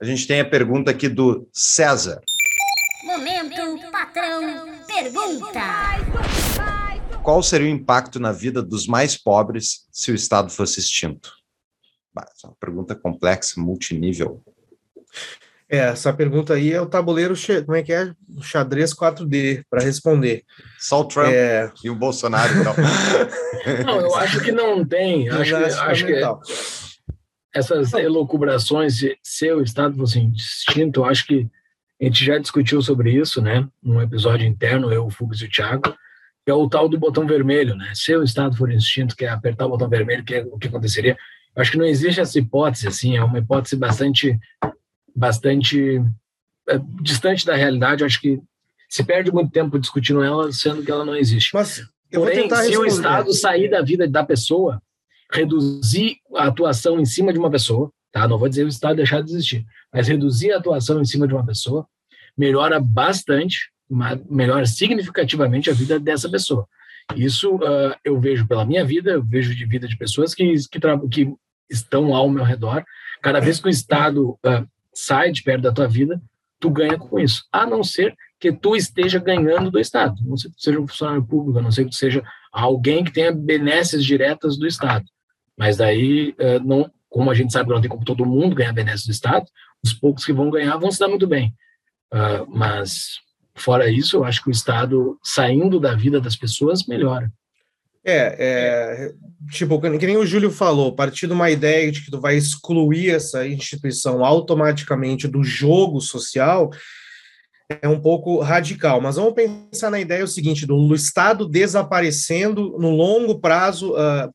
[0.00, 2.20] A gente tem a pergunta aqui do César.
[3.04, 5.60] Momento, patrão, pergunta.
[7.22, 11.32] Qual seria o impacto na vida dos mais pobres se o Estado fosse extinto?
[12.12, 14.42] Bah, é uma pergunta complexa, multinível.
[15.68, 17.34] É, essa pergunta aí é o tabuleiro,
[17.64, 18.12] como é que é?
[18.36, 20.44] O xadrez 4D, para responder.
[20.78, 21.70] Só o Trump é...
[21.82, 22.74] e o Bolsonaro, então.
[23.86, 25.30] não, eu acho que não tem.
[25.30, 26.22] Acho que, acho que
[27.54, 31.48] essas elucubrações, se o Estado fosse extinto, eu acho que
[32.00, 33.66] a gente já discutiu sobre isso, né?
[33.80, 35.94] Num episódio interno, eu, o e o Thiago
[36.44, 37.92] que é o tal do botão vermelho, né?
[37.94, 40.68] Se o Estado for instinto, que é apertar o botão vermelho, que é o que
[40.68, 41.16] aconteceria?
[41.54, 44.38] Eu acho que não existe essa hipótese, assim, é uma hipótese bastante,
[45.14, 46.02] bastante
[46.68, 48.02] é, distante da realidade.
[48.02, 48.40] Eu acho que
[48.88, 51.54] se perde muito tempo discutindo ela, sendo que ela não existe.
[51.54, 52.78] Mas eu Porém, se responder.
[52.78, 54.82] o Estado sair da vida da pessoa,
[55.32, 58.26] reduzir a atuação em cima de uma pessoa, tá?
[58.26, 61.34] Não vou dizer o Estado deixar de existir, mas reduzir a atuação em cima de
[61.34, 61.86] uma pessoa
[62.36, 63.71] melhora bastante
[64.28, 66.66] melhora significativamente a vida dessa pessoa.
[67.16, 70.80] Isso uh, eu vejo pela minha vida, eu vejo de vida de pessoas que, que,
[71.10, 71.34] que
[71.70, 72.84] estão ao meu redor.
[73.20, 76.20] Cada vez que o Estado uh, sai de perto da tua vida,
[76.58, 77.44] tu ganha com isso.
[77.52, 80.16] A não ser que tu esteja ganhando do Estado.
[80.24, 83.04] Não sei que tu seja um funcionário público, a não ser que tu seja alguém
[83.04, 85.04] que tenha benesses diretas do Estado.
[85.56, 88.72] Mas daí, uh, não, como a gente sabe que não tem como todo mundo ganhar
[88.72, 89.46] benesses do Estado,
[89.84, 91.52] os poucos que vão ganhar vão se dar muito bem.
[92.48, 93.20] mas
[93.54, 97.30] Fora isso, eu acho que o Estado saindo da vida das pessoas melhora.
[98.04, 99.12] É, é,
[99.50, 103.10] tipo, que nem o Júlio falou, partir de uma ideia de que tu vai excluir
[103.10, 106.70] essa instituição automaticamente do jogo social
[107.80, 109.00] é um pouco radical.
[109.00, 114.32] Mas vamos pensar na ideia o seguinte, do Estado desaparecendo no longo prazo uh,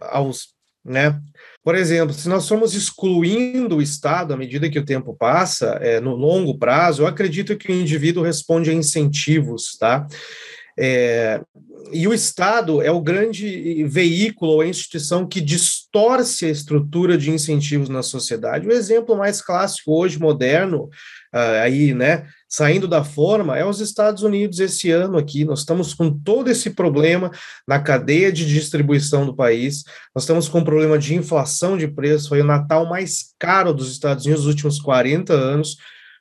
[0.00, 0.48] aos,
[0.84, 1.18] né,
[1.64, 6.00] por exemplo, se nós formos excluindo o Estado à medida que o tempo passa, é,
[6.00, 10.06] no longo prazo, eu acredito que o indivíduo responde a incentivos, tá?
[10.78, 11.40] É,
[11.92, 17.88] e o Estado é o grande veículo ou instituição que distorce a estrutura de incentivos
[17.88, 18.68] na sociedade.
[18.68, 20.84] O exemplo mais clássico hoje, moderno,
[21.34, 25.44] uh, aí, né, saindo da forma é os Estados Unidos esse ano aqui.
[25.44, 27.30] Nós estamos com todo esse problema
[27.66, 29.84] na cadeia de distribuição do país.
[30.14, 32.30] Nós estamos com um problema de inflação de preço.
[32.30, 35.76] Foi o Natal mais caro dos Estados Unidos nos últimos 40 anos,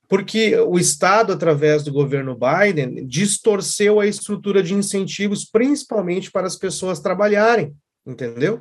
[0.10, 6.56] porque o Estado, através do governo Biden, distorceu a estrutura de incentivos, principalmente para as
[6.56, 7.74] pessoas trabalharem,
[8.06, 8.60] entendeu?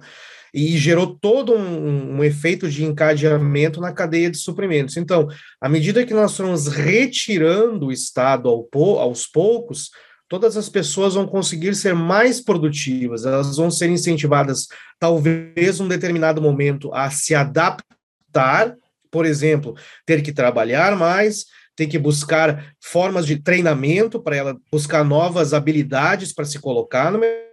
[0.56, 4.96] E gerou todo um, um, efeito de encadeamento na cadeia de suprimentos.
[4.96, 5.28] Então,
[5.60, 8.66] à medida que nós formos retirando o Estado ao,
[8.98, 9.90] aos poucos,
[10.26, 14.66] todas as pessoas vão conseguir ser mais produtivas, elas vão ser incentivadas,
[14.98, 18.74] talvez, num determinado momento, a se adaptar,
[19.10, 19.74] por exemplo,
[20.06, 21.44] ter que trabalhar mais,
[21.76, 27.18] ter que buscar formas de treinamento para ela buscar novas habilidades para se colocar no
[27.18, 27.45] mercado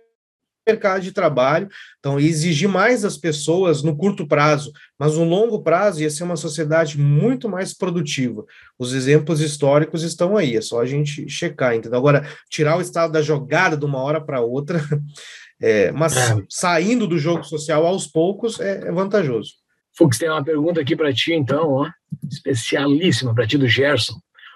[0.65, 1.67] mercado de trabalho,
[1.99, 6.35] então exigir mais das pessoas no curto prazo, mas no longo prazo ia ser uma
[6.35, 8.45] sociedade muito mais produtiva.
[8.77, 11.97] Os exemplos históricos estão aí, é só a gente checar, entendeu?
[11.97, 14.81] Agora, tirar o estado da jogada de uma hora para outra,
[15.61, 16.37] é, mas é.
[16.49, 19.53] saindo do jogo social aos poucos é, é vantajoso.
[19.95, 21.89] Fux, tem uma pergunta aqui para ti, então, ó,
[22.31, 24.15] especialíssima para ti do Gerson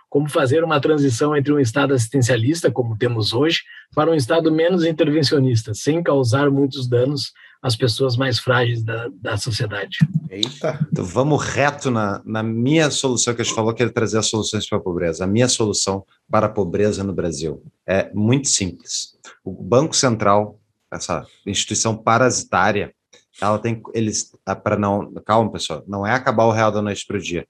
[0.09, 3.61] como fazer uma transição entre um Estado assistencialista, como temos hoje,
[3.93, 9.37] para um Estado menos intervencionista, sem causar muitos danos às pessoas mais frágeis da, da
[9.37, 9.97] sociedade.
[10.29, 10.79] Eita!
[10.91, 14.27] Então vamos reto na, na minha solução, que a gente falou que ele trazer as
[14.27, 15.23] soluções para a pobreza.
[15.23, 19.17] A minha solução para a pobreza no Brasil é muito simples.
[19.43, 20.59] O Banco Central,
[20.91, 22.93] essa instituição parasitária,
[23.41, 24.31] ela tem eles
[24.63, 27.47] para não calma pessoal não é acabar o real da noite para o dia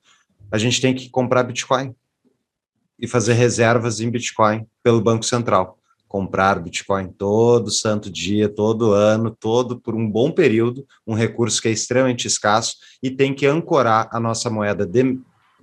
[0.52, 1.96] a gente tem que comprar Bitcoin
[3.00, 5.78] e fazer reservas em Bitcoin pelo Banco Central.
[6.08, 11.68] Comprar Bitcoin todo santo dia todo ano todo por um bom período um recurso que
[11.68, 15.20] é extremamente escasso e tem que ancorar a nossa moeda de,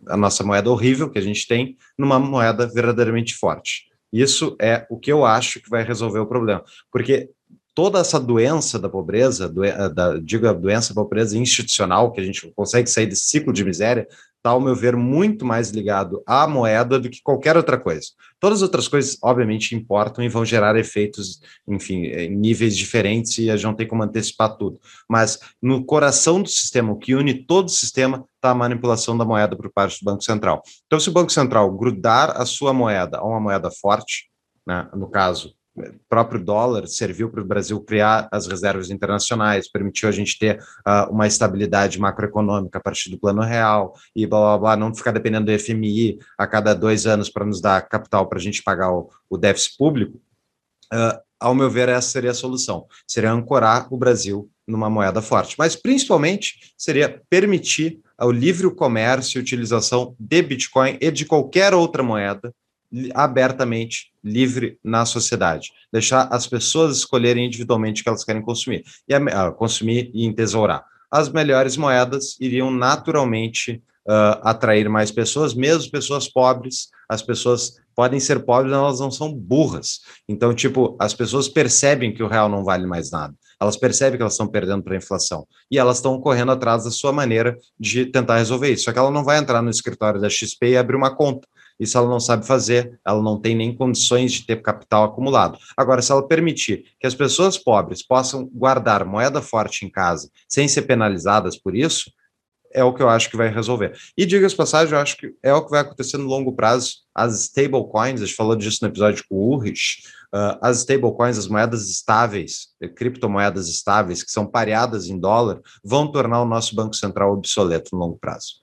[0.06, 3.86] a nossa moeda horrível que a gente tem numa moeda verdadeiramente forte.
[4.12, 6.62] Isso é o que eu acho que vai resolver o problema
[6.92, 7.30] porque
[7.74, 9.62] toda essa doença da pobreza, do,
[9.92, 13.64] da, digo a doença da pobreza institucional, que a gente consegue sair desse ciclo de
[13.64, 14.06] miséria,
[14.44, 18.08] está, ao meu ver, muito mais ligado à moeda do que qualquer outra coisa.
[18.38, 23.50] Todas as outras coisas, obviamente, importam e vão gerar efeitos, enfim, em níveis diferentes e
[23.50, 24.78] a gente não tem como antecipar tudo.
[25.08, 29.24] Mas no coração do sistema, o que une todo o sistema, está a manipulação da
[29.24, 30.62] moeda por parte do Banco Central.
[30.86, 34.28] Então, se o Banco Central grudar a sua moeda a uma moeda forte,
[34.66, 35.54] né, no caso,
[36.08, 41.10] próprio dólar serviu para o Brasil criar as reservas internacionais, permitiu a gente ter uh,
[41.10, 45.46] uma estabilidade macroeconômica a partir do plano real e blá blá blá, não ficar dependendo
[45.46, 49.10] do FMI a cada dois anos para nos dar capital para a gente pagar o,
[49.28, 50.20] o déficit público.
[50.92, 55.56] Uh, ao meu ver, essa seria a solução: seria ancorar o Brasil numa moeda forte,
[55.58, 62.02] mas principalmente seria permitir o livre comércio e utilização de Bitcoin e de qualquer outra
[62.02, 62.54] moeda
[63.14, 69.14] abertamente livre na sociedade, deixar as pessoas escolherem individualmente o que elas querem consumir e
[69.14, 70.84] a, consumir e entesourar.
[71.10, 76.88] As melhores moedas iriam naturalmente uh, atrair mais pessoas, mesmo pessoas pobres.
[77.08, 80.00] As pessoas podem ser pobres, mas elas não são burras.
[80.28, 83.34] Então, tipo, as pessoas percebem que o real não vale mais nada.
[83.60, 86.90] Elas percebem que elas estão perdendo para a inflação e elas estão correndo atrás da
[86.90, 88.84] sua maneira de tentar resolver isso.
[88.84, 91.46] Só que ela não vai entrar no escritório da XP e abrir uma conta
[91.78, 95.58] isso ela não sabe fazer, ela não tem nem condições de ter capital acumulado.
[95.76, 100.68] Agora, se ela permitir que as pessoas pobres possam guardar moeda forte em casa sem
[100.68, 102.10] ser penalizadas por isso,
[102.72, 103.96] é o que eu acho que vai resolver.
[104.16, 106.96] E diga-se passagem, eu acho que é o que vai acontecer no longo prazo.
[107.14, 110.02] As stablecoins, a gente falou disso no episódio com o Urrich,
[110.34, 116.42] uh, as stablecoins, as moedas estáveis, criptomoedas estáveis, que são pareadas em dólar, vão tornar
[116.42, 118.54] o nosso Banco Central obsoleto no longo prazo.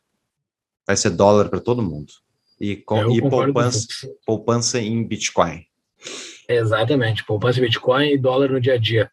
[0.85, 2.11] Vai ser dólar para todo mundo
[2.61, 3.87] e, com, e poupança,
[4.23, 5.65] poupança em Bitcoin.
[6.47, 9.09] Exatamente, poupança em Bitcoin e dólar no dia a dia.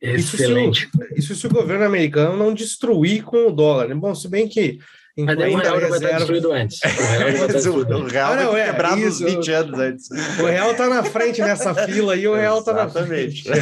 [0.00, 0.88] Excelente.
[0.88, 3.88] Isso se, o, isso se o governo americano não destruir com o dólar.
[3.88, 3.94] Né?
[3.94, 4.78] Bom, se bem que.
[5.18, 6.78] Mas daí o real já vai estar destruído antes.
[6.84, 10.10] O real vai estar destruído O real vai é, quebrado uns 20 anos antes.
[10.38, 13.44] O real está na frente nessa fila e o real está na frente.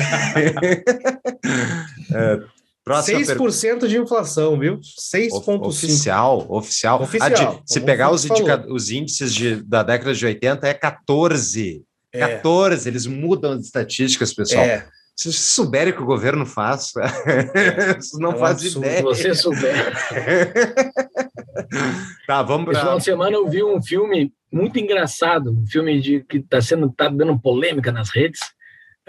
[2.12, 2.40] é,
[2.84, 3.88] Próxima 6% per...
[3.88, 4.78] de inflação, viu?
[4.78, 5.66] 6,5%.
[5.66, 7.02] Oficial, oficial.
[7.02, 7.62] oficial.
[7.64, 8.66] se pegar os, indica...
[8.68, 11.82] os, índices de, da década de 80, é 14.
[12.12, 12.18] É.
[12.18, 14.64] 14, eles mudam as estatísticas, pessoal.
[14.64, 14.86] É.
[15.16, 17.94] Se vocês souberem o que o governo faz, é.
[17.94, 18.96] vocês não é fazem ideia.
[18.96, 19.94] Se você souber.
[22.26, 22.80] tá, vamos para.
[22.80, 26.92] Final de semana eu vi um filme muito engraçado, um filme de, que está sendo
[26.92, 28.40] tá dando polêmica nas redes,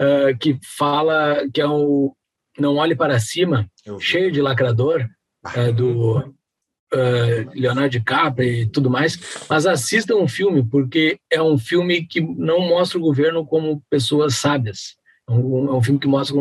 [0.00, 2.16] uh, que fala que é o
[2.58, 3.68] não Olhe Para Cima,
[4.00, 5.06] cheio de lacrador,
[5.54, 9.18] é, do uh, Leonardo DiCaprio e tudo mais,
[9.48, 14.36] mas assistam um filme, porque é um filme que não mostra o governo como pessoas
[14.36, 14.96] sábias.
[15.28, 16.36] É um, é um filme que mostra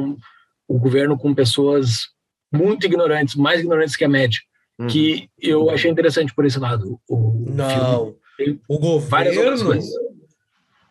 [0.67, 2.07] o governo com pessoas
[2.51, 4.39] muito ignorantes, mais ignorantes que a média,
[4.79, 4.87] uhum.
[4.87, 6.99] que eu achei interessante por esse lado.
[7.07, 8.15] O não,
[8.67, 9.73] o governo...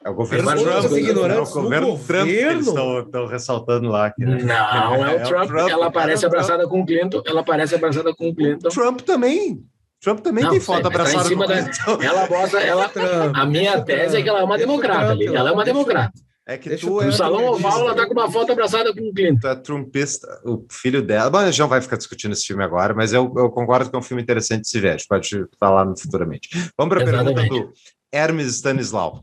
[0.05, 0.61] É o governo Trump.
[0.61, 2.27] É o governo Trump governo?
[2.27, 4.07] que eles estão ressaltando lá.
[4.07, 4.39] Aqui, né?
[4.43, 5.45] Não, é o, é Trump.
[5.45, 5.71] o Trump.
[5.71, 7.23] Ela aparece abraçada com o Clinton.
[7.25, 8.69] Ela aparece abraçada com o Clinton.
[8.69, 9.65] Trump também.
[10.03, 11.97] Trump também não, tem foto tá abraçada tá com o Clinton.
[11.97, 12.05] Da...
[12.05, 12.91] Ela bota, ela...
[13.35, 15.17] a minha tese é que ela é uma democrata.
[15.25, 16.13] ela é uma democrata.
[16.47, 17.07] É que Deixa tu é.
[17.07, 19.41] No salão oval, ela tá com uma foto abraçada com o Clinton.
[19.41, 21.31] Tu é trumpista, o filho dela.
[21.31, 23.97] Bom, a gente não vai ficar discutindo esse filme agora, mas eu, eu concordo que
[23.97, 24.91] é um filme interessante de se ver.
[24.91, 26.51] A gente pode falar futuramente.
[26.77, 27.73] Vamos para a pergunta do
[28.13, 29.23] Hermes Stanislau.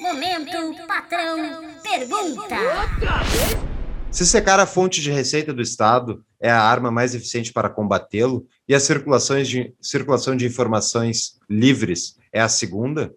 [0.00, 1.36] Momento Patrão
[1.82, 2.56] Pergunta.
[4.10, 8.46] Se secar a fonte de receita do Estado é a arma mais eficiente para combatê-lo
[8.66, 13.14] e a circulação de, circulação de informações livres é a segunda,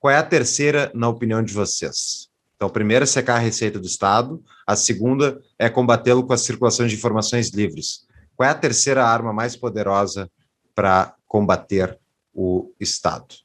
[0.00, 2.28] qual é a terceira, na opinião de vocês?
[2.56, 6.38] Então, a primeira é secar a receita do Estado, a segunda é combatê-lo com a
[6.38, 8.08] circulação de informações livres.
[8.34, 10.28] Qual é a terceira arma mais poderosa
[10.74, 11.96] para combater
[12.34, 13.36] o Estado?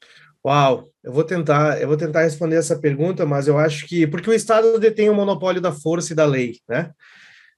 [0.44, 4.30] Uau, eu vou tentar, eu vou tentar responder essa pergunta, mas eu acho que porque
[4.30, 6.90] o Estado detém o monopólio da força e da lei, né?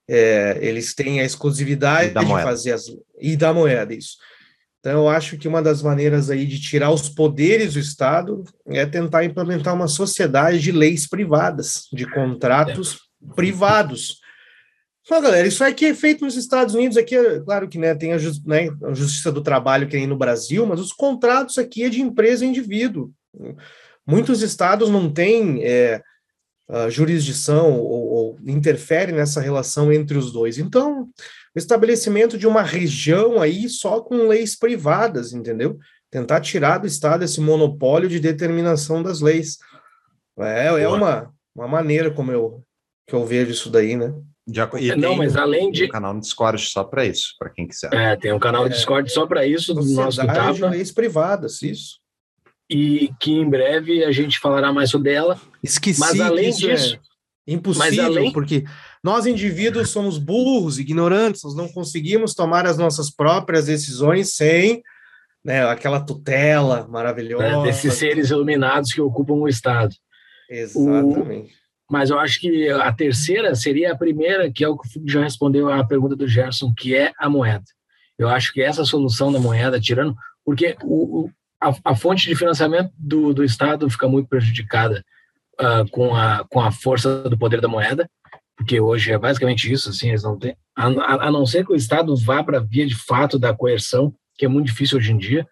[0.09, 2.87] É, eles têm a exclusividade de fazer as
[3.21, 4.17] e da moeda isso.
[4.81, 8.85] Então eu acho que uma das maneiras aí de tirar os poderes do Estado é
[8.85, 12.99] tentar implementar uma sociedade de leis privadas, de contratos
[13.31, 13.35] é.
[13.35, 14.22] privados.
[15.11, 18.13] Não, galera, isso aqui é feito nos Estados Unidos, aqui, é, claro que né, tem
[18.13, 21.83] a, just, né, a Justiça do Trabalho que tem no Brasil, mas os contratos aqui
[21.83, 23.13] é de empresa e indivíduo.
[24.07, 26.03] Muitos estados não têm é,
[26.89, 30.57] jurisdição ou, ou interfere nessa relação entre os dois.
[30.57, 31.09] Então,
[31.55, 35.79] o estabelecimento de uma região aí só com leis privadas, entendeu?
[36.11, 39.59] Tentar tirar do Estado esse monopólio de determinação das leis.
[40.39, 42.63] É, é uma, uma maneira como eu,
[43.07, 44.15] que eu vejo isso daí, né?
[44.49, 45.85] Já, e Não, mas além de.
[45.85, 47.93] um canal no Discord só para isso, para quem quiser.
[47.95, 51.63] É, tem um canal de Discord só para isso, do nosso de Tapa, leis privadas,
[51.63, 52.01] isso.
[52.69, 55.41] e que em breve a gente falará mais sobre ela.
[55.63, 56.99] Esqueci Mas além isso é disso,
[57.47, 58.65] impossível, mas além- porque
[59.05, 64.83] nós indivíduos somos burros, ignorantes, nós não conseguimos tomar as nossas próprias decisões sem
[65.45, 67.59] né, aquela tutela maravilhosa.
[67.59, 69.95] né, desses seres iluminados que ocupam o Estado.
[70.49, 71.53] Exatamente.
[71.93, 75.71] Mas eu acho que a terceira seria a primeira, que é o que já respondeu
[75.71, 77.65] à pergunta do Gerson, que é a moeda.
[78.19, 80.17] Eu acho que essa solução da moeda, tirando.
[80.43, 81.29] Porque o,
[81.61, 85.05] a, a fonte de financiamento do, do Estado fica muito prejudicada
[85.61, 88.09] ah, com, a, com a força do poder da moeda,
[88.57, 90.57] porque hoje é basicamente isso, assim, eles não têm.
[90.75, 93.53] A, a- a não ser que o Estado vá para a via de fato da
[93.53, 95.47] coerção, que é muito difícil hoje em dia.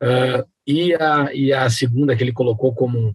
[0.00, 3.12] ah, e, a, e a segunda que ele colocou como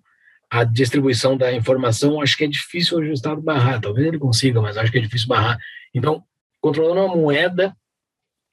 [0.50, 3.82] a distribuição da informação, acho que é difícil hoje o Estado barrar.
[3.82, 5.58] Talvez ele consiga, mas acho que é difícil barrar.
[5.94, 6.24] Então,
[6.62, 7.76] controlando a moeda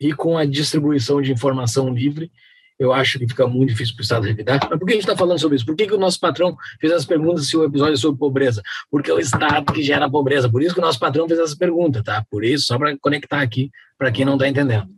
[0.00, 2.30] e com a distribuição de informação livre,
[2.78, 4.58] eu acho que fica muito difícil para o Estado revidar.
[4.68, 5.64] Mas por que a gente está falando sobre isso?
[5.64, 8.62] Por que, que o nosso patrão fez as perguntas se o episódio é sobre pobreza?
[8.90, 10.50] Porque é o Estado que gera a pobreza.
[10.50, 12.24] Por isso que o nosso patrão fez essa pergunta, tá?
[12.28, 14.88] Por isso, só para conectar aqui, para quem não está entendendo.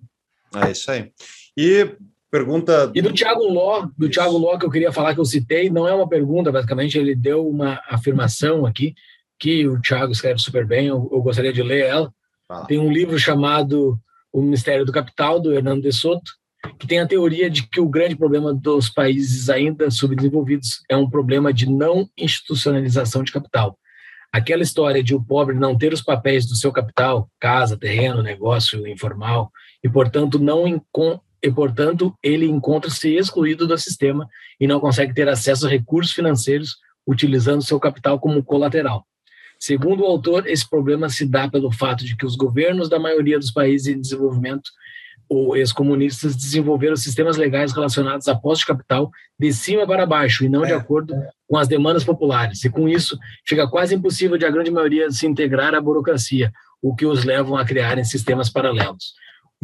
[0.55, 1.13] É isso aí.
[1.57, 1.95] E
[2.35, 2.91] pergunta.
[2.93, 4.15] E do Thiago Ló, do Isso.
[4.15, 7.15] Thiago Ló que eu queria falar que eu citei, não é uma pergunta, basicamente ele
[7.15, 8.93] deu uma afirmação aqui
[9.39, 12.13] que o Thiago escreve super bem, eu, eu gostaria de ler ela.
[12.67, 13.99] Tem um livro chamado
[14.33, 16.33] O Mistério do Capital do Hernando de Soto,
[16.79, 21.09] que tem a teoria de que o grande problema dos países ainda subdesenvolvidos é um
[21.09, 23.79] problema de não institucionalização de capital.
[24.33, 28.87] Aquela história de o pobre não ter os papéis do seu capital, casa, terreno, negócio
[28.89, 29.51] informal,
[29.85, 30.67] e portanto não
[31.45, 34.27] e portanto ele encontra-se excluído do sistema
[34.59, 39.07] e não consegue ter acesso a recursos financeiros utilizando seu capital como colateral.
[39.61, 43.39] Segundo o autor, esse problema se dá pelo fato de que os governos da maioria
[43.39, 44.71] dos países em desenvolvimento
[45.29, 50.49] ou ex-comunistas desenvolveram sistemas legais relacionados à posse de capital de cima para baixo e
[50.49, 51.15] não de É, acordo
[51.47, 52.65] com as demandas populares.
[52.65, 56.51] E com isso, fica quase impossível de a grande maioria se integrar à burocracia,
[56.83, 59.15] o que os levam a criarem sistemas paralelos.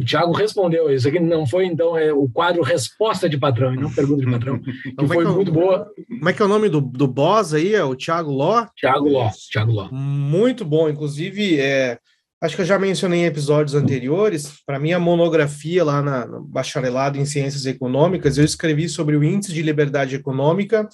[0.01, 3.77] O Tiago respondeu isso aqui, não foi então é o quadro resposta de patrão e
[3.77, 5.87] não pergunta de patrão, que Então, vai foi que eu- muito boa.
[6.07, 7.75] Como é que é o nome do, do boss aí?
[7.75, 8.65] É o Thiago Ló?
[8.75, 9.89] Tiago Ló, Tiago Ló.
[9.91, 10.89] Muito bom.
[10.89, 11.97] Inclusive, é,
[12.41, 14.51] acho que eu já mencionei em episódios anteriores.
[14.65, 19.53] Para minha monografia lá na, no bacharelado em Ciências Econômicas, eu escrevi sobre o índice
[19.53, 20.87] de liberdade econômica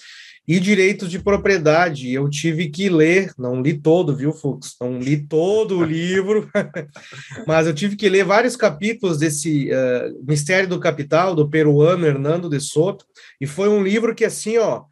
[0.47, 2.13] e direitos de propriedade.
[2.13, 4.75] Eu tive que ler, não li todo, viu, Fux?
[4.79, 6.49] Não li todo o livro,
[7.45, 12.49] mas eu tive que ler vários capítulos desse eh, Mistério do Capital, do peruano Hernando
[12.49, 13.05] de Soto,
[13.41, 14.85] e foi um livro que, assim, ó,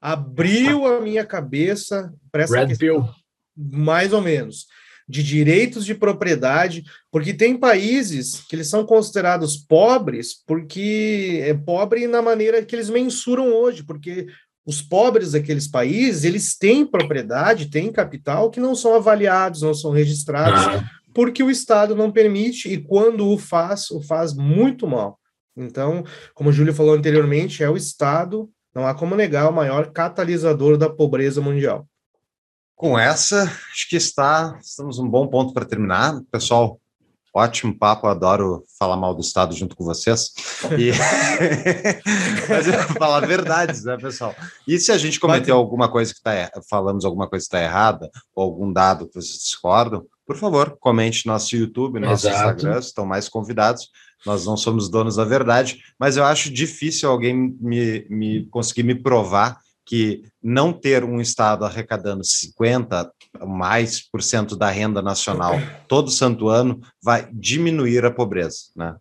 [0.00, 3.08] abriu a minha cabeça para essa Red questão
[3.56, 4.66] mais ou menos,
[5.08, 12.06] de direitos de propriedade, porque tem países que eles são considerados pobres porque é pobre
[12.06, 14.26] na maneira que eles mensuram hoje, porque
[14.66, 19.90] os pobres daqueles países, eles têm propriedade, têm capital que não são avaliados, não são
[19.90, 25.18] registrados, Ah, porque o Estado não permite e quando o faz, o faz muito mal.
[25.56, 26.02] Então,
[26.34, 30.76] como o Júlio falou anteriormente, é o Estado, não há como negar, o maior catalisador
[30.76, 31.86] da pobreza mundial.
[32.74, 36.20] Com essa, acho que está, estamos um bom ponto para terminar.
[36.32, 36.80] Pessoal,
[37.34, 40.32] ótimo papo, adoro falar mal do Estado junto com vocês.
[40.78, 40.92] E...
[42.48, 44.34] Mas eu vou falar verdades, né, pessoal?
[44.68, 48.08] E se a gente cometeu alguma coisa que está falamos alguma coisa que está errada,
[48.34, 52.56] ou algum dado que vocês discordam, por favor, comente no nosso YouTube, no nosso Exato.
[52.56, 53.90] Instagram, estão mais convidados.
[54.24, 58.94] Nós não somos donos da verdade, mas eu acho difícil alguém me, me conseguir me
[58.94, 63.12] provar que não ter um Estado arrecadando 50
[63.46, 65.54] mais por cento da renda nacional
[65.88, 68.96] todo santo ano vai diminuir a pobreza, né?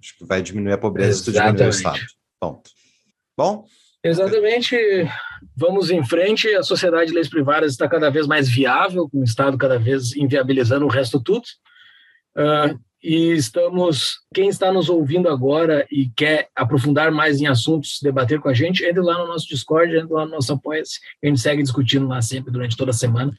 [0.00, 1.70] Acho que vai diminuir a pobreza se diminuir o.
[1.70, 2.00] Estado.
[2.40, 2.70] Ponto.
[3.36, 3.64] Bom,
[4.06, 4.76] Exatamente.
[5.56, 6.48] Vamos em frente.
[6.54, 10.14] A sociedade de leis privadas está cada vez mais viável, com o Estado cada vez
[10.14, 11.42] inviabilizando o resto tudo.
[12.36, 14.20] Ah, e estamos.
[14.34, 18.84] Quem está nos ouvindo agora e quer aprofundar mais em assuntos, debater com a gente,
[18.84, 20.98] entre lá no nosse Discord, entre lá no nosso Apoia-se.
[21.22, 23.32] A gente segue discutindo lá sempre durante toda a semana.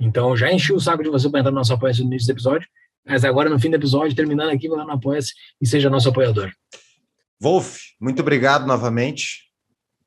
[0.00, 2.32] Então, já enchi o saco de você para entrar no nosso Apoia-se no início do
[2.32, 2.68] episódio.
[3.06, 6.08] Mas agora, no fim do episódio, terminando aqui, vai lá no Apoia-se e seja nosso
[6.08, 6.50] apoiador.
[7.40, 9.44] Wolf, muito obrigado novamente.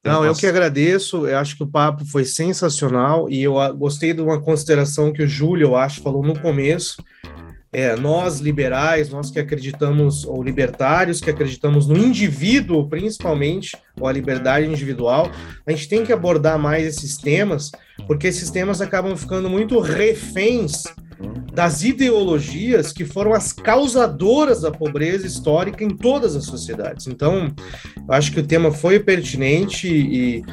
[0.04, 1.28] Não, eu que agradeço.
[1.28, 5.28] Eu acho que o papo foi sensacional e eu gostei de uma consideração que o
[5.28, 7.04] Júlio, eu acho, falou no começo.
[7.72, 14.12] É, nós liberais, nós que acreditamos, ou libertários, que acreditamos no indivíduo, principalmente, ou a
[14.12, 15.30] liberdade individual,
[15.66, 17.72] a gente tem que abordar mais esses temas,
[18.06, 20.84] porque esses temas acabam ficando muito reféns
[21.52, 27.08] das ideologias que foram as causadoras da pobreza histórica em todas as sociedades.
[27.08, 27.54] Então,
[27.96, 30.44] eu acho que o tema foi pertinente e,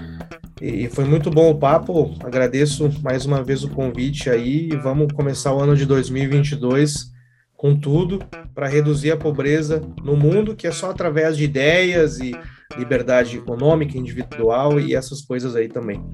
[0.60, 2.14] e foi muito bom o papo.
[2.22, 7.12] Agradeço mais uma vez o convite aí e vamos começar o ano de 2022
[7.56, 8.18] com tudo
[8.54, 12.32] para reduzir a pobreza no mundo, que é só através de ideias e
[12.76, 16.04] liberdade econômica, individual e essas coisas aí também.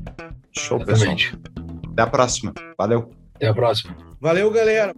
[0.57, 1.17] Show, pessoal.
[1.93, 2.55] Até a próxima.
[2.79, 3.11] Valeu.
[3.35, 3.97] Até a próxima.
[4.21, 4.95] Valeu, galera!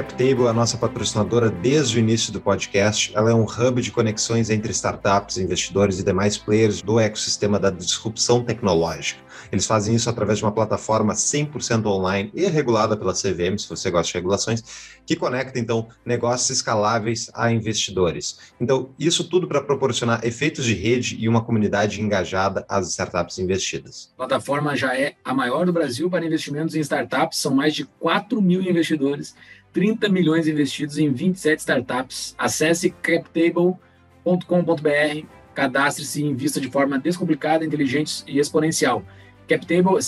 [0.00, 3.14] CapTable é a nossa patrocinadora desde o início do podcast.
[3.14, 7.68] Ela é um hub de conexões entre startups, investidores e demais players do ecossistema da
[7.68, 9.20] disrupção tecnológica.
[9.52, 13.90] Eles fazem isso através de uma plataforma 100% online e regulada pela CVM, se você
[13.90, 14.62] gosta de regulações,
[15.04, 18.38] que conecta então negócios escaláveis a investidores.
[18.58, 24.10] Então, isso tudo para proporcionar efeitos de rede e uma comunidade engajada às startups investidas.
[24.14, 27.84] A plataforma já é a maior do Brasil para investimentos em startups, são mais de
[27.84, 29.34] 4 mil investidores
[29.72, 32.34] 30 milhões investidos em 27 startups.
[32.38, 39.04] Acesse captable.com.br, cadastre-se e invista de forma descomplicada, inteligente e exponencial.
[39.48, 39.98] Captable,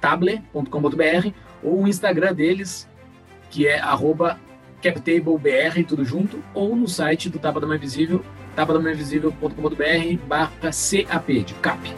[0.00, 1.32] captable.com.br
[1.62, 2.88] ou o Instagram deles,
[3.50, 4.38] que é arroba
[4.82, 8.24] captablebr, tudo junto, ou no site do Tapa da Mãe Visível,
[8.54, 11.94] tapadamainvisível.com.br barra CAP, de CAP.